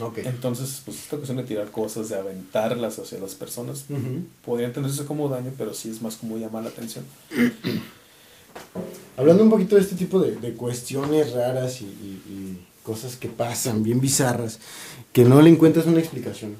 Ok. 0.01 0.18
Entonces, 0.18 0.81
pues 0.85 0.98
esta 0.98 1.16
cuestión 1.16 1.37
de 1.38 1.44
tirar 1.44 1.70
cosas, 1.70 2.09
de 2.09 2.16
aventarlas 2.16 2.98
hacia 2.98 3.18
las 3.18 3.35
personas, 3.35 3.85
Ujú. 3.90 4.25
podría 4.44 4.68
entenderse 4.68 5.05
como 5.05 5.29
daño, 5.29 5.53
pero 5.59 5.75
sí 5.75 5.90
es 5.90 6.01
más 6.01 6.16
como 6.16 6.38
llamar 6.38 6.62
la 6.62 6.70
atención. 6.70 7.05
Hablando 9.16 9.42
un 9.44 9.51
poquito 9.51 9.77
de 9.77 9.83
este 9.83 9.96
tipo 9.96 10.18
de, 10.20 10.37
de 10.37 10.55
cuestiones 10.55 11.33
raras 11.33 11.81
y, 11.83 11.85
y- 11.85 12.22
y 12.29 12.66
cosas 12.83 13.16
que 13.16 13.29
pasan, 13.29 13.83
bien 13.83 14.01
bizarras, 14.01 14.59
que 15.12 15.25
no 15.25 15.40
le 15.42 15.51
encuentras 15.51 15.87
una 15.87 16.01
explicación. 16.01 16.57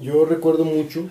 Yo 0.00 0.24
recuerdo 0.26 0.64
mucho, 0.64 1.08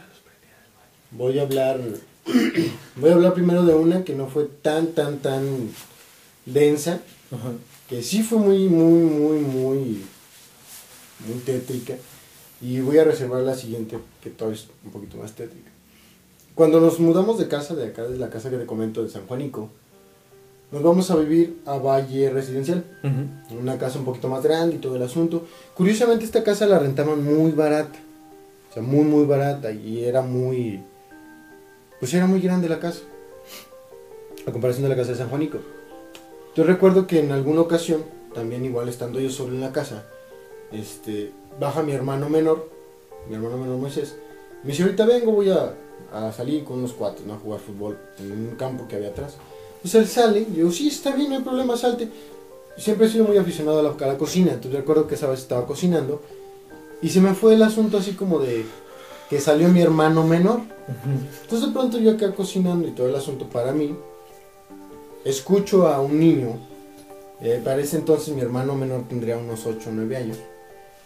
voy 1.12 1.40
a 1.40 1.44
hablar 1.44 1.80
Voy 2.98 3.10
a 3.10 3.14
hablar 3.14 3.34
primero 3.34 3.64
de 3.66 3.74
una 3.74 4.04
que 4.04 4.14
no 4.14 4.28
fue 4.28 4.46
tan, 4.62 4.88
tan, 4.88 5.20
tan 5.20 5.70
densa, 6.46 7.00
Ajá. 7.32 7.52
que 7.90 8.02
sí 8.04 8.24
fue 8.24 8.38
muy, 8.40 8.68
muy, 8.70 9.02
muy, 9.02 9.40
muy, 9.40 10.02
muy 11.28 11.40
tétrica. 11.46 11.96
Y 12.60 12.80
voy 12.80 12.98
a 12.98 13.04
reservar 13.04 13.42
la 13.44 13.56
siguiente, 13.56 14.00
que 14.22 14.30
todavía 14.30 14.60
es 14.60 14.68
un 14.84 14.92
poquito 14.92 15.18
más 15.18 15.34
tétrica. 15.34 15.70
Cuando 16.56 16.80
nos 16.80 17.00
mudamos 17.00 17.38
de 17.38 17.48
casa, 17.48 17.76
de 17.76 17.88
acá, 17.88 18.04
de 18.04 18.18
la 18.18 18.30
casa 18.30 18.50
que 18.50 18.58
te 18.58 18.66
comento 18.66 19.04
de 19.04 19.10
San 19.10 19.28
Juanico, 19.28 19.70
nos 20.72 20.82
vamos 20.82 21.12
a 21.12 21.16
vivir 21.16 21.60
a 21.66 21.78
Valle 21.78 22.30
Residencial. 22.32 22.84
Ujú. 23.04 23.60
Una 23.60 23.78
casa 23.78 24.00
un 24.00 24.06
poquito 24.06 24.28
más 24.28 24.44
grande 24.44 24.76
y 24.76 24.80
todo 24.80 24.96
el 24.96 25.04
asunto. 25.04 25.46
Curiosamente 25.76 26.26
esta 26.26 26.44
casa 26.44 26.66
la 26.66 26.80
rentaban 26.80 27.24
muy 27.24 27.52
barata. 27.52 28.00
O 28.70 28.74
sea, 28.74 28.82
muy, 28.82 29.06
muy 29.06 29.26
barata. 29.26 29.72
Y 29.72 30.04
era 30.04 30.22
muy... 30.24 30.82
Pues 32.00 32.14
era 32.14 32.26
muy 32.26 32.42
grande 32.42 32.68
la 32.68 32.80
casa. 32.80 33.02
A 34.46 34.52
comparación 34.52 34.84
de 34.84 34.90
la 34.90 34.96
casa 34.96 35.12
de 35.12 35.18
San 35.18 35.30
Juanico. 35.30 35.60
Yo 36.58 36.64
recuerdo 36.64 37.06
que 37.06 37.20
en 37.20 37.32
alguna 37.32 37.62
ocasión, 37.62 38.04
también 38.34 38.66
igual 38.66 38.90
estando 38.90 39.20
yo 39.20 39.30
solo 39.30 39.54
en 39.54 39.62
la 39.62 39.72
casa, 39.72 40.06
este, 40.72 41.32
baja 41.60 41.84
mi 41.84 41.92
hermano 41.92 42.30
menor, 42.30 42.68
mi 43.30 43.36
hermano 43.36 43.60
menor 43.60 43.78
Moisés, 43.78 44.16
me 44.64 44.72
dice, 44.72 44.82
ahorita 44.82 45.06
vengo, 45.06 45.34
voy 45.34 45.52
a, 45.52 45.76
a 46.12 46.32
salir 46.32 46.64
con 46.64 46.80
unos 46.80 46.94
cuates, 46.94 47.24
¿no? 47.28 47.36
A 47.36 47.38
jugar 47.38 47.60
fútbol 47.60 48.00
en 48.18 48.32
un 48.32 48.56
campo 48.56 48.88
que 48.88 48.96
había 48.96 49.10
atrás. 49.10 49.36
Pues 49.84 49.94
él 49.94 50.08
sale, 50.08 50.40
y 50.40 50.46
yo 50.46 50.56
digo, 50.56 50.72
sí, 50.72 50.88
está 50.88 51.16
bien, 51.16 51.30
no 51.30 51.36
hay 51.36 51.44
problema, 51.44 51.78
salte. 51.78 52.10
Siempre 52.76 53.06
he 53.06 53.10
sido 53.12 53.26
muy 53.26 53.38
aficionado 53.38 53.80
a 53.80 53.84
la, 53.84 53.90
a 53.92 54.08
la 54.08 54.18
cocina, 54.18 54.54
entonces 54.54 54.80
recuerdo 54.80 55.06
que 55.06 55.14
esa 55.14 55.28
vez 55.28 55.42
estaba 55.42 55.68
cocinando 55.68 56.24
y 57.04 57.10
se 57.10 57.22
me 57.22 57.36
fue 57.36 57.54
el 57.54 57.62
asunto 57.62 58.00
así 58.00 58.14
como 58.14 58.40
de 58.40 58.66
que 59.30 59.40
salió 59.40 59.70
mi 59.70 59.82
hermano 59.82 60.26
menor. 60.26 60.62
Entonces 61.44 61.68
de 61.68 61.74
pronto 61.74 62.00
yo 62.00 62.14
acá 62.14 62.34
cocinando 62.34 62.88
y 62.88 62.92
todo 62.92 63.10
el 63.10 63.16
asunto 63.16 63.48
para 63.48 63.74
mí, 63.74 63.96
escucho 65.26 65.88
a 65.88 66.02
un 66.02 66.20
niño, 66.20 66.58
eh, 67.42 67.62
para 67.64 67.82
ese 67.82 67.98
entonces 67.98 68.34
mi 68.34 68.42
hermano 68.42 68.76
menor 68.76 69.04
tendría 69.08 69.38
unos 69.38 69.66
8 69.66 69.90
o 69.90 69.94
9 69.94 70.18
años, 70.18 70.38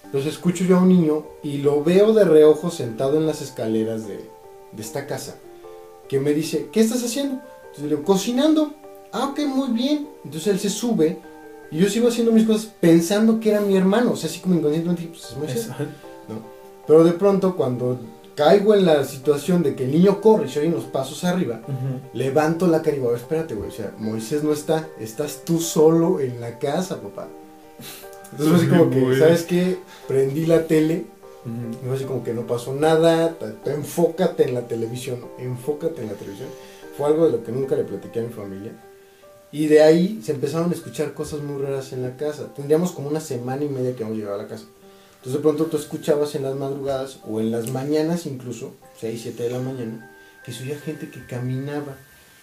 entonces 0.05 0.33
escucho 0.33 0.63
yo 0.63 0.77
a 0.77 0.81
un 0.81 0.89
niño 0.89 1.25
y 1.43 1.57
lo 1.57 1.83
veo 1.83 2.13
de 2.13 2.25
reojo 2.25 2.69
sentado 2.69 3.17
en 3.17 3.25
las 3.25 3.41
escaleras 3.41 4.07
de, 4.07 4.17
de 4.71 4.81
esta 4.81 5.07
casa, 5.07 5.35
que 6.07 6.19
me 6.19 6.33
dice, 6.33 6.67
¿qué 6.71 6.81
estás 6.81 7.03
haciendo? 7.03 7.35
Entonces 7.71 7.83
le 7.83 7.89
digo, 7.89 8.03
cocinando. 8.03 8.73
Ah, 9.13 9.29
ok, 9.31 9.39
muy 9.47 9.69
bien. 9.69 10.09
Entonces 10.25 10.47
él 10.53 10.59
se 10.59 10.69
sube 10.69 11.17
y 11.71 11.77
yo 11.77 11.89
sigo 11.89 12.09
haciendo 12.09 12.33
mis 12.33 12.45
cosas 12.45 12.69
pensando 12.79 13.39
que 13.39 13.49
era 13.49 13.61
mi 13.61 13.77
hermano, 13.77 14.11
o 14.11 14.15
sea, 14.17 14.29
así 14.29 14.39
como 14.39 14.55
inconscientemente, 14.55 15.07
pues 15.07 15.55
es 15.55 15.69
ajá. 15.69 15.85
Pero 16.85 17.03
de 17.05 17.13
pronto 17.13 17.55
cuando 17.55 17.97
caigo 18.35 18.73
en 18.73 18.85
la 18.85 19.03
situación 19.03 19.63
de 19.63 19.75
que 19.75 19.85
el 19.85 19.91
niño 19.91 20.21
corre 20.21 20.45
y 20.45 20.49
se 20.49 20.59
oyen 20.59 20.73
los 20.73 20.85
pasos 20.85 21.23
arriba, 21.23 21.61
levanto 22.13 22.67
la 22.67 22.81
cara 22.81 22.95
y 22.95 22.99
digo, 22.99 23.15
espérate, 23.15 23.55
güey, 23.55 23.69
o 23.69 23.73
sea, 23.73 23.93
Moisés 23.97 24.43
no 24.43 24.53
está, 24.53 24.87
estás 24.99 25.41
tú 25.45 25.59
solo 25.59 26.19
en 26.19 26.39
la 26.39 26.59
casa, 26.59 27.01
papá. 27.01 27.27
Entonces 28.31 28.47
fue 28.47 28.57
así 28.57 28.67
como 28.67 28.89
que. 28.89 29.19
¿sabes 29.19 29.43
qué? 29.43 29.77
Prendí 30.07 30.45
la 30.45 30.65
tele, 30.65 31.05
y 31.45 31.85
fue 31.85 31.95
así 31.95 32.05
como 32.05 32.23
que 32.23 32.33
no 32.33 32.45
pasó 32.47 32.73
nada, 32.73 33.35
enfócate 33.65 34.43
en 34.43 34.53
la 34.53 34.67
televisión, 34.67 35.19
enfócate 35.39 36.01
en 36.01 36.07
la 36.07 36.13
televisión. 36.13 36.49
Fue 36.97 37.07
algo 37.07 37.25
de 37.25 37.31
lo 37.31 37.43
que 37.43 37.51
nunca 37.51 37.75
le 37.75 37.83
platiqué 37.83 38.19
a 38.19 38.23
mi 38.23 38.29
familia. 38.29 38.73
Y 39.51 39.67
de 39.67 39.81
ahí 39.81 40.21
se 40.23 40.31
empezaron 40.31 40.69
a 40.71 40.73
escuchar 40.73 41.13
cosas 41.13 41.41
muy 41.41 41.61
raras 41.61 41.91
en 41.91 42.03
la 42.03 42.15
casa. 42.15 42.53
Tendríamos 42.55 42.91
como 42.91 43.09
una 43.09 43.19
semana 43.19 43.63
y 43.63 43.69
media 43.69 43.95
que 43.95 44.03
hemos 44.03 44.15
llegado 44.15 44.35
a 44.35 44.43
la 44.43 44.47
casa. 44.47 44.65
Entonces 45.21 45.33
de 45.33 45.39
pronto 45.39 45.65
tú 45.65 45.77
escuchabas 45.77 46.33
en 46.33 46.41
las 46.41 46.55
madrugadas 46.55 47.19
o 47.29 47.39
en 47.39 47.51
las 47.51 47.69
mañanas 47.69 48.25
incluso, 48.25 48.73
6, 48.99 49.19
7 49.21 49.43
de 49.43 49.49
la 49.51 49.59
mañana, 49.59 50.11
que 50.43 50.51
se 50.51 50.63
oía 50.63 50.79
gente 50.79 51.11
que 51.11 51.23
caminaba 51.27 51.95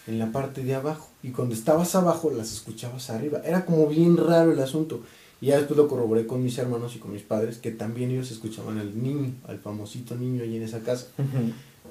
en 0.07 0.21
la 0.21 0.31
parte 0.31 0.63
de 0.63 0.77
abajo. 0.77 1.09
Y 1.25 1.31
cuando 1.31 1.57
estabas 1.57 1.97
abajo 1.97 2.31
las 2.31 2.53
escuchabas 2.53 3.11
arriba. 3.11 3.43
Era 3.45 3.67
como 3.67 3.89
bien 3.89 4.17
raro 4.17 4.53
el 4.53 4.61
asunto. 4.61 5.01
Y 5.41 5.47
ya 5.47 5.57
después 5.59 5.77
lo 5.77 5.89
corroboré 5.89 6.29
con 6.29 6.41
mis 6.41 6.57
hermanos 6.59 6.95
y 6.95 7.01
con 7.01 7.13
mis 7.13 7.23
padres, 7.23 7.59
que 7.59 7.73
también 7.73 8.13
ellos 8.13 8.31
escuchaban 8.31 8.79
al 8.79 9.03
niño, 9.03 9.33
al 9.49 9.59
famosito 9.59 10.15
niño 10.15 10.45
ahí 10.45 10.57
en 10.57 10.63
esa 10.63 10.79
casa. 10.79 11.09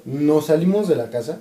Nos 0.06 0.46
salimos 0.46 0.88
de 0.88 0.96
la 0.96 1.10
casa 1.10 1.40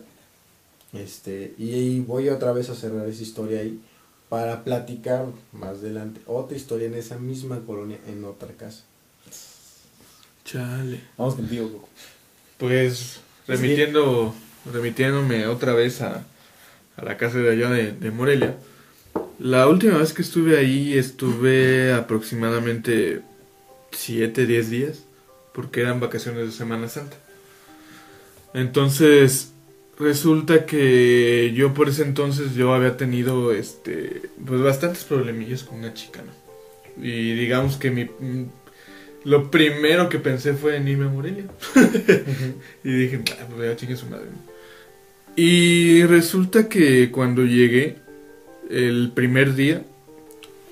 este, 0.91 1.53
y 1.57 2.01
voy 2.01 2.27
otra 2.27 2.51
vez 2.51 2.69
a 2.69 2.75
cerrar 2.75 3.07
esa 3.07 3.23
historia 3.23 3.61
ahí 3.61 3.81
para 4.27 4.65
platicar 4.65 5.27
más 5.53 5.77
adelante 5.77 6.19
otra 6.25 6.57
historia 6.57 6.87
en 6.87 6.95
esa 6.95 7.17
misma 7.17 7.61
colonia 7.65 7.97
en 8.07 8.25
otra 8.25 8.49
casa. 8.53 8.83
Chale. 10.47 11.01
Vamos 11.17 11.35
contigo, 11.35 11.69
Coco. 11.69 11.89
Pues 12.57 13.19
remitiendo, 13.47 14.33
remitiéndome 14.71 15.45
otra 15.45 15.73
vez 15.73 16.01
a, 16.01 16.25
a 16.95 17.03
la 17.03 17.17
casa 17.17 17.39
de 17.39 17.51
allá 17.51 17.69
de, 17.69 17.91
de 17.91 18.11
Morelia. 18.11 18.55
La 19.39 19.67
última 19.67 19.97
vez 19.97 20.13
que 20.13 20.21
estuve 20.21 20.57
ahí 20.57 20.97
estuve 20.97 21.93
aproximadamente 21.93 23.23
7, 23.91 24.45
10 24.45 24.69
días, 24.69 25.03
porque 25.53 25.81
eran 25.81 25.99
vacaciones 25.99 26.45
de 26.45 26.51
Semana 26.53 26.87
Santa. 26.87 27.17
Entonces, 28.53 29.51
resulta 29.99 30.65
que 30.65 31.51
yo 31.55 31.73
por 31.73 31.89
ese 31.89 32.03
entonces 32.03 32.55
yo 32.55 32.73
había 32.73 32.95
tenido 32.95 33.51
este 33.51 34.21
pues 34.45 34.61
bastantes 34.61 35.03
problemillas 35.03 35.63
con 35.63 35.79
una 35.79 35.93
chica, 35.93 36.21
¿no? 36.21 37.03
Y 37.05 37.33
digamos 37.33 37.75
que 37.75 37.91
mi 37.91 38.09
lo 39.27 39.51
primero 39.51 40.07
que 40.07 40.19
pensé 40.19 40.53
fue 40.53 40.77
en 40.77 40.87
irme 40.87 41.05
a 41.05 41.09
Morelia. 41.09 41.43
Y 42.83 42.91
dije, 42.91 43.21
"Ah, 43.41 43.45
pues 43.53 43.69
ya 43.69 43.75
chingue 43.75 43.97
su 43.97 44.05
madre. 44.05 44.27
¿no?". 44.27 44.53
Y 45.35 46.03
resulta 46.03 46.69
que 46.69 47.11
cuando 47.11 47.43
llegué, 47.43 47.97
el 48.69 49.11
primer 49.13 49.53
día, 49.53 49.83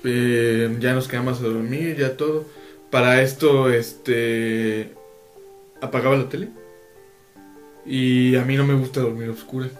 eh, 0.04 0.74
ya 0.80 0.94
nos 0.94 1.06
quedamos 1.06 1.40
a 1.40 1.44
dormir, 1.44 1.96
ya 1.98 2.16
todo. 2.16 2.46
Para 2.90 3.20
esto, 3.20 3.70
este, 3.70 4.92
apagaba 5.82 6.16
la 6.16 6.30
tele. 6.30 6.48
Y 7.84 8.36
a 8.36 8.44
mí 8.46 8.56
no 8.56 8.66
me 8.66 8.74
gusta 8.74 9.00
dormir 9.02 9.28
a 9.28 9.32
oscuras. 9.32 9.72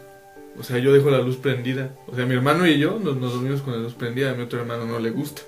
O 0.59 0.63
sea, 0.63 0.77
yo 0.79 0.93
dejo 0.93 1.11
la 1.11 1.23
luz 1.23 1.37
prendida. 1.37 1.97
O 2.09 2.15
sea, 2.15 2.27
mi 2.27 2.35
hermano 2.35 2.67
y 2.67 2.79
yo 2.79 3.01
nos, 3.03 3.17
nos 3.17 3.33
dormimos 3.33 3.63
con 3.63 3.73
la 3.73 3.81
luz 3.81 3.95
prendida. 3.95 4.33
A 4.33 4.35
mi 4.35 4.43
otro 4.43 4.61
hermano 4.61 4.85
no 4.85 4.99
le 4.99 5.11
gusta. 5.11 5.41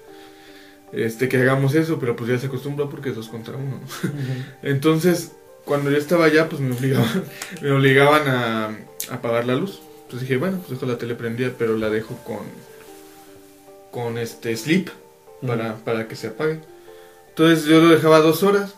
Este, 0.92 1.28
que 1.28 1.36
hagamos 1.36 1.74
eso, 1.74 1.98
pero 1.98 2.16
pues 2.16 2.30
ya 2.30 2.38
se 2.38 2.46
acostumbró 2.46 2.88
porque 2.88 3.10
es 3.10 3.16
dos 3.16 3.28
contra 3.28 3.56
uno. 3.56 3.80
¿no? 3.80 4.10
Entonces, 4.62 5.32
cuando 5.64 5.90
yo 5.90 5.98
estaba 5.98 6.24
allá, 6.24 6.48
pues 6.48 6.60
me 6.60 6.74
obligaban, 6.74 7.24
me 7.62 7.70
obligaban 7.70 8.28
a, 8.28 8.66
a 9.10 9.14
apagar 9.14 9.46
la 9.46 9.54
luz. 9.54 9.80
Entonces 10.04 10.26
dije, 10.26 10.38
bueno, 10.38 10.58
pues 10.58 10.70
dejo 10.70 10.90
la 10.90 10.96
tele 10.96 11.14
prendida, 11.14 11.50
pero 11.58 11.76
la 11.76 11.90
dejo 11.90 12.16
con, 12.24 12.40
con 13.90 14.16
este 14.16 14.56
sleep 14.56 14.88
para, 15.46 15.76
para 15.76 16.08
que 16.08 16.16
se 16.16 16.28
apague. 16.28 16.60
Entonces 17.28 17.66
yo 17.66 17.80
lo 17.82 17.90
dejaba 17.90 18.20
dos 18.20 18.42
horas 18.42 18.74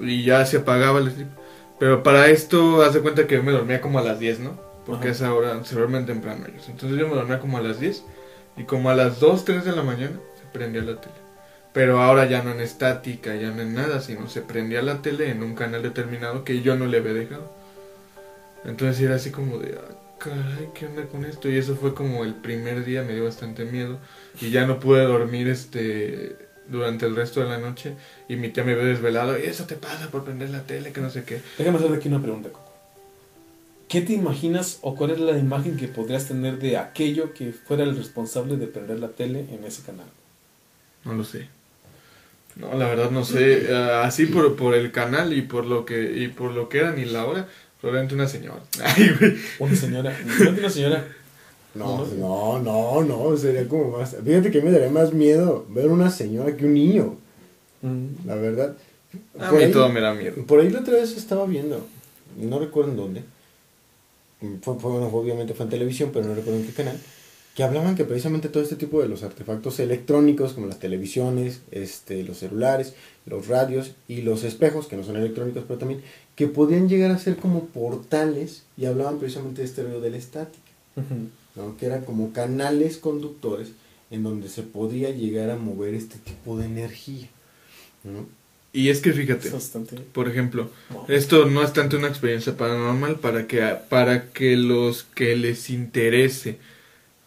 y 0.00 0.24
ya 0.24 0.44
se 0.46 0.58
apagaba 0.58 0.98
el 0.98 1.12
sleep. 1.12 1.28
Pero 1.78 2.02
para 2.02 2.26
esto, 2.28 2.82
haz 2.82 2.94
de 2.94 3.00
cuenta 3.00 3.28
que 3.28 3.36
yo 3.36 3.44
me 3.44 3.52
dormía 3.52 3.80
como 3.80 4.00
a 4.00 4.02
las 4.02 4.18
10, 4.18 4.40
¿no? 4.40 4.60
Porque 4.84 5.08
Ajá. 5.08 5.08
a 5.10 5.12
esa 5.12 5.34
hora 5.34 5.64
se 5.64 5.76
duermen 5.76 6.06
temprano 6.06 6.44
ellos. 6.48 6.68
Entonces 6.68 6.98
yo 6.98 7.06
me 7.06 7.14
dormía 7.14 7.38
como 7.38 7.58
a 7.58 7.60
las 7.60 7.78
10 7.78 8.02
y 8.56 8.64
como 8.64 8.90
a 8.90 8.94
las 8.96 9.20
2, 9.20 9.44
3 9.44 9.64
de 9.64 9.76
la 9.76 9.82
mañana 9.84 10.18
se 10.40 10.58
prendía 10.58 10.82
la 10.82 11.00
tele. 11.00 11.27
Pero 11.72 12.00
ahora 12.00 12.26
ya 12.26 12.42
no 12.42 12.52
en 12.52 12.60
estática, 12.60 13.34
ya 13.36 13.50
no 13.50 13.62
en 13.62 13.74
nada, 13.74 14.00
sino 14.00 14.28
se 14.28 14.42
prendía 14.42 14.82
la 14.82 15.02
tele 15.02 15.30
en 15.30 15.42
un 15.42 15.54
canal 15.54 15.82
determinado 15.82 16.44
que 16.44 16.62
yo 16.62 16.76
no 16.76 16.86
le 16.86 16.98
había 16.98 17.12
dejado. 17.12 17.52
Entonces 18.64 19.00
era 19.00 19.16
así 19.16 19.30
como 19.30 19.58
de, 19.58 19.78
ah, 19.78 19.94
caray, 20.18 20.70
¿qué 20.74 20.86
onda 20.86 21.06
con 21.06 21.24
esto? 21.24 21.48
Y 21.48 21.56
eso 21.56 21.76
fue 21.76 21.94
como 21.94 22.24
el 22.24 22.34
primer 22.34 22.84
día, 22.84 23.02
me 23.02 23.14
dio 23.14 23.24
bastante 23.24 23.64
miedo. 23.64 23.98
Y 24.40 24.50
ya 24.50 24.66
no 24.66 24.80
pude 24.80 25.04
dormir 25.04 25.48
este 25.48 26.36
durante 26.68 27.06
el 27.06 27.16
resto 27.16 27.40
de 27.40 27.48
la 27.48 27.58
noche. 27.58 27.94
Y 28.28 28.36
mi 28.36 28.48
tía 28.48 28.64
me 28.64 28.74
ve 28.74 28.84
desvelado, 28.84 29.38
y 29.38 29.42
eso 29.42 29.64
te 29.64 29.76
pasa 29.76 30.08
por 30.10 30.24
prender 30.24 30.50
la 30.50 30.64
tele, 30.64 30.92
que 30.92 31.00
no 31.00 31.10
sé 31.10 31.24
qué. 31.24 31.40
Déjame 31.56 31.78
hacerte 31.78 31.96
aquí 31.96 32.08
una 32.08 32.22
pregunta, 32.22 32.48
Coco. 32.50 32.68
¿Qué 33.88 34.02
te 34.02 34.12
imaginas 34.12 34.78
o 34.82 34.94
cuál 34.94 35.12
es 35.12 35.18
la 35.18 35.38
imagen 35.38 35.78
que 35.78 35.88
podrías 35.88 36.26
tener 36.28 36.58
de 36.58 36.76
aquello 36.76 37.32
que 37.32 37.52
fuera 37.52 37.84
el 37.84 37.96
responsable 37.96 38.56
de 38.56 38.66
prender 38.66 39.00
la 39.00 39.08
tele 39.08 39.46
en 39.50 39.64
ese 39.64 39.82
canal? 39.82 40.06
No 41.04 41.14
lo 41.14 41.24
sé. 41.24 41.48
No, 42.58 42.74
la 42.74 42.88
verdad 42.88 43.10
no 43.10 43.24
sé. 43.24 43.68
Ah, 43.72 44.02
así 44.04 44.26
por, 44.26 44.56
por 44.56 44.74
el 44.74 44.90
canal 44.92 45.32
y 45.32 45.42
por 45.42 45.64
lo 45.64 45.84
que 45.84 46.12
y 46.24 46.28
por 46.28 46.50
lo 46.52 46.68
que 46.68 46.78
era 46.78 46.92
ni 46.92 47.04
la 47.04 47.24
hora, 47.24 47.48
probablemente 47.80 48.14
una 48.14 48.26
señora. 48.28 48.60
Ay, 48.84 49.10
güey. 49.18 49.36
Una 49.60 49.76
señora, 49.76 50.18
no 50.26 50.50
una 50.50 50.70
señora. 50.70 51.04
No, 51.74 52.04
no, 52.06 52.58
no, 52.58 53.02
no, 53.04 53.36
sería 53.36 53.68
como 53.68 53.98
más... 53.98 54.16
Fíjate 54.24 54.50
que 54.50 54.60
me 54.62 54.72
daría 54.72 54.88
más 54.90 55.12
miedo 55.12 55.64
ver 55.68 55.86
una 55.88 56.10
señora 56.10 56.56
que 56.56 56.64
un 56.66 56.74
niño, 56.74 57.16
Mm, 57.80 58.26
la 58.26 58.34
verdad. 58.34 58.76
A 59.38 59.50
Por 59.50 59.58
mí 59.60 59.64
ahí- 59.66 59.70
todo 59.72 59.88
me 59.88 60.00
da 60.00 60.12
miedo. 60.12 60.44
Por 60.46 60.58
ahí 60.58 60.68
la 60.68 60.80
otra 60.80 60.94
vez 60.94 61.16
estaba 61.16 61.46
viendo, 61.46 61.86
no 62.36 62.58
recuerdo 62.58 62.90
en 62.90 62.96
dónde, 62.96 63.22
fue, 64.62 64.74
fue- 64.80 64.90
bueno, 64.92 65.06
obviamente 65.12 65.54
fue 65.54 65.64
en 65.64 65.70
televisión, 65.70 66.10
pero 66.12 66.26
no 66.26 66.34
recuerdo 66.34 66.58
en 66.58 66.66
qué 66.66 66.72
canal, 66.72 66.98
que 67.58 67.64
hablaban 67.64 67.96
que 67.96 68.04
precisamente 68.04 68.48
todo 68.48 68.62
este 68.62 68.76
tipo 68.76 69.02
de 69.02 69.08
los 69.08 69.24
artefactos 69.24 69.80
electrónicos, 69.80 70.52
como 70.52 70.68
las 70.68 70.78
televisiones, 70.78 71.60
este, 71.72 72.22
los 72.22 72.38
celulares, 72.38 72.94
los 73.26 73.48
radios 73.48 73.90
y 74.06 74.22
los 74.22 74.44
espejos, 74.44 74.86
que 74.86 74.94
no 74.94 75.02
son 75.02 75.16
electrónicos, 75.16 75.64
pero 75.66 75.76
también, 75.76 76.00
que 76.36 76.46
podían 76.46 76.88
llegar 76.88 77.10
a 77.10 77.18
ser 77.18 77.34
como 77.34 77.64
portales 77.64 78.62
y 78.76 78.86
hablaban 78.86 79.18
precisamente 79.18 79.62
de 79.62 79.66
este 79.66 79.82
rollo 79.82 80.00
de 80.00 80.10
la 80.10 80.18
estática, 80.18 80.70
¿no? 81.56 81.76
que 81.76 81.86
eran 81.86 82.04
como 82.04 82.32
canales 82.32 82.96
conductores 82.96 83.72
en 84.12 84.22
donde 84.22 84.48
se 84.50 84.62
podría 84.62 85.10
llegar 85.10 85.50
a 85.50 85.56
mover 85.56 85.94
este 85.94 86.18
tipo 86.18 86.56
de 86.58 86.66
energía. 86.66 87.26
¿no? 88.04 88.24
Y 88.72 88.90
es 88.90 89.00
que 89.00 89.12
fíjate, 89.12 89.50
bastante. 89.50 89.96
por 89.96 90.28
ejemplo, 90.28 90.70
Wow. 90.90 91.06
esto 91.08 91.46
no 91.46 91.64
es 91.64 91.72
tanto 91.72 91.96
una 91.98 92.06
experiencia 92.06 92.56
paranormal 92.56 93.16
para 93.16 93.48
que, 93.48 93.60
para 93.88 94.30
que 94.30 94.56
los 94.56 95.02
que 95.02 95.34
les 95.34 95.70
interese 95.70 96.58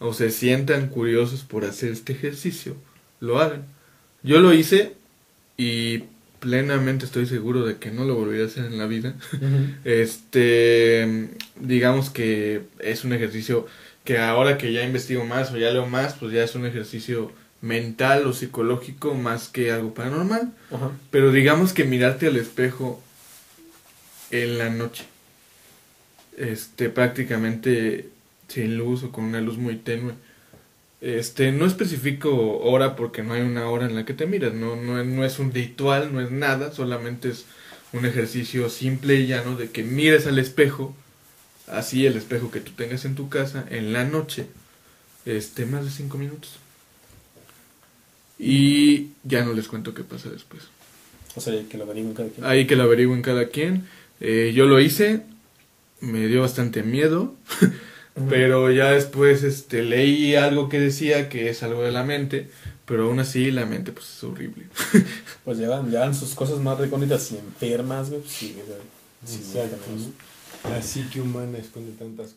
o 0.01 0.13
se 0.13 0.31
sientan 0.31 0.87
curiosos 0.87 1.41
por 1.43 1.63
hacer 1.63 1.91
este 1.91 2.13
ejercicio, 2.13 2.75
lo 3.19 3.39
hagan. 3.39 3.65
Yo 4.23 4.39
lo 4.39 4.51
hice 4.51 4.93
y 5.57 6.05
plenamente 6.39 7.05
estoy 7.05 7.27
seguro 7.27 7.65
de 7.65 7.77
que 7.77 7.91
no 7.91 8.03
lo 8.03 8.15
volveré 8.15 8.43
a 8.43 8.47
hacer 8.47 8.65
en 8.65 8.77
la 8.77 8.87
vida. 8.87 9.15
Este, 9.85 11.29
digamos 11.55 12.09
que 12.09 12.63
es 12.79 13.03
un 13.05 13.13
ejercicio 13.13 13.67
que 14.03 14.17
ahora 14.17 14.57
que 14.57 14.73
ya 14.73 14.83
investigo 14.83 15.23
más 15.23 15.51
o 15.51 15.57
ya 15.57 15.71
leo 15.71 15.85
más, 15.85 16.15
pues 16.15 16.33
ya 16.33 16.43
es 16.43 16.55
un 16.55 16.65
ejercicio 16.65 17.31
mental 17.61 18.25
o 18.25 18.33
psicológico 18.33 19.13
más 19.13 19.49
que 19.49 19.71
algo 19.71 19.93
paranormal. 19.93 20.51
Pero 21.11 21.31
digamos 21.31 21.73
que 21.73 21.83
mirarte 21.83 22.25
al 22.25 22.37
espejo 22.37 23.01
en 24.31 24.57
la 24.57 24.71
noche, 24.71 25.03
este, 26.37 26.89
prácticamente 26.89 28.09
sin 28.51 28.77
luz 28.77 29.03
o 29.03 29.11
con 29.11 29.25
una 29.25 29.41
luz 29.41 29.57
muy 29.57 29.77
tenue. 29.77 30.13
Este, 31.01 31.51
no 31.51 31.65
especifico 31.65 32.59
hora 32.59 32.95
porque 32.95 33.23
no 33.23 33.33
hay 33.33 33.41
una 33.41 33.67
hora 33.67 33.87
en 33.87 33.95
la 33.95 34.05
que 34.05 34.13
te 34.13 34.27
miras, 34.27 34.53
no, 34.53 34.75
no, 34.75 35.03
no 35.03 35.25
es 35.25 35.39
un 35.39 35.51
ritual, 35.51 36.13
no 36.13 36.21
es 36.21 36.29
nada, 36.29 36.71
solamente 36.71 37.29
es 37.29 37.45
un 37.93 38.05
ejercicio 38.05 38.69
simple 38.69 39.15
y 39.15 39.27
llano 39.27 39.55
de 39.55 39.71
que 39.71 39.83
mires 39.83 40.27
al 40.27 40.37
espejo, 40.37 40.95
así 41.67 42.05
el 42.05 42.17
espejo 42.17 42.51
que 42.51 42.59
tú 42.59 42.71
tengas 42.73 43.05
en 43.05 43.15
tu 43.15 43.29
casa, 43.29 43.65
en 43.69 43.93
la 43.93 44.03
noche, 44.03 44.45
este, 45.25 45.65
más 45.65 45.85
de 45.85 45.91
cinco 45.91 46.17
minutos. 46.17 46.57
Y 48.37 49.09
ya 49.23 49.43
no 49.43 49.53
les 49.53 49.67
cuento 49.67 49.93
qué 49.93 50.03
pasa 50.03 50.29
después. 50.29 50.63
O 51.35 51.41
sea, 51.41 51.53
que 51.69 51.77
lo 51.77 51.85
averigüen 51.85 52.13
cada 52.13 52.29
quien. 52.29 52.45
Ahí 52.45 52.67
que 52.67 52.75
lo 52.75 52.83
averigüen 52.83 53.21
cada 53.21 53.49
quien. 53.49 53.87
Eh, 54.19 54.51
yo 54.53 54.65
lo 54.65 54.79
hice, 54.79 55.21
me 55.99 56.27
dio 56.27 56.41
bastante 56.41 56.83
miedo, 56.83 57.35
Pero 58.29 58.71
ya 58.71 58.91
después 58.91 59.43
este, 59.43 59.83
leí 59.83 60.35
algo 60.35 60.69
que 60.69 60.79
decía 60.79 61.29
que 61.29 61.49
es 61.49 61.63
algo 61.63 61.83
de 61.83 61.91
la 61.91 62.03
mente, 62.03 62.49
pero 62.85 63.05
aún 63.05 63.19
así 63.19 63.51
la 63.51 63.65
mente 63.65 63.91
pues 63.91 64.09
es 64.09 64.23
horrible. 64.23 64.65
Pues 65.43 65.57
llevan, 65.57 65.89
llevan 65.89 66.13
sus 66.13 66.35
cosas 66.35 66.59
más 66.59 66.77
recónditas 66.77 67.31
y 67.31 67.37
enfermas, 67.37 68.09
güey. 68.09 68.21
pues 68.21 68.31
Sí, 68.31 68.55
güey. 68.55 68.77
Sí, 69.25 69.41
sí. 69.43 69.57
¿no? 69.57 70.69
La 70.69 70.81
psique 70.83 71.19
humana 71.19 71.57
esconde 71.57 71.93
tantas 71.93 72.27